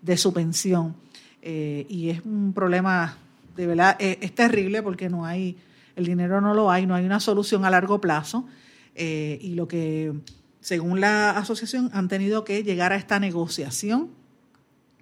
de 0.03 0.17
su 0.17 0.33
pensión. 0.33 0.97
Eh, 1.43 1.87
y 1.89 2.11
es 2.11 2.25
un 2.25 2.53
problema, 2.53 3.17
de 3.57 3.67
verdad, 3.67 3.97
es 3.99 4.35
terrible 4.35 4.83
porque 4.83 5.09
no 5.09 5.25
hay 5.25 5.57
el 6.01 6.07
dinero 6.07 6.41
no 6.41 6.55
lo 6.55 6.71
hay, 6.71 6.87
no 6.87 6.95
hay 6.95 7.05
una 7.05 7.21
solución 7.21 7.65
a 7.65 7.71
largo 7.71 8.01
plazo. 8.01 8.47
Eh, 8.95 9.39
y 9.41 9.55
lo 9.55 9.69
que, 9.69 10.13
según 10.61 11.01
la 11.01 11.31
asociación, 11.31 11.91
han 11.93 12.09
tenido 12.09 12.45
que 12.45 12.63
llegar 12.63 12.93
a 12.93 12.97
esta 12.97 13.21
negociación 13.21 14.09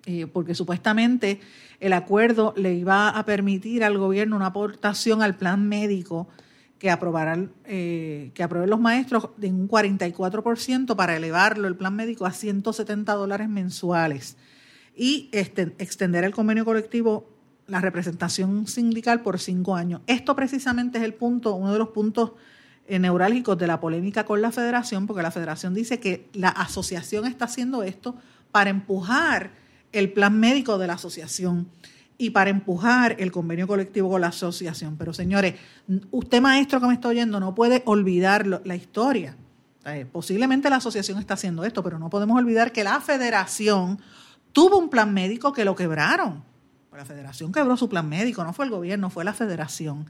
eh, 0.06 0.26
porque 0.26 0.54
supuestamente 0.54 1.40
el 1.80 1.92
acuerdo 1.92 2.54
le 2.56 2.74
iba 2.74 3.08
a 3.08 3.24
permitir 3.24 3.84
al 3.84 3.98
gobierno 3.98 4.36
una 4.36 4.46
aportación 4.46 5.22
al 5.22 5.36
plan 5.36 5.68
médico 5.68 6.28
que 6.78 6.90
aprobarán, 6.90 7.52
eh, 7.64 8.30
que 8.34 8.42
aprueben 8.42 8.70
los 8.70 8.80
maestros 8.80 9.30
de 9.36 9.48
un 9.48 9.68
44% 9.68 10.94
para 10.94 11.16
elevarlo 11.16 11.66
el 11.66 11.76
plan 11.76 11.94
médico 11.96 12.24
a 12.26 12.32
170 12.32 13.12
dólares 13.14 13.48
mensuales 13.48 14.36
y 14.96 15.28
este, 15.32 15.74
extender 15.78 16.24
el 16.24 16.32
convenio 16.32 16.64
colectivo 16.64 17.28
la 17.66 17.80
representación 17.80 18.66
sindical 18.66 19.22
por 19.22 19.38
cinco 19.38 19.76
años. 19.76 20.00
Esto 20.06 20.34
precisamente 20.34 20.98
es 20.98 21.04
el 21.04 21.14
punto, 21.14 21.54
uno 21.54 21.72
de 21.72 21.78
los 21.78 21.88
puntos 21.88 22.32
eh, 22.86 22.98
neurálgicos 22.98 23.58
de 23.58 23.66
la 23.66 23.78
polémica 23.78 24.24
con 24.24 24.40
la 24.40 24.50
federación, 24.50 25.06
porque 25.06 25.22
la 25.22 25.30
federación 25.30 25.74
dice 25.74 26.00
que 26.00 26.28
la 26.32 26.48
asociación 26.48 27.26
está 27.26 27.44
haciendo 27.44 27.82
esto 27.82 28.16
para 28.50 28.70
empujar 28.70 29.50
el 29.92 30.12
plan 30.12 30.40
médico 30.40 30.78
de 30.78 30.86
la 30.86 30.94
asociación 30.94 31.68
y 32.20 32.30
para 32.30 32.50
empujar 32.50 33.14
el 33.20 33.30
convenio 33.30 33.68
colectivo 33.68 34.10
con 34.10 34.20
la 34.20 34.26
asociación. 34.26 34.96
Pero 34.96 35.14
señores, 35.14 35.54
usted 36.10 36.40
maestro 36.42 36.80
que 36.80 36.88
me 36.88 36.94
está 36.94 37.08
oyendo 37.08 37.38
no 37.38 37.54
puede 37.54 37.82
olvidar 37.86 38.44
la 38.46 38.74
historia. 38.74 39.36
Eh, 39.86 40.04
posiblemente 40.10 40.68
la 40.68 40.76
asociación 40.76 41.18
está 41.18 41.34
haciendo 41.34 41.64
esto, 41.64 41.82
pero 41.82 41.98
no 42.00 42.10
podemos 42.10 42.36
olvidar 42.36 42.72
que 42.72 42.82
la 42.82 43.00
federación 43.00 44.00
tuvo 44.52 44.78
un 44.78 44.90
plan 44.90 45.14
médico 45.14 45.52
que 45.52 45.64
lo 45.64 45.76
quebraron. 45.76 46.42
La 46.92 47.04
federación 47.04 47.52
quebró 47.52 47.76
su 47.76 47.88
plan 47.88 48.08
médico, 48.08 48.42
no 48.42 48.52
fue 48.52 48.64
el 48.64 48.72
gobierno, 48.72 49.08
fue 49.08 49.24
la 49.24 49.32
federación. 49.32 50.06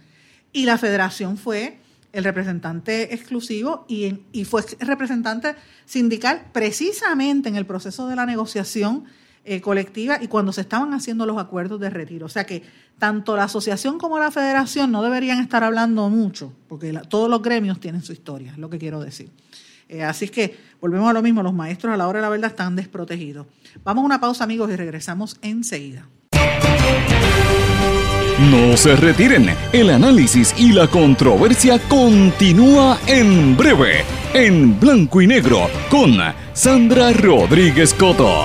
Y 0.54 0.64
la 0.64 0.78
federación 0.78 1.36
fue 1.36 1.78
el 2.12 2.24
representante 2.24 3.14
exclusivo 3.14 3.84
y, 3.86 4.20
y 4.32 4.46
fue 4.46 4.64
representante 4.80 5.54
sindical 5.84 6.46
precisamente 6.52 7.50
en 7.50 7.56
el 7.56 7.66
proceso 7.66 8.08
de 8.08 8.16
la 8.16 8.24
negociación 8.24 9.04
eh, 9.50 9.62
colectiva 9.62 10.18
y 10.20 10.28
cuando 10.28 10.52
se 10.52 10.60
estaban 10.60 10.92
haciendo 10.92 11.24
los 11.24 11.38
acuerdos 11.38 11.80
de 11.80 11.88
retiro. 11.88 12.26
O 12.26 12.28
sea 12.28 12.44
que 12.44 12.62
tanto 12.98 13.34
la 13.34 13.44
asociación 13.44 13.98
como 13.98 14.18
la 14.18 14.30
federación 14.30 14.92
no 14.92 15.02
deberían 15.02 15.40
estar 15.40 15.64
hablando 15.64 16.10
mucho, 16.10 16.52
porque 16.68 16.92
todos 17.08 17.30
los 17.30 17.40
gremios 17.40 17.80
tienen 17.80 18.02
su 18.02 18.12
historia, 18.12 18.52
es 18.52 18.58
lo 18.58 18.68
que 18.68 18.78
quiero 18.78 19.00
decir. 19.00 19.30
Eh, 19.88 20.04
así 20.04 20.26
es 20.26 20.30
que 20.30 20.54
volvemos 20.82 21.08
a 21.08 21.14
lo 21.14 21.22
mismo, 21.22 21.42
los 21.42 21.54
maestros 21.54 21.94
a 21.94 21.96
la 21.96 22.08
hora 22.08 22.18
de 22.18 22.22
la 22.24 22.28
verdad 22.28 22.50
están 22.50 22.76
desprotegidos. 22.76 23.46
Vamos 23.84 24.02
a 24.02 24.04
una 24.04 24.20
pausa 24.20 24.44
amigos 24.44 24.70
y 24.70 24.76
regresamos 24.76 25.38
enseguida. 25.40 26.06
No 28.50 28.76
se 28.76 28.94
retiren, 28.96 29.48
el 29.72 29.88
análisis 29.88 30.54
y 30.58 30.72
la 30.72 30.86
controversia 30.88 31.80
continúa 31.88 32.98
en 33.06 33.56
breve, 33.56 34.04
en 34.34 34.78
blanco 34.78 35.22
y 35.22 35.26
negro, 35.26 35.70
con 35.90 36.18
Sandra 36.52 37.12
Rodríguez 37.14 37.94
Coto. 37.94 38.44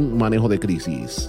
manejo 0.00 0.48
de 0.48 0.58
crisis. 0.58 1.28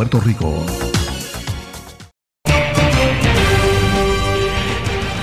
Puerto 0.00 0.18
Rico. 0.20 0.64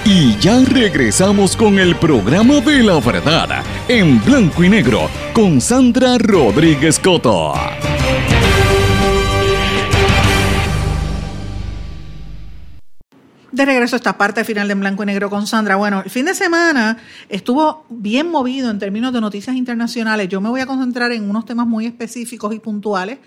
Y 0.06 0.38
ya 0.38 0.64
regresamos 0.66 1.58
con 1.58 1.80
el 1.80 1.96
programa 1.96 2.60
de 2.60 2.84
la 2.84 3.00
verdad, 3.00 3.64
en 3.88 4.24
blanco 4.24 4.64
y 4.64 4.70
negro, 4.70 5.10
con 5.34 5.62
Sandra 5.62 6.20
Rodríguez 6.20 7.00
Coto. 7.00 7.54
De 13.52 13.66
regreso 13.66 13.96
a 13.96 13.98
esta 13.98 14.16
parte 14.16 14.44
final 14.44 14.68
de 14.68 14.74
en 14.74 14.80
blanco 14.82 15.02
y 15.02 15.08
negro 15.08 15.32
con 15.32 15.48
Sandra. 15.48 15.78
Bueno, 15.78 16.04
el 16.06 16.12
fin 16.12 16.26
de 16.26 16.36
semana 16.36 17.00
estuvo 17.30 17.88
bien 17.90 18.30
movido 18.30 18.70
en 18.70 18.78
términos 18.78 19.12
de 19.12 19.22
noticias 19.22 19.56
internacionales. 19.56 20.30
Yo 20.30 20.40
me 20.40 20.50
voy 20.50 20.62
a 20.62 20.68
concentrar 20.68 21.12
en 21.14 21.28
unos 21.28 21.46
temas 21.46 21.66
muy 21.66 21.88
específicos 21.88 22.54
y 22.54 22.60
puntuales 22.60 23.18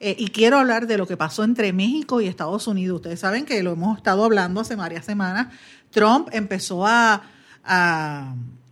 eh, 0.00 0.14
y 0.18 0.28
quiero 0.28 0.58
hablar 0.58 0.86
de 0.86 0.96
lo 0.96 1.06
que 1.06 1.16
pasó 1.16 1.42
entre 1.42 1.72
México 1.72 2.20
y 2.20 2.26
Estados 2.26 2.66
Unidos. 2.68 2.96
Ustedes 2.96 3.20
saben 3.20 3.44
que 3.44 3.62
lo 3.62 3.72
hemos 3.72 3.96
estado 3.96 4.24
hablando 4.24 4.60
hace 4.60 4.76
varias 4.76 5.04
semanas. 5.04 5.48
Trump 5.90 6.28
empezó 6.32 6.86
a, 6.86 7.22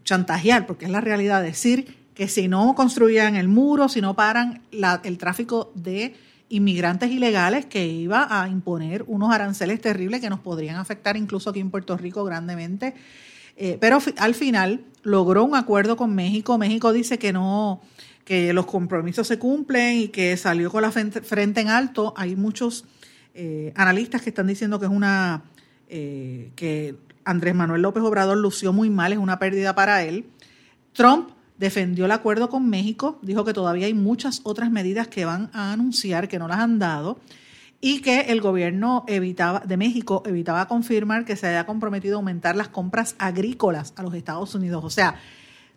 chantajear, 0.04 0.66
porque 0.66 0.86
es 0.86 0.90
la 0.90 1.02
realidad, 1.02 1.42
decir 1.42 1.98
que 2.14 2.28
si 2.28 2.48
no 2.48 2.74
construían 2.74 3.34
el 3.34 3.48
muro, 3.48 3.90
si 3.90 4.00
no 4.00 4.14
paran 4.14 4.62
el 5.02 5.18
tráfico 5.18 5.70
de 5.74 6.14
inmigrantes 6.48 7.10
ilegales, 7.10 7.66
que 7.66 7.86
iba 7.86 8.26
a 8.30 8.48
imponer 8.48 9.04
unos 9.06 9.34
aranceles 9.34 9.80
terribles 9.82 10.22
que 10.22 10.30
nos 10.30 10.40
podrían 10.40 10.76
afectar 10.76 11.16
incluso 11.18 11.50
aquí 11.50 11.60
en 11.60 11.70
Puerto 11.70 11.96
Rico 11.98 12.24
grandemente. 12.24 12.94
Eh, 13.58 13.76
pero 13.80 13.98
al 14.18 14.34
final 14.34 14.84
logró 15.02 15.44
un 15.44 15.56
acuerdo 15.56 15.96
con 15.96 16.14
México. 16.14 16.56
México 16.56 16.92
dice 16.92 17.18
que 17.18 17.32
no, 17.32 17.82
que 18.26 18.52
los 18.52 18.66
compromisos 18.66 19.28
se 19.28 19.38
cumplen 19.38 19.98
y 19.98 20.08
que 20.08 20.36
salió 20.36 20.68
con 20.68 20.82
la 20.82 20.90
frente 20.90 21.60
en 21.60 21.68
alto. 21.68 22.12
Hay 22.16 22.34
muchos 22.34 22.84
eh, 23.34 23.72
analistas 23.76 24.20
que 24.20 24.30
están 24.30 24.48
diciendo 24.48 24.80
que 24.80 24.86
es 24.86 24.90
una 24.90 25.44
eh, 25.88 26.50
que 26.56 26.96
Andrés 27.24 27.54
Manuel 27.54 27.82
López 27.82 28.02
Obrador 28.02 28.36
lució 28.36 28.72
muy 28.72 28.90
mal, 28.90 29.12
es 29.12 29.18
una 29.18 29.38
pérdida 29.38 29.76
para 29.76 30.02
él. 30.02 30.26
Trump 30.92 31.30
defendió 31.56 32.06
el 32.06 32.10
acuerdo 32.10 32.50
con 32.50 32.68
México, 32.68 33.20
dijo 33.22 33.44
que 33.44 33.52
todavía 33.52 33.86
hay 33.86 33.94
muchas 33.94 34.40
otras 34.42 34.72
medidas 34.72 35.06
que 35.06 35.24
van 35.24 35.48
a 35.52 35.72
anunciar 35.72 36.26
que 36.26 36.40
no 36.40 36.48
las 36.48 36.58
han 36.58 36.80
dado 36.80 37.20
y 37.80 38.00
que 38.00 38.22
el 38.22 38.40
gobierno 38.40 39.04
evitaba, 39.06 39.60
de 39.60 39.76
México 39.76 40.24
evitaba 40.26 40.66
confirmar 40.66 41.24
que 41.24 41.36
se 41.36 41.46
haya 41.46 41.64
comprometido 41.64 42.16
a 42.16 42.18
aumentar 42.18 42.56
las 42.56 42.70
compras 42.70 43.14
agrícolas 43.20 43.92
a 43.94 44.02
los 44.02 44.14
Estados 44.14 44.52
Unidos. 44.56 44.82
O 44.84 44.90
sea, 44.90 45.14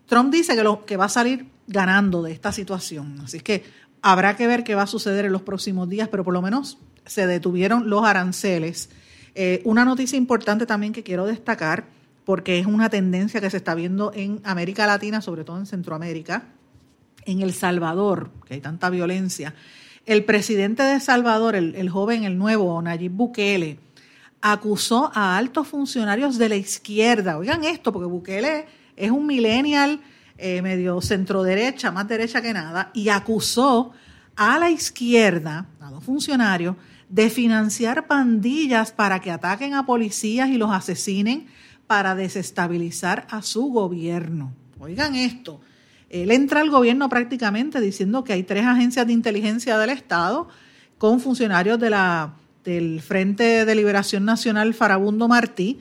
Trump 0.07 0.33
dice 0.33 0.55
que, 0.55 0.63
lo, 0.63 0.83
que 0.85 0.97
va 0.97 1.05
a 1.05 1.09
salir 1.09 1.58
ganando 1.69 2.21
de 2.23 2.33
esta 2.33 2.51
situación. 2.51 3.21
Así 3.23 3.39
que 3.39 3.63
habrá 4.01 4.35
que 4.35 4.47
ver 4.47 4.63
qué 4.63 4.75
va 4.75 4.83
a 4.83 4.87
suceder 4.87 5.25
en 5.25 5.31
los 5.31 5.43
próximos 5.43 5.87
días, 5.87 6.09
pero 6.09 6.23
por 6.23 6.33
lo 6.33 6.41
menos 6.41 6.79
se 7.05 7.27
detuvieron 7.27 7.89
los 7.89 8.03
aranceles. 8.03 8.89
Eh, 9.35 9.61
una 9.63 9.85
noticia 9.85 10.17
importante 10.17 10.65
también 10.65 10.91
que 10.91 11.03
quiero 11.03 11.25
destacar 11.25 11.85
porque 12.25 12.59
es 12.59 12.65
una 12.65 12.89
tendencia 12.89 13.41
que 13.41 13.49
se 13.49 13.57
está 13.57 13.73
viendo 13.73 14.11
en 14.13 14.41
América 14.43 14.85
Latina, 14.85 15.21
sobre 15.21 15.43
todo 15.43 15.57
en 15.57 15.65
Centroamérica, 15.65 16.43
en 17.25 17.41
El 17.41 17.53
Salvador, 17.53 18.31
que 18.45 18.55
hay 18.55 18.61
tanta 18.61 18.89
violencia. 18.89 19.55
El 20.05 20.25
presidente 20.25 20.83
de 20.83 20.95
El 20.95 21.01
Salvador, 21.01 21.55
el, 21.55 21.89
joven, 21.89 22.23
el 22.23 22.37
nuevo, 22.37 22.81
Nayib 22.81 23.11
Bukele, 23.11 23.79
acusó 24.41 25.11
a 25.13 25.37
altos 25.37 25.67
funcionarios 25.67 26.37
de 26.37 26.49
la 26.49 26.55
izquierda. 26.55 27.37
Oigan 27.37 27.63
esto, 27.63 27.91
porque 27.91 28.07
Bukele 28.07 28.65
es 28.95 29.11
un 29.11 29.25
millennial 29.25 29.99
eh, 30.41 30.61
medio 30.61 31.01
centro 31.01 31.43
derecha, 31.43 31.91
más 31.91 32.07
derecha 32.07 32.41
que 32.41 32.53
nada, 32.53 32.91
y 32.93 33.09
acusó 33.09 33.91
a 34.35 34.57
la 34.57 34.69
izquierda, 34.69 35.67
a 35.81 35.91
los 35.91 36.03
funcionarios, 36.03 36.77
de 37.09 37.29
financiar 37.29 38.07
pandillas 38.07 38.91
para 38.93 39.19
que 39.19 39.31
ataquen 39.31 39.73
a 39.73 39.85
policías 39.85 40.49
y 40.49 40.57
los 40.57 40.71
asesinen 40.71 41.47
para 41.87 42.15
desestabilizar 42.15 43.27
a 43.29 43.41
su 43.41 43.65
gobierno. 43.65 44.53
Oigan 44.79 45.15
esto, 45.15 45.59
él 46.09 46.31
entra 46.31 46.61
al 46.61 46.69
gobierno 46.69 47.09
prácticamente 47.09 47.81
diciendo 47.81 48.23
que 48.23 48.33
hay 48.33 48.43
tres 48.43 48.65
agencias 48.65 49.05
de 49.07 49.13
inteligencia 49.13 49.77
del 49.77 49.89
Estado 49.89 50.47
con 50.97 51.19
funcionarios 51.19 51.79
de 51.79 51.89
la, 51.89 52.35
del 52.63 53.01
Frente 53.01 53.65
de 53.65 53.75
Liberación 53.75 54.23
Nacional 54.23 54.73
Farabundo 54.73 55.27
Martí 55.27 55.79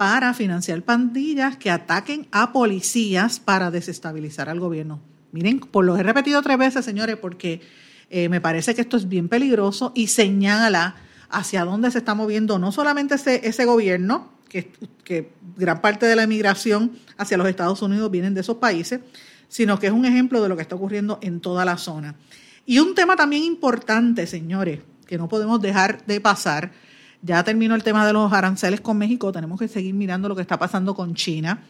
para 0.00 0.32
financiar 0.32 0.80
pandillas 0.80 1.58
que 1.58 1.70
ataquen 1.70 2.26
a 2.32 2.54
policías 2.54 3.38
para 3.38 3.70
desestabilizar 3.70 4.48
al 4.48 4.58
gobierno. 4.58 4.98
Miren, 5.30 5.58
por 5.58 5.84
lo 5.84 5.94
he 5.94 6.02
repetido 6.02 6.40
tres 6.40 6.56
veces, 6.56 6.86
señores, 6.86 7.18
porque 7.18 7.60
eh, 8.08 8.30
me 8.30 8.40
parece 8.40 8.74
que 8.74 8.80
esto 8.80 8.96
es 8.96 9.10
bien 9.10 9.28
peligroso 9.28 9.92
y 9.94 10.06
señala 10.06 10.94
hacia 11.28 11.66
dónde 11.66 11.90
se 11.90 11.98
está 11.98 12.14
moviendo 12.14 12.58
no 12.58 12.72
solamente 12.72 13.16
ese, 13.46 13.64
gobierno, 13.66 14.32
que, 14.48 14.72
gran 15.58 15.82
parte 15.82 16.06
de 16.06 16.16
la 16.16 16.22
emigración 16.22 16.92
hacia 17.18 17.36
los 17.36 17.46
Estados 17.46 17.82
Unidos 17.82 18.10
vienen 18.10 18.32
de 18.32 18.40
esos 18.40 18.56
países, 18.56 19.00
sino 19.48 19.78
que 19.78 19.88
es 19.88 19.92
un 19.92 20.06
ejemplo 20.06 20.42
de 20.42 20.48
lo 20.48 20.56
que 20.56 20.62
está 20.62 20.76
ocurriendo 20.76 21.18
en 21.20 21.40
toda 21.40 21.66
la 21.66 21.76
zona. 21.76 22.14
Y 22.64 22.78
un 22.78 22.94
tema 22.94 23.16
también 23.16 23.44
importante, 23.44 24.26
señores, 24.26 24.80
que 25.06 25.18
no 25.18 25.28
podemos 25.28 25.60
dejar 25.60 26.06
de 26.06 26.22
pasar, 26.22 26.72
ya 27.22 27.44
terminó 27.44 27.74
el 27.74 27.82
tema 27.82 28.06
de 28.06 28.12
los 28.12 28.32
aranceles 28.32 28.80
con 28.80 28.96
México, 28.98 29.32
tenemos 29.32 29.58
que 29.58 29.68
seguir 29.68 29.94
mirando 29.94 30.28
lo 30.28 30.36
que 30.36 30.42
está 30.42 30.58
pasando 30.58 30.94
con 30.94 31.14
China. 31.14 31.62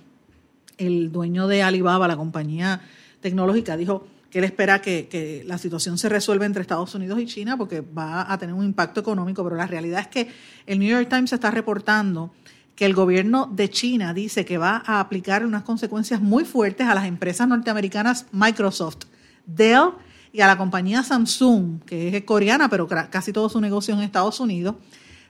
El 0.78 1.12
dueño 1.12 1.48
de 1.48 1.62
Alibaba, 1.62 2.08
la 2.08 2.16
compañía 2.16 2.80
tecnológica, 3.20 3.76
dijo 3.76 4.06
que 4.30 4.38
él 4.38 4.44
espera 4.44 4.80
que, 4.80 5.42
la 5.46 5.58
situación 5.58 5.98
se 5.98 6.08
resuelva 6.08 6.46
entre 6.46 6.62
Estados 6.62 6.94
Unidos 6.94 7.18
y 7.20 7.26
China 7.26 7.56
porque 7.56 7.80
va 7.80 8.32
a 8.32 8.38
tener 8.38 8.54
un 8.54 8.64
impacto 8.64 9.00
económico, 9.00 9.42
pero 9.42 9.56
la 9.56 9.66
realidad 9.66 10.00
es 10.00 10.06
que 10.06 10.28
el 10.66 10.78
New 10.78 10.88
York 10.88 11.08
Times 11.08 11.32
está 11.32 11.50
reportando 11.50 12.32
que 12.76 12.86
el 12.86 12.94
gobierno 12.94 13.50
de 13.52 13.68
China 13.68 14.14
dice 14.14 14.44
que 14.44 14.56
va 14.56 14.82
a 14.86 15.00
aplicar 15.00 15.44
unas 15.44 15.64
consecuencias 15.64 16.20
muy 16.20 16.44
fuertes 16.44 16.86
a 16.86 16.94
las 16.94 17.06
empresas 17.06 17.46
norteamericanas 17.46 18.26
Microsoft, 18.32 19.04
Dell 19.44 19.90
y 20.32 20.40
a 20.40 20.46
la 20.46 20.56
compañía 20.56 21.02
Samsung, 21.02 21.82
que 21.84 22.16
es 22.16 22.24
coreana, 22.24 22.70
pero 22.70 22.86
casi 22.86 23.32
todo 23.32 23.48
su 23.48 23.60
negocio 23.60 23.92
en 23.92 24.00
Estados 24.00 24.38
Unidos, 24.38 24.76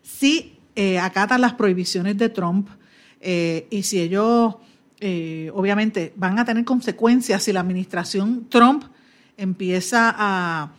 si 0.03 0.59
eh, 0.75 0.99
acatan 0.99 1.41
las 1.41 1.55
prohibiciones 1.55 2.17
de 2.17 2.29
Trump 2.29 2.69
eh, 3.21 3.67
y 3.71 3.83
si 3.83 4.01
ellos, 4.01 4.57
eh, 5.01 5.51
obviamente, 5.55 6.13
van 6.17 6.39
a 6.39 6.45
tener 6.45 6.65
consecuencias 6.65 7.43
si 7.43 7.53
la 7.53 7.61
administración 7.61 8.47
Trump 8.49 8.85
empieza 9.37 10.15
a, 10.17 10.73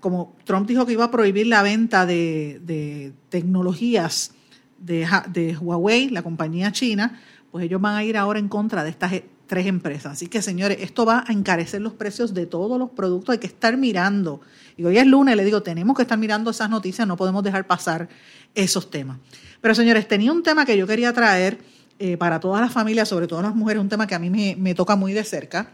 como 0.00 0.36
Trump 0.44 0.66
dijo 0.66 0.86
que 0.86 0.94
iba 0.94 1.04
a 1.04 1.10
prohibir 1.10 1.48
la 1.48 1.62
venta 1.62 2.06
de, 2.06 2.60
de 2.64 3.12
tecnologías 3.28 4.32
de, 4.78 5.56
Huawei, 5.60 6.10
la 6.10 6.22
compañía 6.22 6.72
china, 6.72 7.20
pues 7.50 7.64
ellos 7.64 7.80
van 7.80 7.96
a 7.96 8.04
ir 8.04 8.16
ahora 8.16 8.38
en 8.38 8.48
contra 8.48 8.84
de 8.84 8.90
estas 8.90 9.12
tres 9.46 9.66
empresas. 9.66 10.12
Así 10.12 10.28
que, 10.28 10.42
señores, 10.42 10.78
esto 10.80 11.04
va 11.04 11.24
a 11.26 11.32
encarecer 11.32 11.80
los 11.80 11.92
precios 11.92 12.34
de 12.34 12.46
todos 12.46 12.78
los 12.78 12.90
productos. 12.90 13.32
Hay 13.32 13.38
que 13.38 13.46
estar 13.46 13.76
mirando. 13.76 14.40
Y 14.76 14.84
hoy 14.84 14.98
es 14.98 15.06
lunes, 15.06 15.36
le 15.36 15.44
digo, 15.44 15.62
tenemos 15.62 15.96
que 15.96 16.02
estar 16.02 16.18
mirando 16.18 16.50
esas 16.50 16.70
noticias, 16.70 17.06
no 17.06 17.16
podemos 17.16 17.42
dejar 17.42 17.66
pasar 17.66 18.08
esos 18.54 18.90
temas. 18.90 19.18
Pero, 19.60 19.74
señores, 19.74 20.06
tenía 20.08 20.32
un 20.32 20.42
tema 20.42 20.64
que 20.64 20.76
yo 20.76 20.86
quería 20.86 21.12
traer 21.12 21.58
eh, 21.98 22.16
para 22.16 22.40
todas 22.40 22.60
las 22.60 22.72
familias, 22.72 23.08
sobre 23.08 23.26
todo 23.26 23.42
las 23.42 23.54
mujeres, 23.54 23.80
un 23.80 23.88
tema 23.88 24.06
que 24.06 24.14
a 24.14 24.18
mí 24.18 24.30
me, 24.30 24.56
me 24.56 24.74
toca 24.74 24.96
muy 24.96 25.12
de 25.12 25.24
cerca 25.24 25.70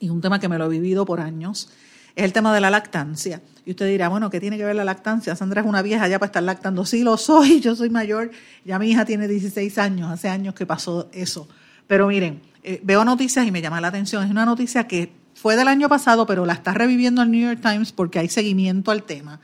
y 0.00 0.08
un 0.08 0.20
tema 0.20 0.38
que 0.38 0.48
me 0.48 0.58
lo 0.58 0.66
he 0.66 0.68
vivido 0.68 1.04
por 1.04 1.20
años 1.20 1.70
es 2.16 2.24
el 2.24 2.32
tema 2.32 2.54
de 2.54 2.60
la 2.60 2.70
lactancia. 2.70 3.42
Y 3.64 3.70
usted 3.70 3.88
dirá, 3.88 4.08
bueno, 4.08 4.30
¿qué 4.30 4.40
tiene 4.40 4.56
que 4.56 4.64
ver 4.64 4.76
la 4.76 4.84
lactancia? 4.84 5.34
Sandra 5.34 5.62
es 5.62 5.66
una 5.66 5.82
vieja 5.82 6.06
ya 6.06 6.18
para 6.18 6.28
estar 6.28 6.42
lactando. 6.42 6.84
Sí, 6.84 7.02
lo 7.02 7.16
soy, 7.16 7.60
yo 7.62 7.74
soy 7.74 7.90
mayor, 7.90 8.30
ya 8.64 8.78
mi 8.78 8.90
hija 8.90 9.04
tiene 9.04 9.26
16 9.26 9.78
años, 9.78 10.10
hace 10.10 10.28
años 10.28 10.54
que 10.54 10.66
pasó 10.66 11.08
eso. 11.12 11.48
Pero 11.86 12.06
miren, 12.06 12.40
eh, 12.64 12.80
veo 12.82 13.04
noticias 13.04 13.46
y 13.46 13.50
me 13.50 13.60
llama 13.60 13.80
la 13.80 13.88
atención. 13.88 14.24
Es 14.24 14.30
una 14.30 14.46
noticia 14.46 14.88
que 14.88 15.12
fue 15.34 15.56
del 15.56 15.68
año 15.68 15.88
pasado, 15.88 16.26
pero 16.26 16.46
la 16.46 16.54
está 16.54 16.72
reviviendo 16.72 17.22
el 17.22 17.30
New 17.30 17.46
York 17.46 17.60
Times 17.60 17.92
porque 17.92 18.18
hay 18.18 18.28
seguimiento 18.28 18.90
al 18.90 19.02
tema. 19.02 19.40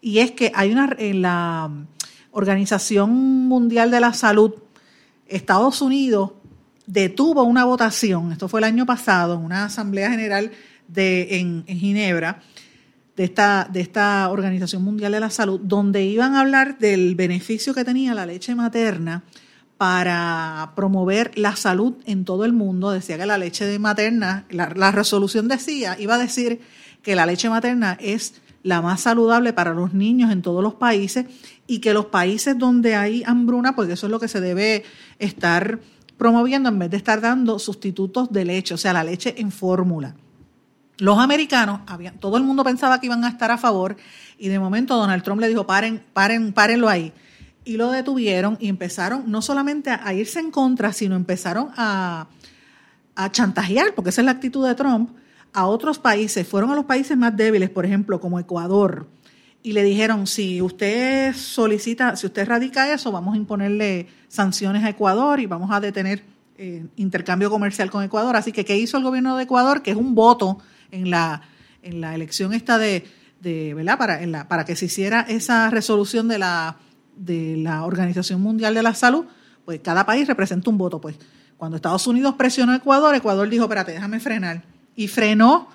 Y 0.00 0.20
es 0.20 0.30
que 0.30 0.50
hay 0.54 0.72
una, 0.72 0.96
en 0.98 1.22
la 1.22 1.70
Organización 2.30 3.12
Mundial 3.48 3.90
de 3.90 4.00
la 4.00 4.14
Salud, 4.14 4.54
Estados 5.26 5.82
Unidos 5.82 6.32
detuvo 6.86 7.42
una 7.44 7.64
votación, 7.64 8.32
esto 8.32 8.48
fue 8.48 8.60
el 8.60 8.64
año 8.64 8.86
pasado, 8.86 9.34
en 9.34 9.40
una 9.40 9.66
asamblea 9.66 10.10
general 10.10 10.50
de, 10.88 11.38
en, 11.38 11.64
Ginebra 11.66 12.42
de 13.16 13.24
esta, 13.24 13.68
de 13.72 13.80
esta 13.80 14.28
Organización 14.30 14.82
Mundial 14.82 15.12
de 15.12 15.20
la 15.20 15.30
Salud, 15.30 15.60
donde 15.62 16.04
iban 16.04 16.34
a 16.34 16.40
hablar 16.40 16.78
del 16.78 17.14
beneficio 17.14 17.74
que 17.74 17.84
tenía 17.84 18.14
la 18.14 18.26
leche 18.26 18.54
materna 18.54 19.22
para 19.84 20.72
promover 20.74 21.36
la 21.36 21.56
salud 21.56 21.92
en 22.06 22.24
todo 22.24 22.46
el 22.46 22.54
mundo. 22.54 22.90
Decía 22.90 23.18
que 23.18 23.26
la 23.26 23.36
leche 23.36 23.78
materna, 23.78 24.46
la, 24.48 24.90
resolución 24.92 25.46
decía, 25.46 25.94
iba 26.00 26.14
a 26.14 26.18
decir 26.18 26.62
que 27.02 27.14
la 27.14 27.26
leche 27.26 27.50
materna 27.50 27.98
es 28.00 28.40
la 28.62 28.80
más 28.80 29.02
saludable 29.02 29.52
para 29.52 29.74
los 29.74 29.92
niños 29.92 30.32
en 30.32 30.40
todos 30.40 30.62
los 30.62 30.76
países 30.76 31.26
y 31.66 31.80
que 31.80 31.92
los 31.92 32.06
países 32.06 32.58
donde 32.58 32.96
hay 32.96 33.24
hambruna, 33.26 33.76
pues 33.76 33.90
eso 33.90 34.06
es 34.06 34.10
lo 34.10 34.18
que 34.18 34.26
se 34.26 34.40
debe 34.40 34.84
estar 35.18 35.80
promoviendo 36.16 36.70
en 36.70 36.78
vez 36.78 36.90
de 36.90 36.96
estar 36.96 37.20
dando 37.20 37.58
sustitutos 37.58 38.32
de 38.32 38.46
leche, 38.46 38.72
o 38.72 38.78
sea, 38.78 38.94
la 38.94 39.04
leche 39.04 39.34
en 39.36 39.52
fórmula. 39.52 40.14
Los 40.96 41.18
americanos, 41.18 41.80
habían, 41.86 42.18
todo 42.18 42.38
el 42.38 42.42
mundo 42.42 42.64
pensaba 42.64 43.00
que 43.00 43.06
iban 43.06 43.22
a 43.22 43.28
estar 43.28 43.50
a 43.50 43.58
favor 43.58 43.98
y 44.38 44.48
de 44.48 44.58
momento 44.58 44.96
Donald 44.96 45.22
Trump 45.22 45.42
le 45.42 45.48
dijo, 45.48 45.66
paren, 45.66 46.02
paren, 46.14 46.54
párenlo 46.54 46.88
ahí. 46.88 47.12
Y 47.64 47.76
lo 47.76 47.90
detuvieron 47.90 48.58
y 48.60 48.68
empezaron 48.68 49.30
no 49.30 49.40
solamente 49.40 49.90
a, 49.90 50.12
irse 50.12 50.40
en 50.40 50.50
contra, 50.50 50.92
sino 50.92 51.16
empezaron 51.16 51.70
a, 51.76 52.28
a 53.14 53.32
chantajear, 53.32 53.94
porque 53.94 54.10
esa 54.10 54.20
es 54.20 54.26
la 54.26 54.32
actitud 54.32 54.66
de 54.66 54.74
Trump, 54.74 55.10
a 55.52 55.66
otros 55.66 55.98
países. 55.98 56.46
Fueron 56.46 56.70
a 56.70 56.74
los 56.74 56.84
países 56.84 57.16
más 57.16 57.34
débiles, 57.36 57.70
por 57.70 57.86
ejemplo, 57.86 58.20
como 58.20 58.38
Ecuador, 58.38 59.08
y 59.62 59.72
le 59.72 59.82
dijeron, 59.82 60.26
si 60.26 60.60
usted 60.60 61.34
solicita, 61.34 62.16
si 62.16 62.26
usted 62.26 62.46
radica 62.46 62.92
eso, 62.92 63.10
vamos 63.10 63.32
a 63.32 63.38
imponerle 63.38 64.08
sanciones 64.28 64.84
a 64.84 64.90
Ecuador 64.90 65.40
y 65.40 65.46
vamos 65.46 65.70
a 65.72 65.80
detener 65.80 66.22
eh, 66.58 66.84
intercambio 66.96 67.48
comercial 67.48 67.90
con 67.90 68.04
Ecuador. 68.04 68.36
Así 68.36 68.52
que, 68.52 68.66
¿qué 68.66 68.76
hizo 68.76 68.98
el 68.98 69.04
gobierno 69.04 69.38
de 69.38 69.44
Ecuador? 69.44 69.82
Que 69.82 69.92
es 69.92 69.96
un 69.96 70.14
voto 70.14 70.58
en 70.90 71.08
la, 71.08 71.40
en 71.82 72.02
la 72.02 72.14
elección 72.14 72.52
esta 72.52 72.76
de, 72.76 73.06
de 73.40 73.72
¿verdad? 73.72 73.96
Para, 73.96 74.22
en 74.22 74.32
la, 74.32 74.48
para 74.48 74.66
que 74.66 74.76
se 74.76 74.84
hiciera 74.84 75.22
esa 75.22 75.70
resolución 75.70 76.28
de 76.28 76.38
la, 76.38 76.76
de 77.16 77.56
la 77.56 77.84
Organización 77.84 78.40
Mundial 78.40 78.74
de 78.74 78.82
la 78.82 78.94
Salud, 78.94 79.24
pues 79.64 79.80
cada 79.80 80.04
país 80.06 80.26
representa 80.26 80.70
un 80.70 80.78
voto. 80.78 81.00
Pues 81.00 81.16
cuando 81.56 81.76
Estados 81.76 82.06
Unidos 82.06 82.34
presionó 82.36 82.72
a 82.72 82.76
Ecuador, 82.76 83.14
Ecuador 83.14 83.48
dijo, 83.48 83.64
espérate, 83.64 83.92
déjame 83.92 84.20
frenar. 84.20 84.62
Y 84.96 85.08
frenó 85.08 85.68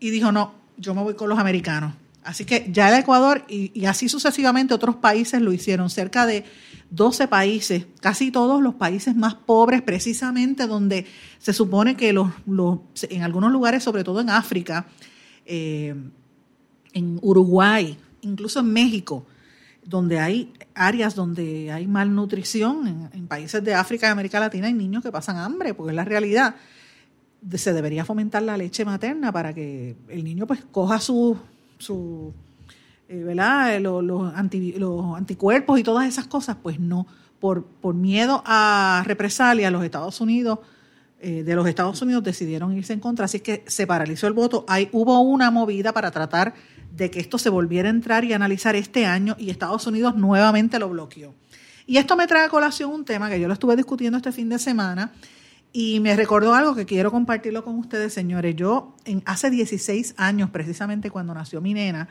y 0.00 0.10
dijo, 0.10 0.32
no, 0.32 0.54
yo 0.76 0.94
me 0.94 1.02
voy 1.02 1.14
con 1.14 1.28
los 1.28 1.38
americanos. 1.38 1.94
Así 2.28 2.44
que 2.44 2.68
ya 2.70 2.88
el 2.88 3.00
Ecuador 3.00 3.44
y, 3.48 3.86
así 3.86 4.08
sucesivamente 4.08 4.74
otros 4.74 4.96
países 4.96 5.40
lo 5.40 5.52
hicieron. 5.52 5.88
Cerca 5.88 6.26
de 6.26 6.44
12 6.90 7.26
países, 7.26 7.86
casi 8.00 8.30
todos 8.30 8.60
los 8.60 8.74
países 8.74 9.16
más 9.16 9.34
pobres, 9.34 9.80
precisamente 9.80 10.66
donde 10.66 11.06
se 11.38 11.54
supone 11.54 11.96
que 11.96 12.12
los, 12.12 12.30
los 12.46 12.80
en 13.08 13.22
algunos 13.22 13.50
lugares, 13.50 13.82
sobre 13.82 14.04
todo 14.04 14.20
en 14.20 14.28
África, 14.28 14.86
eh, 15.46 15.94
en 16.92 17.18
Uruguay, 17.22 17.96
incluso 18.20 18.60
en 18.60 18.72
México, 18.74 19.24
donde 19.84 20.18
hay 20.18 20.52
áreas 20.78 21.14
donde 21.14 21.72
hay 21.72 21.86
malnutrición, 21.86 23.10
en, 23.12 23.26
países 23.26 23.62
de 23.62 23.74
África 23.74 24.06
y 24.06 24.10
América 24.10 24.40
Latina 24.40 24.68
hay 24.68 24.72
niños 24.72 25.02
que 25.02 25.12
pasan 25.12 25.36
hambre, 25.36 25.74
porque 25.74 25.90
es 25.90 25.96
la 25.96 26.04
realidad 26.04 26.54
se 27.54 27.72
debería 27.72 28.04
fomentar 28.04 28.42
la 28.42 28.56
leche 28.56 28.84
materna 28.84 29.30
para 29.32 29.52
que 29.54 29.96
el 30.08 30.24
niño 30.24 30.46
pues 30.46 30.64
coja 30.72 30.98
su, 30.98 31.36
su 31.78 32.32
eh, 33.08 33.22
¿verdad? 33.22 33.80
Los, 33.80 34.02
los, 34.04 34.34
anticuerpos 34.34 35.78
y 35.78 35.82
todas 35.82 36.06
esas 36.06 36.26
cosas, 36.26 36.56
pues 36.62 36.78
no. 36.78 37.06
Por, 37.40 37.64
por 37.64 37.94
miedo 37.94 38.42
a 38.44 39.04
represalia, 39.06 39.70
los 39.70 39.84
Estados 39.84 40.20
Unidos, 40.20 40.58
eh, 41.20 41.42
de 41.42 41.54
los 41.54 41.66
Estados 41.66 42.02
Unidos 42.02 42.22
decidieron 42.22 42.76
irse 42.76 42.92
en 42.92 43.00
contra, 43.00 43.24
así 43.24 43.40
que 43.40 43.64
se 43.66 43.86
paralizó 43.86 44.26
el 44.26 44.32
voto. 44.32 44.64
Hay, 44.68 44.88
hubo 44.92 45.20
una 45.20 45.50
movida 45.50 45.92
para 45.92 46.10
tratar 46.10 46.54
de 46.90 47.10
que 47.10 47.20
esto 47.20 47.38
se 47.38 47.48
volviera 47.48 47.88
a 47.88 47.92
entrar 47.92 48.24
y 48.24 48.32
analizar 48.32 48.76
este 48.76 49.06
año 49.06 49.36
y 49.38 49.50
Estados 49.50 49.86
Unidos 49.86 50.16
nuevamente 50.16 50.78
lo 50.78 50.88
bloqueó. 50.88 51.34
Y 51.86 51.96
esto 51.96 52.16
me 52.16 52.26
trae 52.26 52.44
a 52.44 52.48
colación 52.48 52.90
un 52.90 53.04
tema 53.04 53.30
que 53.30 53.40
yo 53.40 53.46
lo 53.46 53.54
estuve 53.54 53.76
discutiendo 53.76 54.18
este 54.18 54.32
fin 54.32 54.48
de 54.48 54.58
semana 54.58 55.12
y 55.72 56.00
me 56.00 56.16
recordó 56.16 56.54
algo 56.54 56.74
que 56.74 56.86
quiero 56.86 57.10
compartirlo 57.10 57.64
con 57.64 57.78
ustedes, 57.78 58.12
señores. 58.12 58.56
Yo, 58.56 58.94
en, 59.04 59.22
hace 59.26 59.50
16 59.50 60.14
años, 60.16 60.50
precisamente 60.50 61.10
cuando 61.10 61.34
nació 61.34 61.60
mi 61.60 61.74
nena, 61.74 62.08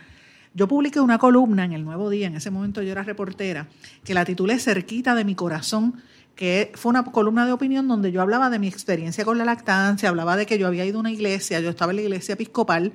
yo 0.54 0.68
publiqué 0.68 1.00
una 1.00 1.18
columna 1.18 1.66
en 1.66 1.74
el 1.74 1.84
Nuevo 1.84 2.10
Día, 2.10 2.28
en 2.28 2.36
ese 2.36 2.50
momento 2.50 2.82
yo 2.82 2.92
era 2.92 3.04
reportera, 3.04 3.68
que 4.04 4.14
la 4.14 4.26
titulé 4.26 4.58
Cerquita 4.60 5.14
de 5.14 5.26
mi 5.26 5.36
corazón, 5.36 6.02
que 6.36 6.72
fue 6.76 6.90
una 6.90 7.04
columna 7.04 7.46
de 7.46 7.52
opinión 7.52 7.88
donde 7.88 8.12
yo 8.12 8.22
hablaba 8.22 8.50
de 8.50 8.58
mi 8.60 8.68
experiencia 8.68 9.26
con 9.26 9.38
la 9.38 9.46
lactancia, 9.46 10.10
hablaba 10.10 10.36
de 10.38 10.46
que 10.46 10.58
yo 10.58 10.68
había 10.68 10.86
ido 10.86 10.98
a 10.98 11.02
una 11.02 11.12
iglesia, 11.12 11.60
yo 11.60 11.70
estaba 11.70 11.92
en 11.92 11.98
la 11.98 12.02
iglesia 12.04 12.34
episcopal, 12.34 12.94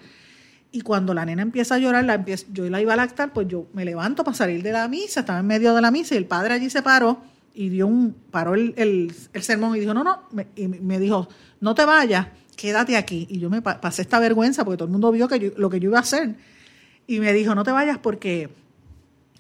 y 0.73 0.81
cuando 0.81 1.12
la 1.12 1.27
nena 1.27 1.43
empieza 1.43 1.75
a 1.75 1.79
llorar, 1.79 2.05
la 2.05 2.25
yo 2.51 2.68
la 2.70 2.81
iba 2.81 2.95
a 2.95 2.97
lactar, 2.97 3.33
pues 3.33 3.47
yo 3.47 3.66
me 3.75 3.85
levanto 3.85 4.25
para 4.25 4.35
salir 4.35 4.62
de 4.62 4.73
la 4.73 4.89
misa, 4.89 5.20
estaba 5.20 5.41
en 5.41 5.47
medio 5.47 5.75
de 5.75 5.83
la 5.83 5.91
misa 5.91 6.14
y 6.14 6.18
el 6.18 6.25
padre 6.25 6.55
allí 6.55 6.70
se 6.70 6.83
paró 6.83 7.20
y 7.55 7.68
dio 7.68 7.87
un, 7.87 8.16
paró 8.31 8.55
el, 8.55 8.75
el, 8.77 9.43
sermón 9.43 9.77
y 9.77 9.81
dijo, 9.81 9.93
no, 9.93 10.03
no, 10.03 10.23
y 10.57 10.68
me 10.68 10.99
dijo, 10.99 11.29
no 11.61 11.75
te 11.75 11.85
vayas, 11.85 12.29
quédate 12.57 12.97
aquí. 12.97 13.27
Y 13.31 13.39
yo 13.39 13.51
me 13.51 13.61
pasé 13.61 14.03
esta 14.03 14.18
vergüenza 14.18 14.64
porque 14.64 14.79
todo 14.79 14.87
el 14.87 14.93
mundo 14.93 15.12
vio 15.12 15.29
que 15.29 15.53
lo 15.57 15.68
que 15.68 15.79
yo 15.79 15.91
iba 15.91 15.99
a 15.99 16.03
hacer. 16.03 16.35
Y 17.07 17.20
me 17.20 17.33
dijo, 17.35 17.55
no 17.55 17.64
te 17.64 17.73
vayas 17.73 17.99
porque 17.99 18.49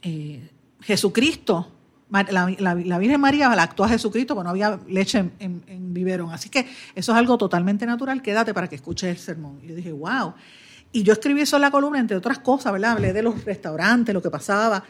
eh, 0.02 0.50
Jesucristo, 0.80 1.72
la, 2.10 2.98
Virgen 2.98 3.20
María 3.20 3.48
lactó 3.54 3.84
a 3.84 3.88
Jesucristo, 3.88 4.34
porque 4.34 4.44
no 4.44 4.50
había 4.50 4.78
leche 4.86 5.30
en, 5.38 5.62
en, 5.66 5.94
biberón. 5.94 6.30
Así 6.30 6.50
que 6.50 6.66
eso 6.94 7.12
es 7.12 7.18
algo 7.18 7.38
totalmente 7.38 7.86
natural, 7.86 8.20
quédate 8.20 8.52
para 8.52 8.68
que 8.68 8.74
escuches 8.74 9.08
el 9.08 9.18
sermón. 9.18 9.60
Y 9.62 9.68
yo 9.68 9.74
dije, 9.74 9.92
wow. 9.92 10.34
Y 10.92 11.02
yo 11.02 11.14
escribí 11.14 11.40
eso 11.40 11.56
en 11.56 11.62
la 11.62 11.70
columna, 11.70 11.98
entre 11.98 12.16
otras 12.16 12.38
cosas, 12.38 12.72
¿verdad? 12.72 12.92
Hablé 12.92 13.12
de 13.12 13.22
los 13.22 13.44
restaurantes, 13.44 14.14
lo 14.14 14.22
que 14.22 14.30
pasaba. 14.30 14.84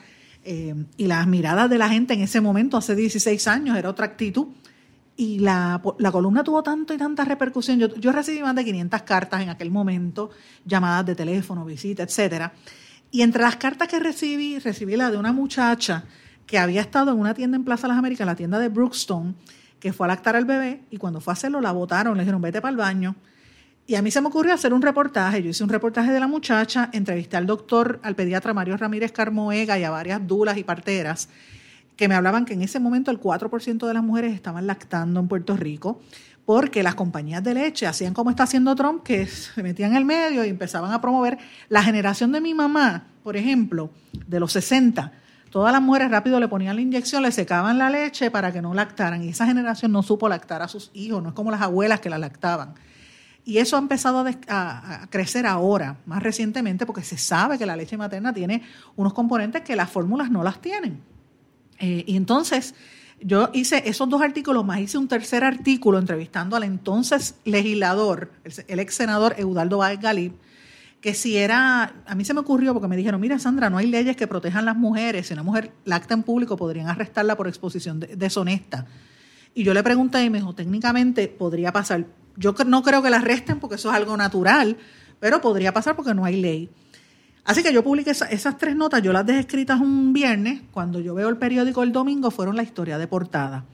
Eh, 0.44 0.74
y 0.96 1.07
las 1.07 1.26
miradas 1.28 1.70
de 1.70 1.78
la 1.78 1.88
gente 1.88 2.14
en 2.14 2.22
ese 2.22 2.40
momento, 2.40 2.76
hace 2.76 2.96
16 2.96 3.46
años, 3.46 3.76
era 3.76 3.88
otra 3.88 4.07
actitud. 4.07 4.48
Y 5.16 5.38
la, 5.38 5.80
columna 6.11 6.42
tuvo 6.42 6.62
tanto 6.62 6.92
y 6.92 6.98
tanta 6.98 7.24
repercusión. 7.24 7.78
Yo, 7.78 7.94
yo, 7.94 8.11
recibí 8.11 8.42
más 8.42 8.55
de 8.57 8.64
500 8.64 9.03
cartas 9.03 9.42
en 9.42 9.50
aquel 9.50 9.70
momento, 9.70 10.30
llamadas 10.64 11.07
de 11.07 11.14
teléfono, 11.14 11.64
visitas, 11.64 12.09
etcétera. 12.09 12.53
Y 13.12 13.22
entre 13.22 13.42
las 13.42 13.57
cartas 13.57 13.88
que 13.88 14.00
recibí, 14.00 14.59
recibí 14.59 14.96
la 14.96 15.11
de 15.11 15.18
una 15.18 15.32
muchacha 15.32 16.05
que 16.46 16.59
había 16.59 16.80
estado 16.80 17.12
en 17.12 17.18
una 17.18 17.34
tienda 17.34 17.57
en 17.57 17.64
Plaza 17.64 17.86
Las 17.86 17.98
Américas, 17.98 18.26
la 18.26 18.34
tienda 18.34 18.59
de 18.59 18.68
Brookstone, 18.68 19.34
que 19.78 19.92
fue 19.92 20.07
a 20.07 20.09
lactar 20.09 20.34
al 20.34 20.44
bebé 20.44 20.82
y 20.90 20.96
cuando 20.96 21.20
fue 21.20 21.32
a 21.32 21.34
hacerlo 21.34 21.61
la 21.61 21.72
botaron, 21.72 22.16
le 22.16 22.22
dijeron 22.24 22.40
vete 22.40 22.61
para 22.61 22.70
el 22.70 22.76
baño. 22.76 23.14
Y 23.86 23.96
a 23.96 24.02
mí 24.02 24.10
se 24.10 24.20
me 24.20 24.28
ocurrió 24.28 24.54
hacer 24.54 24.72
un 24.72 24.82
reportaje. 24.82 25.42
Yo 25.42 25.50
hice 25.50 25.64
un 25.64 25.70
reportaje 25.70 26.12
de 26.12 26.20
la 26.20 26.28
muchacha, 26.28 26.88
entrevisté 26.92 27.36
al 27.36 27.46
doctor, 27.46 28.00
al 28.02 28.14
pediatra 28.14 28.54
Mario 28.54 28.76
Ramírez 28.76 29.12
Carmoega 29.12 29.78
y 29.78 29.84
a 29.84 29.90
varias 29.90 30.26
dulas 30.26 30.56
y 30.56 30.64
parteras 30.64 31.28
que 31.96 32.08
me 32.08 32.14
hablaban 32.14 32.44
que 32.44 32.54
en 32.54 32.62
ese 32.62 32.80
momento 32.80 33.10
el 33.10 33.20
4% 33.20 33.86
de 33.86 33.94
las 33.94 34.02
mujeres 34.02 34.34
estaban 34.34 34.66
lactando 34.66 35.20
en 35.20 35.28
Puerto 35.28 35.56
Rico 35.56 36.00
porque 36.44 36.82
las 36.82 36.94
compañías 36.94 37.44
de 37.44 37.54
leche 37.54 37.86
hacían 37.86 38.14
como 38.14 38.30
está 38.30 38.44
haciendo 38.44 38.74
Trump, 38.74 39.02
que 39.02 39.26
se 39.26 39.62
metían 39.62 39.92
en 39.92 39.98
el 39.98 40.04
medio 40.04 40.44
y 40.44 40.48
empezaban 40.48 40.92
a 40.92 41.00
promover 41.00 41.38
la 41.68 41.82
generación 41.82 42.32
de 42.32 42.40
mi 42.40 42.54
mamá, 42.54 43.06
por 43.22 43.36
ejemplo, 43.36 43.90
de 44.26 44.40
los 44.40 44.52
60. 44.52 45.12
Todas 45.50 45.72
las 45.72 45.82
mujeres 45.82 46.10
rápido 46.10 46.40
le 46.40 46.48
ponían 46.48 46.76
la 46.76 46.82
inyección, 46.82 47.22
le 47.22 47.30
secaban 47.30 47.78
la 47.78 47.90
leche 47.90 48.30
para 48.30 48.52
que 48.52 48.62
no 48.62 48.74
lactaran. 48.74 49.22
Y 49.22 49.28
esa 49.28 49.46
generación 49.46 49.92
no 49.92 50.02
supo 50.02 50.28
lactar 50.28 50.62
a 50.62 50.68
sus 50.68 50.90
hijos, 50.94 51.22
no 51.22 51.28
es 51.28 51.34
como 51.34 51.50
las 51.50 51.60
abuelas 51.60 52.00
que 52.00 52.10
la 52.10 52.18
lactaban. 52.18 52.74
Y 53.45 53.59
eso 53.59 53.76
ha 53.76 53.80
empezado 53.80 54.24
a, 54.49 55.07
crecer 55.11 55.47
ahora, 55.47 55.99
más 56.07 56.22
recientemente, 56.22 56.86
porque 56.86 57.03
se 57.03 57.18
sabe 57.18 57.59
que 57.59 57.66
la 57.66 57.74
leche 57.74 57.97
materna 57.97 58.32
tiene 58.32 58.62
unos 58.95 59.12
componentes 59.12 59.62
que 59.62 59.74
las 59.74 59.90
fórmulas 59.90 60.30
no 60.30 60.45
las 60.45 60.61
tienen. 60.61 61.01
Eh, 61.80 62.05
y 62.07 62.16
entonces 62.16 62.74
yo 63.20 63.51
hice 63.53 63.82
esos 63.86 64.09
dos 64.09 64.22
artículos, 64.22 64.64
más 64.64 64.80
hice 64.80 64.99
un 64.99 65.09
tercer 65.09 65.43
artículo 65.45 65.99
entrevistando 65.99 66.57
al 66.57 66.64
entonces 66.64 67.36
legislador, 67.45 68.32
el, 68.68 68.78
ex 68.78 68.95
senador 68.95 69.34
Eudaldo 69.38 69.78
Báez 69.78 70.01
Galip, 70.01 70.34
que 71.01 71.14
si 71.14 71.36
era, 71.36 71.95
a 72.07 72.14
mí 72.14 72.24
se 72.24 72.34
me 72.34 72.40
ocurrió 72.40 72.72
porque 72.72 72.88
me 72.88 72.97
dijeron, 72.97 73.20
mira 73.20 73.38
Sandra, 73.40 73.70
no 73.70 73.78
hay 73.78 73.88
leyes 73.88 74.16
que 74.16 74.28
protejan 74.28 74.64
las 74.64 74.76
mujeres, 74.76 75.26
si 75.26 75.34
una 75.34 75.43
mujer 75.43 75.72
lacta 75.84 76.14
en 76.14 76.22
público 76.22 76.57
podrían 76.57 76.88
arrestarla 76.88 77.36
por 77.36 77.49
exposición 77.49 77.99
deshonesta. 77.99 78.86
Y 79.55 79.64
yo 79.64 79.74
le 79.74 79.82
pregunté 79.82 80.24
y 80.24 80.30
me 80.30 80.38
dijo, 80.38 80.55
técnicamente 80.55 81.28
podría 81.28 81.72
pasar, 81.72 82.07
yo 82.36 82.54
no 82.66 82.82
creo 82.82 83.02
que 83.02 83.10
la 83.10 83.18
arresten 83.18 83.60
porque 83.60 83.76
eso 83.76 83.90
es 83.90 83.96
algo 83.96 84.16
natural, 84.16 84.76
pero 85.20 85.40
podría 85.40 85.72
pasar 85.72 85.96
porque 85.96 86.14
no 86.14 86.24
hay 86.24 86.40
ley. 86.40 86.70
Así 87.44 87.62
que 87.62 87.72
yo 87.72 87.82
publiqué 87.82 88.10
esas 88.10 88.56
tres 88.56 88.76
notas, 88.76 89.02
yo 89.02 89.12
las 89.12 89.26
dejé 89.26 89.40
escritas 89.40 89.80
un 89.80 90.12
viernes, 90.12 90.62
cuando 90.70 91.00
yo 91.00 91.14
veo 91.14 91.28
el 91.28 91.38
periódico 91.38 91.82
el 91.82 91.92
domingo, 91.92 92.30
fueron 92.30 92.56
la 92.56 92.62
historia 92.62 92.98
de 92.98 93.08
portada. 93.08 93.64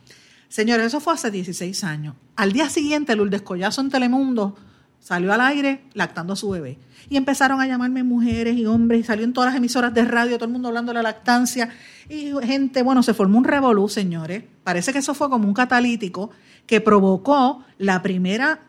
Señores, 0.48 0.86
eso 0.86 1.00
fue 1.00 1.12
hace 1.12 1.30
16 1.30 1.84
años. 1.84 2.14
Al 2.34 2.52
día 2.52 2.70
siguiente, 2.70 3.14
Lourdes 3.14 3.42
Collazo 3.42 3.82
en 3.82 3.90
Telemundo 3.90 4.56
salió 4.98 5.32
al 5.32 5.42
aire 5.42 5.84
lactando 5.92 6.32
a 6.32 6.36
su 6.36 6.48
bebé. 6.48 6.78
Y 7.10 7.16
empezaron 7.16 7.60
a 7.60 7.66
llamarme 7.66 8.02
mujeres 8.02 8.56
y 8.56 8.64
hombres, 8.64 9.00
y 9.00 9.04
salió 9.04 9.24
en 9.24 9.34
todas 9.34 9.50
las 9.50 9.56
emisoras 9.56 9.92
de 9.92 10.04
radio, 10.04 10.36
todo 10.36 10.46
el 10.46 10.52
mundo 10.52 10.68
hablando 10.68 10.90
de 10.90 10.94
la 10.94 11.02
lactancia. 11.02 11.68
Y 12.08 12.32
gente, 12.42 12.82
bueno, 12.82 13.02
se 13.02 13.12
formó 13.12 13.36
un 13.38 13.44
revolú, 13.44 13.88
señores. 13.88 14.44
Parece 14.64 14.92
que 14.92 14.98
eso 14.98 15.12
fue 15.14 15.28
como 15.28 15.46
un 15.46 15.54
catalítico 15.54 16.30
que 16.68 16.80
provocó 16.80 17.64
la 17.78 18.02
primera 18.02 18.60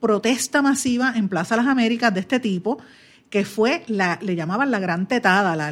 protesta 0.00 0.62
masiva 0.62 1.12
en 1.16 1.28
Plaza 1.28 1.56
Las 1.56 1.66
Américas 1.66 2.14
de 2.14 2.20
este 2.20 2.40
tipo, 2.40 2.78
que 3.28 3.44
fue, 3.44 3.82
la, 3.88 4.18
le 4.22 4.36
llamaban 4.36 4.70
la 4.70 4.78
gran 4.78 5.06
tetada, 5.06 5.68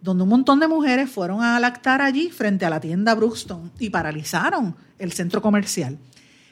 donde 0.00 0.22
un 0.22 0.28
montón 0.28 0.60
de 0.60 0.68
mujeres 0.68 1.10
fueron 1.10 1.42
a 1.42 1.58
lactar 1.60 2.00
allí 2.00 2.30
frente 2.30 2.64
a 2.64 2.70
la 2.70 2.80
tienda 2.80 3.14
Brookston 3.14 3.72
y 3.78 3.90
paralizaron 3.90 4.76
el 4.98 5.12
centro 5.12 5.42
comercial. 5.42 5.98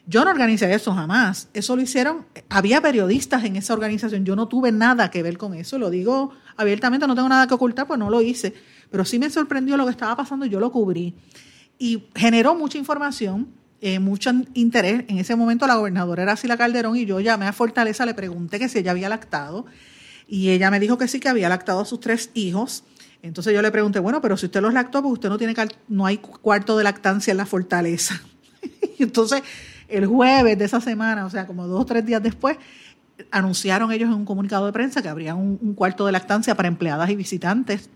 Yo 0.09 0.25
no 0.25 0.31
organicé 0.31 0.73
eso 0.75 0.93
jamás. 0.93 1.49
Eso 1.55 1.77
lo 1.77 1.83
hicieron, 1.83 2.27
había 2.49 2.81
periodistas 2.81 3.45
en 3.45 3.57
esa 3.57 3.75
organización. 3.75 4.25
Yo 4.25 4.37
no 4.37 4.49
tuve 4.49 4.71
nada 4.71 5.11
que 5.11 5.23
ver 5.23 5.39
con 5.39 5.55
eso. 5.55 5.79
Lo 5.79 5.91
digo 5.91 6.33
abiertamente, 6.57 7.07
no 7.07 7.15
tengo 7.15 7.29
nada 7.29 7.47
que 7.47 7.55
ocultar, 7.55 7.87
pues 7.87 7.99
no 7.99 8.11
lo 8.11 8.23
hice. 8.23 8.55
Pero 8.91 9.05
sí 9.05 9.19
me 9.19 9.31
sorprendió 9.31 9.77
lo 9.77 9.85
que 9.85 9.91
estaba 9.91 10.17
pasando 10.17 10.47
yo 10.47 10.61
lo 10.61 10.71
cubrí. 10.71 11.15
Y 11.79 12.05
generó 12.15 12.55
mucha 12.55 12.79
información 12.79 13.49
eh, 13.81 13.99
mucho 13.99 14.31
interés. 14.55 15.05
En 15.09 15.19
ese 15.19 15.37
momento 15.37 15.67
la 15.67 15.77
gobernadora 15.77 16.23
era 16.23 16.37
Sila 16.37 16.57
Calderón 16.57 16.97
y 16.97 17.05
yo 17.05 17.21
llamé 17.21 17.47
a 17.47 17.53
Fortaleza, 17.53 18.07
le 18.07 18.15
pregunté 18.15 18.59
que 18.59 18.69
si 18.69 18.79
ella 18.79 18.93
había 18.93 19.09
lactado 19.09 19.67
y 20.27 20.51
ella 20.51 20.71
me 20.71 20.81
dijo 20.81 20.99
que 20.99 21.09
sí, 21.09 21.21
que 21.21 21.29
había 21.29 21.49
lactado 21.49 21.81
a 21.81 21.85
sus 21.85 22.01
tres 22.01 22.31
hijos. 22.35 22.85
Entonces 23.23 23.53
yo 23.53 23.63
le 23.63 23.71
pregunté, 23.71 23.99
bueno, 23.99 24.21
pero 24.21 24.37
si 24.37 24.47
usted 24.47 24.61
los 24.61 24.73
lactó, 24.73 25.03
pues 25.03 25.13
usted 25.13 25.29
no 25.29 25.39
tiene 25.39 25.55
no 25.89 26.07
hay 26.07 26.19
cuarto 26.19 26.77
de 26.77 26.85
lactancia 26.85 27.31
en 27.31 27.37
la 27.37 27.47
Fortaleza. 27.47 28.21
entonces 28.99 29.43
el 29.89 30.07
jueves 30.07 30.59
de 30.59 30.65
esa 30.65 30.81
semana, 30.81 31.27
o 31.27 31.31
sea, 31.31 31.47
como 31.47 31.67
dos 31.67 31.83
o 31.83 31.87
tres 31.87 32.05
días 32.05 32.23
después, 32.23 32.57
anunciaron 33.31 33.93
ellos 33.93 34.09
en 34.09 34.15
un 34.15 34.25
comunicado 34.25 34.67
de 34.67 34.73
prensa 34.73 35.03
que 35.03 35.09
habría 35.09 35.35
un 35.35 35.75
cuarto 35.75 36.07
de 36.07 36.13
lactancia 36.13 36.55
para 36.55 36.69
empleadas 36.69 37.09
y 37.11 37.17
visitantes. 37.17 37.89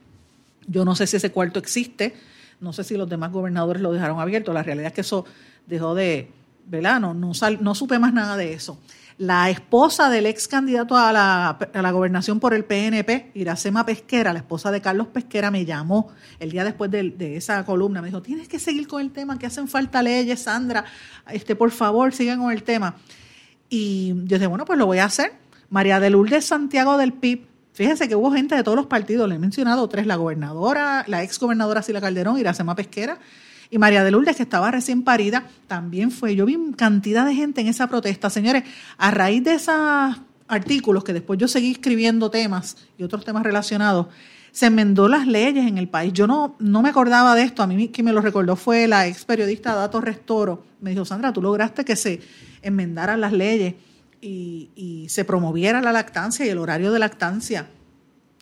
Yo 0.67 0.85
no 0.85 0.95
sé 0.95 1.07
si 1.07 1.17
ese 1.17 1.33
cuarto 1.33 1.59
existe, 1.59 2.15
no 2.61 2.73
sé 2.73 2.85
si 2.85 2.97
los 2.97 3.09
demás 3.09 3.33
gobernadores 3.33 3.83
lo 3.83 3.93
dejaron 3.93 4.21
abierto. 4.21 4.53
La 4.53 4.63
realidad 4.63 4.89
es 4.89 4.93
que 4.93 5.01
eso 5.01 5.25
dejó 5.67 5.95
de, 5.95 6.31
¿verdad? 6.67 7.01
No, 7.01 7.15
no, 7.15 7.75
supe 7.75 7.99
más 7.99 8.13
nada 8.13 8.37
de 8.37 8.53
eso. 8.53 8.79
La 9.19 9.51
esposa 9.51 10.09
del 10.09 10.25
ex 10.25 10.49
candidato 10.49 10.97
a 10.97 11.13
la, 11.13 11.91
gobernación 11.93 12.41
por 12.41 12.55
el 12.55 12.65
PNP, 12.65 13.33
Iracema 13.35 13.85
Pesquera, 13.85 14.33
la 14.33 14.39
esposa 14.39 14.71
de 14.71 14.81
Carlos 14.81 15.09
Pesquera, 15.09 15.51
me 15.51 15.67
llamó 15.67 16.11
el 16.39 16.51
día 16.51 16.65
después 16.65 16.91
de, 16.91 17.37
esa 17.37 17.65
columna. 17.65 18.01
Me 18.01 18.09
dijo, 18.09 18.23
tienes 18.23 18.49
que 18.49 18.59
seguir 18.59 18.89
con 18.89 19.03
el 19.03 19.11
tema, 19.11 19.39
que 19.39 19.47
hacen 19.47 19.69
falta 19.69 20.03
leyes, 20.03 20.41
Sandra, 20.41 20.85
este, 21.31 21.55
por 21.55 21.71
favor, 21.71 22.15
sigan 22.15 22.39
con 22.39 22.53
el 22.53 22.63
tema. 22.63 22.97
Y 23.69 24.15
yo 24.25 24.37
dije, 24.37 24.47
bueno, 24.47 24.65
pues 24.65 24.79
lo 24.79 24.87
voy 24.87 24.99
a 24.99 25.05
hacer. 25.05 25.33
María 25.69 26.01
de 26.01 26.11
Lourdes 26.11 26.47
Santiago 26.47 26.97
del 26.97 27.13
PIB, 27.13 27.47
fíjense 27.81 28.11
que 28.11 28.15
hubo 28.15 28.31
gente 28.31 28.55
de 28.55 28.63
todos 28.63 28.77
los 28.77 28.85
partidos, 28.85 29.27
le 29.27 29.37
he 29.37 29.39
mencionado 29.39 29.89
tres, 29.89 30.07
la 30.07 30.17
gobernadora, 30.17 31.03
la 31.07 31.23
ex 31.23 31.39
gobernadora 31.39 31.81
Sila 31.81 31.99
Calderón, 31.99 32.39
Iracema 32.39 32.77
Pesquera, 32.77 33.19
y 33.71 33.79
María 33.79 34.05
de 34.05 34.11
Lourdes, 34.11 34.37
que 34.37 34.43
estaba 34.43 34.71
recién 34.71 35.03
parida, 35.03 35.45
también 35.67 36.11
fue. 36.11 36.37
Yo 36.37 36.45
vi 36.45 36.59
cantidad 36.77 37.25
de 37.25 37.35
gente 37.35 37.63
en 37.63 37.69
esa 37.69 37.87
protesta. 37.87 38.29
Señores, 38.29 38.65
a 38.99 39.11
raíz 39.11 39.43
de 39.45 39.55
esos 39.55 39.75
artículos, 40.47 41.05
que 41.05 41.15
después 41.15 41.41
yo 41.41 41.49
seguí 41.49 41.71
escribiendo 41.71 42.31
temas 42.31 42.77
y 42.99 43.03
otros 43.03 43.25
temas 43.25 43.45
relacionados, 43.45 44.09
se 44.53 44.67
enmendó 44.67 45.09
las 45.09 45.27
leyes 45.27 45.67
en 45.67 45.79
el 45.79 45.89
país. 45.89 46.13
Yo 46.13 46.27
no, 46.27 46.57
no 46.59 46.83
me 46.83 46.91
acordaba 46.91 47.35
de 47.35 47.45
esto, 47.45 47.63
a 47.63 47.67
mí 47.67 47.89
quien 47.89 48.05
me 48.05 48.13
lo 48.13 48.21
recordó 48.21 48.57
fue 48.57 48.89
la 48.89 49.07
ex 49.07 49.25
periodista 49.25 49.75
Dato 49.75 50.03
Restoro. 50.03 50.65
Me 50.83 50.91
dijo, 50.91 51.07
Sandra, 51.07 51.33
tú 51.33 51.41
lograste 51.41 51.83
que 51.87 51.97
se 51.97 52.21
enmendaran 52.61 53.23
las 53.23 53.33
leyes 53.33 53.73
y, 54.21 55.07
se 55.09 55.25
promoviera 55.25 55.81
la 55.81 55.93
lactancia 55.93 56.47
y 56.47 56.49
el 56.49 56.59
horario 56.59 56.93
de 56.93 56.99
lactancia 56.99 57.69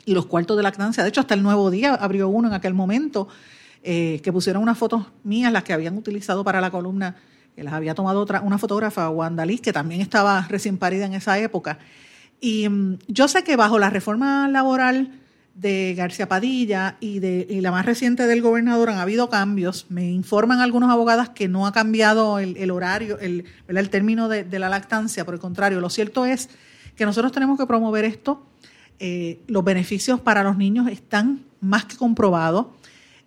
y 0.05 0.15
los 0.15 0.27
cuartos 0.27 0.57
de 0.57 0.63
lactancia. 0.63 1.03
De 1.03 1.09
hecho, 1.09 1.21
hasta 1.21 1.35
el 1.35 1.43
nuevo 1.43 1.71
día 1.71 1.95
abrió 1.95 2.29
uno 2.29 2.49
en 2.49 2.55
aquel 2.55 2.75
momento 2.75 3.29
eh, 3.83 4.21
que 4.23 4.33
pusieron 4.33 4.63
unas 4.63 4.77
fotos 4.77 5.07
mías, 5.25 5.53
las 5.53 5.65
que 5.65 5.73
habían 5.73 5.97
utilizado 5.97 6.45
para 6.45 6.61
la 6.61 6.71
columna, 6.71 7.17
que 7.55 7.63
las 7.63 7.73
había 7.73 7.95
tomado 7.95 8.21
otra, 8.21 8.41
una 8.41 8.59
fotógrafa, 8.59 9.09
Wanda 9.09 9.47
Liz, 9.47 9.61
que 9.61 9.73
también 9.73 10.01
estaba 10.01 10.47
recién 10.49 10.79
parida 10.79 11.07
en 11.07 11.15
esa 11.15 11.39
época. 11.39 11.79
Y 12.41 12.69
mm, 12.69 12.99
yo 13.09 13.29
sé 13.29 13.45
que 13.45 13.57
bajo 13.57 13.79
la 13.79 13.91
reforma 13.91 14.49
laboral 14.49 15.21
de 15.61 15.95
García 15.97 16.29
Padilla 16.29 16.97
y 17.01 17.19
de 17.19 17.47
la 17.61 17.73
más 17.73 17.85
reciente 17.85 18.27
del 18.29 18.43
gobernador 18.43 18.91
han 18.91 18.99
habido 18.99 19.29
cambios. 19.29 19.87
Me 19.89 20.09
informan 20.09 20.61
algunos 20.61 20.89
abogados 20.91 21.31
que 21.31 21.49
no 21.49 21.67
ha 21.67 21.73
cambiado 21.73 22.39
el, 22.39 22.71
horario, 22.71 23.19
el, 23.19 23.45
el 23.67 23.91
término 23.91 24.29
de, 24.29 24.59
la 24.59 24.69
lactancia. 24.69 25.25
Por 25.25 25.35
el 25.35 25.41
contrario, 25.41 25.81
lo 25.81 25.91
cierto 25.91 26.25
es 26.25 26.49
que 26.95 27.05
nosotros 27.05 27.33
tenemos 27.33 27.59
que 27.59 27.67
promover 27.67 28.05
esto. 28.05 28.47
Eh, 29.01 29.41
los 29.49 29.65
beneficios 29.65 30.21
para 30.21 30.45
los 30.45 30.57
niños 30.57 30.89
están 30.89 31.45
más 31.61 31.87
que 31.87 31.97
comprobados. 31.97 32.67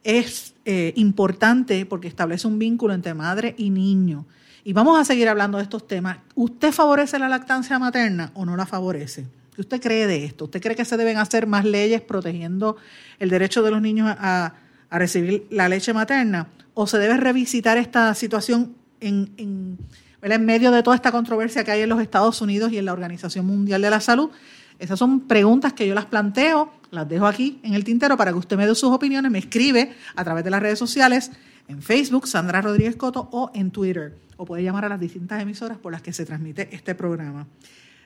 Es 0.04 0.54
eh, 0.64 0.94
importante 0.96 1.86
porque 1.86 2.08
establece 2.08 2.48
un 2.48 2.58
vínculo 2.58 2.94
entre 2.94 3.14
madre 3.14 3.56
y 3.58 3.70
niño. 3.72 4.26
Y 4.64 4.72
vamos 4.72 4.98
a 4.98 5.04
seguir 5.04 5.28
hablando 5.28 5.58
de 5.58 5.64
estos 5.64 5.86
temas. 5.86 6.20
¿Usted 6.36 6.72
favorece 6.72 7.20
la 7.20 7.28
lactancia 7.28 7.78
materna 7.78 8.32
o 8.36 8.46
no 8.46 8.56
la 8.56 8.66
favorece? 8.66 9.26
¿Qué 9.56 9.62
usted 9.62 9.82
cree 9.82 10.08
de 10.08 10.24
esto? 10.24 10.46
¿Usted 10.46 10.62
cree 10.62 10.76
que 10.76 10.86
se 10.86 10.98
deben 10.98 11.18
hacer 11.18 11.46
más 11.46 11.66
leyes 11.66 12.02
protegiendo 12.02 12.78
el 13.20 13.30
derecho 13.30 13.62
de 13.64 13.72
los 13.72 13.82
niños 13.82 14.14
a, 14.18 14.54
recibir 14.90 15.48
la 15.50 15.70
leche 15.70 15.94
materna? 15.94 16.48
¿O 16.74 16.88
se 16.88 16.98
debe 16.98 17.18
revisitar 17.18 17.78
esta 17.78 18.14
situación 18.16 18.76
en, 19.00 19.32
en, 19.38 19.78
en 20.22 20.46
medio 20.46 20.72
de 20.72 20.84
toda 20.84 20.96
esta 20.96 21.12
controversia 21.12 21.64
que 21.64 21.72
hay 21.72 21.82
en 21.82 21.90
los 21.90 22.02
Estados 22.02 22.42
Unidos 22.42 22.72
y 22.72 22.78
en 22.78 22.86
la 22.86 22.94
Organización 22.94 23.46
Mundial 23.46 23.82
de 23.82 23.90
la 23.90 24.00
Salud? 24.00 24.32
Esas 24.80 24.98
son 24.98 25.28
preguntas 25.28 25.74
que 25.74 25.86
yo 25.86 25.94
las 25.94 26.06
planteo, 26.06 26.74
las 26.90 27.08
dejo 27.08 27.28
aquí 27.28 27.60
en 27.64 27.74
el 27.74 27.84
tintero 27.84 28.18
para 28.18 28.32
que 28.32 28.40
usted 28.40 28.58
me 28.58 28.66
dé 28.66 28.74
sus 28.74 28.92
opiniones, 28.92 29.32
me 29.32 29.38
escribe 29.40 29.94
a 30.16 30.24
través 30.24 30.44
de 30.44 30.50
las 30.50 30.62
redes 30.62 30.80
sociales, 30.80 31.32
en 31.68 31.82
Facebook, 31.82 32.28
Sandra 32.28 32.62
Rodríguez 32.62 32.96
Coto, 32.96 33.30
o 33.32 33.52
en 33.54 33.70
Twitter, 33.70 34.18
o 34.38 34.46
puede 34.46 34.64
llamar 34.64 34.86
a 34.86 34.90
las 34.90 35.00
distintas 35.00 35.42
emisoras 35.42 35.78
por 35.78 35.92
las 35.92 36.02
que 36.02 36.12
se 36.12 36.26
transmite 36.26 36.68
este 36.72 36.96
programa. 36.96 37.48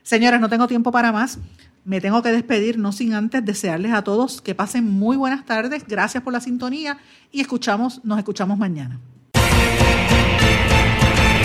Señores, 0.05 0.39
no 0.39 0.49
tengo 0.49 0.67
tiempo 0.67 0.91
para 0.91 1.11
más. 1.11 1.39
Me 1.83 1.99
tengo 1.99 2.21
que 2.21 2.31
despedir, 2.31 2.77
no 2.77 2.91
sin 2.91 3.15
antes 3.15 3.43
desearles 3.43 3.91
a 3.91 4.03
todos 4.03 4.39
que 4.39 4.53
pasen 4.53 4.87
muy 4.87 5.17
buenas 5.17 5.45
tardes. 5.47 5.83
Gracias 5.87 6.21
por 6.21 6.31
la 6.31 6.41
sintonía 6.41 6.99
y 7.31 7.41
escuchamos, 7.41 8.05
nos 8.05 8.19
escuchamos 8.19 8.59
mañana. 8.59 8.99